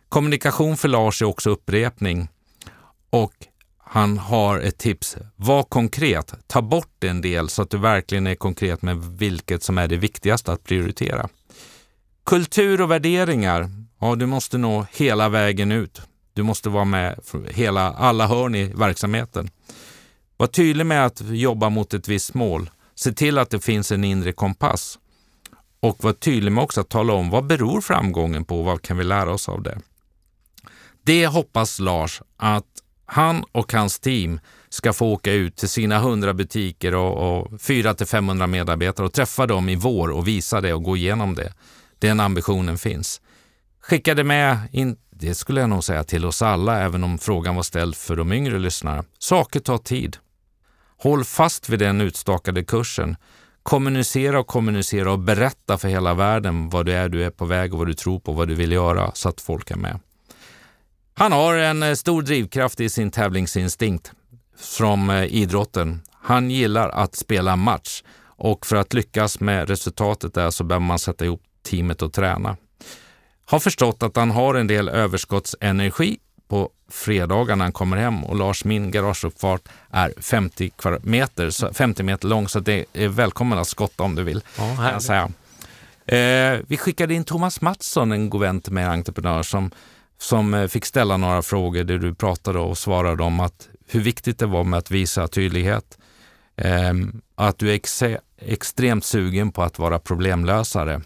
Kommunikation 0.08 0.76
för 0.76 0.88
Lars 0.88 1.22
är 1.22 1.26
också 1.26 1.50
upprepning. 1.50 2.28
Och 3.10 3.34
han 3.78 4.18
har 4.18 4.58
ett 4.58 4.78
tips. 4.78 5.16
Var 5.36 5.62
konkret. 5.62 6.34
Ta 6.46 6.62
bort 6.62 7.04
en 7.04 7.20
del 7.20 7.48
så 7.48 7.62
att 7.62 7.70
du 7.70 7.78
verkligen 7.78 8.26
är 8.26 8.34
konkret 8.34 8.82
med 8.82 8.96
vilket 8.96 9.62
som 9.62 9.78
är 9.78 9.88
det 9.88 9.96
viktigaste 9.96 10.52
att 10.52 10.64
prioritera. 10.64 11.28
Kultur 12.26 12.80
och 12.80 12.90
värderingar. 12.90 13.83
Ja, 14.04 14.14
du 14.14 14.26
måste 14.26 14.58
nå 14.58 14.86
hela 14.92 15.28
vägen 15.28 15.72
ut. 15.72 16.02
Du 16.32 16.42
måste 16.42 16.68
vara 16.68 16.84
med 16.84 17.20
hela, 17.50 17.92
alla 17.92 18.26
hörn 18.26 18.54
i 18.54 18.64
verksamheten. 18.64 19.50
Var 20.36 20.46
tydlig 20.46 20.86
med 20.86 21.06
att 21.06 21.20
jobba 21.20 21.68
mot 21.68 21.94
ett 21.94 22.08
visst 22.08 22.34
mål. 22.34 22.70
Se 22.94 23.12
till 23.12 23.38
att 23.38 23.50
det 23.50 23.60
finns 23.60 23.92
en 23.92 24.04
inre 24.04 24.32
kompass. 24.32 24.98
Och 25.80 26.04
var 26.04 26.12
tydlig 26.12 26.52
med 26.52 26.64
också 26.64 26.80
att 26.80 26.88
tala 26.88 27.12
om 27.12 27.30
vad 27.30 27.46
beror 27.46 27.80
framgången 27.80 28.44
på 28.44 28.58
och 28.58 28.64
vad 28.64 28.82
kan 28.82 28.96
vi 28.96 29.04
lära 29.04 29.32
oss 29.32 29.48
av 29.48 29.62
det. 29.62 29.78
Det 31.02 31.26
hoppas 31.26 31.78
Lars 31.78 32.22
att 32.36 32.82
han 33.06 33.44
och 33.52 33.72
hans 33.72 34.00
team 34.00 34.40
ska 34.68 34.92
få 34.92 35.12
åka 35.12 35.32
ut 35.32 35.56
till 35.56 35.68
sina 35.68 35.96
100 35.96 36.34
butiker 36.34 36.94
och, 36.94 37.38
och 37.38 37.52
400-500 37.52 38.46
medarbetare 38.46 39.06
och 39.06 39.12
träffa 39.12 39.46
dem 39.46 39.68
i 39.68 39.76
vår 39.76 40.08
och 40.08 40.28
visa 40.28 40.60
det 40.60 40.74
och 40.74 40.82
gå 40.82 40.96
igenom 40.96 41.34
det. 41.34 41.52
Den 41.98 42.20
ambitionen 42.20 42.78
finns. 42.78 43.20
Skickade 43.88 44.24
med, 44.24 44.58
in, 44.72 44.96
det 45.10 45.34
skulle 45.34 45.60
jag 45.60 45.70
nog 45.70 45.84
säga 45.84 46.04
till 46.04 46.26
oss 46.26 46.42
alla, 46.42 46.80
även 46.82 47.04
om 47.04 47.18
frågan 47.18 47.56
var 47.56 47.62
ställd 47.62 47.96
för 47.96 48.16
de 48.16 48.32
yngre 48.32 48.58
lyssnarna. 48.58 49.04
Saker 49.18 49.60
tar 49.60 49.78
tid. 49.78 50.16
Håll 50.98 51.24
fast 51.24 51.68
vid 51.68 51.78
den 51.78 52.00
utstakade 52.00 52.64
kursen. 52.64 53.16
Kommunicera 53.62 54.40
och 54.40 54.46
kommunicera 54.46 55.12
och 55.12 55.18
berätta 55.18 55.78
för 55.78 55.88
hela 55.88 56.14
världen 56.14 56.70
vad 56.70 56.86
det 56.86 56.94
är 56.94 57.08
du 57.08 57.24
är 57.24 57.30
på 57.30 57.44
väg 57.44 57.72
och 57.72 57.78
vad 57.78 57.88
du 57.88 57.94
tror 57.94 58.20
på, 58.20 58.32
vad 58.32 58.48
du 58.48 58.54
vill 58.54 58.72
göra 58.72 59.10
så 59.14 59.28
att 59.28 59.40
folk 59.40 59.70
är 59.70 59.76
med. 59.76 60.00
Han 61.14 61.32
har 61.32 61.54
en 61.54 61.82
eh, 61.82 61.94
stor 61.94 62.22
drivkraft 62.22 62.80
i 62.80 62.88
sin 62.88 63.10
tävlingsinstinkt 63.10 64.12
från 64.58 65.10
eh, 65.10 65.24
idrotten. 65.24 66.02
Han 66.12 66.50
gillar 66.50 66.88
att 66.88 67.14
spela 67.14 67.56
match 67.56 68.02
och 68.22 68.66
för 68.66 68.76
att 68.76 68.94
lyckas 68.94 69.40
med 69.40 69.68
resultatet 69.68 70.34
där 70.34 70.50
så 70.50 70.64
behöver 70.64 70.86
man 70.86 70.98
sätta 70.98 71.24
ihop 71.24 71.42
teamet 71.70 72.02
och 72.02 72.12
träna. 72.12 72.56
Har 73.46 73.58
förstått 73.58 74.02
att 74.02 74.16
han 74.16 74.30
har 74.30 74.54
en 74.54 74.66
del 74.66 74.88
överskottsenergi 74.88 76.18
på 76.48 76.70
fredagar 76.90 77.56
när 77.56 77.64
han 77.64 77.72
kommer 77.72 77.96
hem 77.96 78.24
och 78.24 78.36
Lars, 78.36 78.64
min 78.64 78.90
garageuppfart 78.90 79.62
är 79.90 80.12
50 80.20 80.70
meter, 81.02 81.72
50 81.72 82.02
meter 82.02 82.28
lång 82.28 82.48
så 82.48 82.60
det 82.60 82.84
är 82.92 83.08
välkommen 83.08 83.58
att 83.58 83.68
skotta 83.68 84.02
om 84.02 84.14
du 84.14 84.22
vill. 84.22 84.40
Ja, 84.58 85.00
säga. 85.00 85.30
Eh, 86.06 86.60
vi 86.66 86.76
skickade 86.76 87.14
in 87.14 87.24
Thomas 87.24 87.60
Mattsson, 87.60 88.12
en 88.12 88.30
god 88.30 88.40
vän 88.40 88.60
till 88.60 88.72
mig, 88.72 88.84
entreprenör, 88.84 89.42
som, 89.42 89.70
som 90.18 90.54
eh, 90.54 90.66
fick 90.66 90.84
ställa 90.84 91.16
några 91.16 91.42
frågor 91.42 91.84
där 91.84 91.98
du 91.98 92.14
pratade 92.14 92.58
och 92.58 92.78
svarade 92.78 93.22
om 93.22 93.40
att 93.40 93.68
hur 93.88 94.00
viktigt 94.00 94.38
det 94.38 94.46
var 94.46 94.64
med 94.64 94.78
att 94.78 94.90
visa 94.90 95.28
tydlighet. 95.28 95.98
Eh, 96.56 96.92
att 97.34 97.58
du 97.58 97.70
är 97.70 97.74
ex 97.74 98.02
extremt 98.38 99.04
sugen 99.04 99.52
på 99.52 99.62
att 99.62 99.78
vara 99.78 99.98
problemlösare 99.98 101.00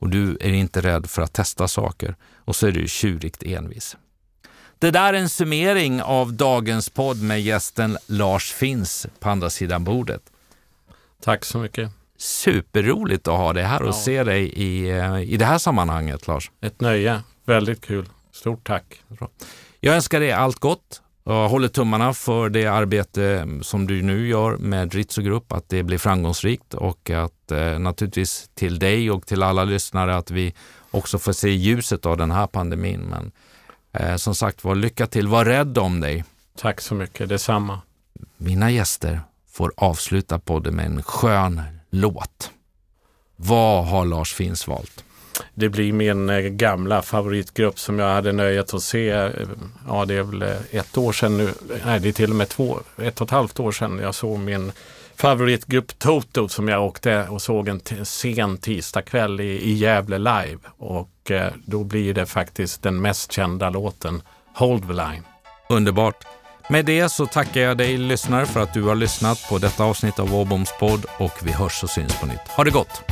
och 0.00 0.08
du 0.08 0.36
är 0.40 0.52
inte 0.52 0.80
rädd 0.80 1.10
för 1.10 1.22
att 1.22 1.32
testa 1.32 1.68
saker 1.68 2.16
och 2.36 2.56
så 2.56 2.66
är 2.66 2.72
du 2.72 2.88
tjurigt 2.88 3.42
envis. 3.42 3.96
Det 4.78 4.90
där 4.90 5.14
är 5.14 5.18
en 5.18 5.28
summering 5.28 6.02
av 6.02 6.32
dagens 6.32 6.88
podd 6.88 7.22
med 7.22 7.42
gästen 7.42 7.98
Lars 8.06 8.52
Finns 8.52 9.06
på 9.20 9.28
andra 9.28 9.50
sidan 9.50 9.84
bordet. 9.84 10.22
Tack 11.22 11.44
så 11.44 11.58
mycket. 11.58 11.90
Superroligt 12.16 13.28
att 13.28 13.36
ha 13.36 13.52
dig 13.52 13.62
här 13.62 13.82
och 13.82 13.88
ja. 13.88 13.92
se 13.92 14.24
dig 14.24 14.52
i, 14.52 14.90
eh, 14.90 15.20
i 15.20 15.36
det 15.36 15.44
här 15.44 15.58
sammanhanget, 15.58 16.26
Lars. 16.26 16.50
Ett 16.60 16.80
nöje. 16.80 17.20
Väldigt 17.44 17.80
kul. 17.80 18.08
Stort 18.32 18.66
tack. 18.66 19.02
Jag 19.80 19.94
önskar 19.94 20.20
dig 20.20 20.32
allt 20.32 20.58
gott 20.58 21.02
jag 21.24 21.48
håller 21.48 21.68
tummarna 21.68 22.14
för 22.14 22.48
det 22.48 22.66
arbete 22.66 23.48
som 23.62 23.86
du 23.86 24.02
nu 24.02 24.28
gör 24.28 24.56
med 24.56 24.94
Ritzo 24.94 25.22
Grupp, 25.22 25.52
att 25.52 25.68
det 25.68 25.82
blir 25.82 25.98
framgångsrikt 25.98 26.74
och 26.74 27.10
att 27.10 27.50
eh, 27.50 27.78
naturligtvis 27.78 28.50
till 28.54 28.78
dig 28.78 29.10
och 29.10 29.26
till 29.26 29.42
alla 29.42 29.64
lyssnare 29.64 30.16
att 30.16 30.30
vi 30.30 30.54
också 30.90 31.18
får 31.18 31.32
se 31.32 31.50
ljuset 31.50 32.06
av 32.06 32.16
den 32.16 32.30
här 32.30 32.46
pandemin. 32.46 33.00
Men 33.00 33.32
eh, 33.92 34.16
som 34.16 34.34
sagt 34.34 34.64
var, 34.64 34.74
lycka 34.74 35.06
till, 35.06 35.28
var 35.28 35.44
rädd 35.44 35.78
om 35.78 36.00
dig. 36.00 36.24
Tack 36.56 36.80
så 36.80 36.94
mycket, 36.94 37.28
detsamma. 37.28 37.80
Mina 38.36 38.70
gäster 38.70 39.20
får 39.50 39.72
avsluta 39.76 40.38
podden 40.38 40.76
med 40.76 40.86
en 40.86 41.02
skön 41.02 41.62
låt. 41.90 42.50
Vad 43.36 43.86
har 43.86 44.04
Lars 44.04 44.34
Finns 44.34 44.68
valt? 44.68 45.04
Det 45.54 45.68
blir 45.68 45.92
min 45.92 46.30
eh, 46.30 46.40
gamla 46.40 47.02
favoritgrupp 47.02 47.78
som 47.78 47.98
jag 47.98 48.14
hade 48.14 48.32
nöjet 48.32 48.74
att 48.74 48.82
se. 48.82 49.10
Eh, 49.10 49.30
ja, 49.88 50.04
det 50.04 50.14
är 50.14 50.22
väl 50.22 50.42
eh, 50.42 50.56
ett 50.70 50.98
år 50.98 51.12
sedan 51.12 51.36
nu. 51.36 51.52
Nej, 51.86 52.00
det 52.00 52.08
är 52.08 52.12
till 52.12 52.30
och 52.30 52.36
med 52.36 52.48
två, 52.48 52.78
ett 53.02 53.20
och 53.20 53.26
ett 53.26 53.30
halvt 53.30 53.60
år 53.60 53.72
sedan 53.72 53.98
jag 54.02 54.14
såg 54.14 54.38
min 54.38 54.72
favoritgrupp 55.16 55.98
Toto 55.98 56.48
som 56.48 56.68
jag 56.68 56.84
åkte 56.84 57.26
och 57.28 57.42
såg 57.42 57.68
en 57.68 57.80
sen 58.04 58.58
tisdagkväll 58.58 59.40
i, 59.40 59.44
i 59.44 59.72
Gävle 59.72 60.18
live. 60.18 60.58
Och 60.78 61.30
eh, 61.30 61.52
då 61.64 61.84
blir 61.84 62.14
det 62.14 62.26
faktiskt 62.26 62.82
den 62.82 63.00
mest 63.00 63.32
kända 63.32 63.70
låten 63.70 64.22
Hold 64.54 64.86
the 64.86 64.92
line. 64.92 65.24
Underbart. 65.68 66.24
Med 66.68 66.84
det 66.84 67.08
så 67.08 67.26
tackar 67.26 67.60
jag 67.60 67.78
dig 67.78 67.96
lyssnare 67.96 68.46
för 68.46 68.60
att 68.60 68.74
du 68.74 68.82
har 68.82 68.94
lyssnat 68.94 69.46
på 69.48 69.58
detta 69.58 69.84
avsnitt 69.84 70.18
av 70.18 70.34
Åboms 70.34 70.74
podd 70.78 71.06
och 71.18 71.32
vi 71.42 71.52
hörs 71.52 71.82
och 71.82 71.90
syns 71.90 72.20
på 72.20 72.26
nytt. 72.26 72.48
Ha 72.48 72.64
det 72.64 72.70
gott! 72.70 73.02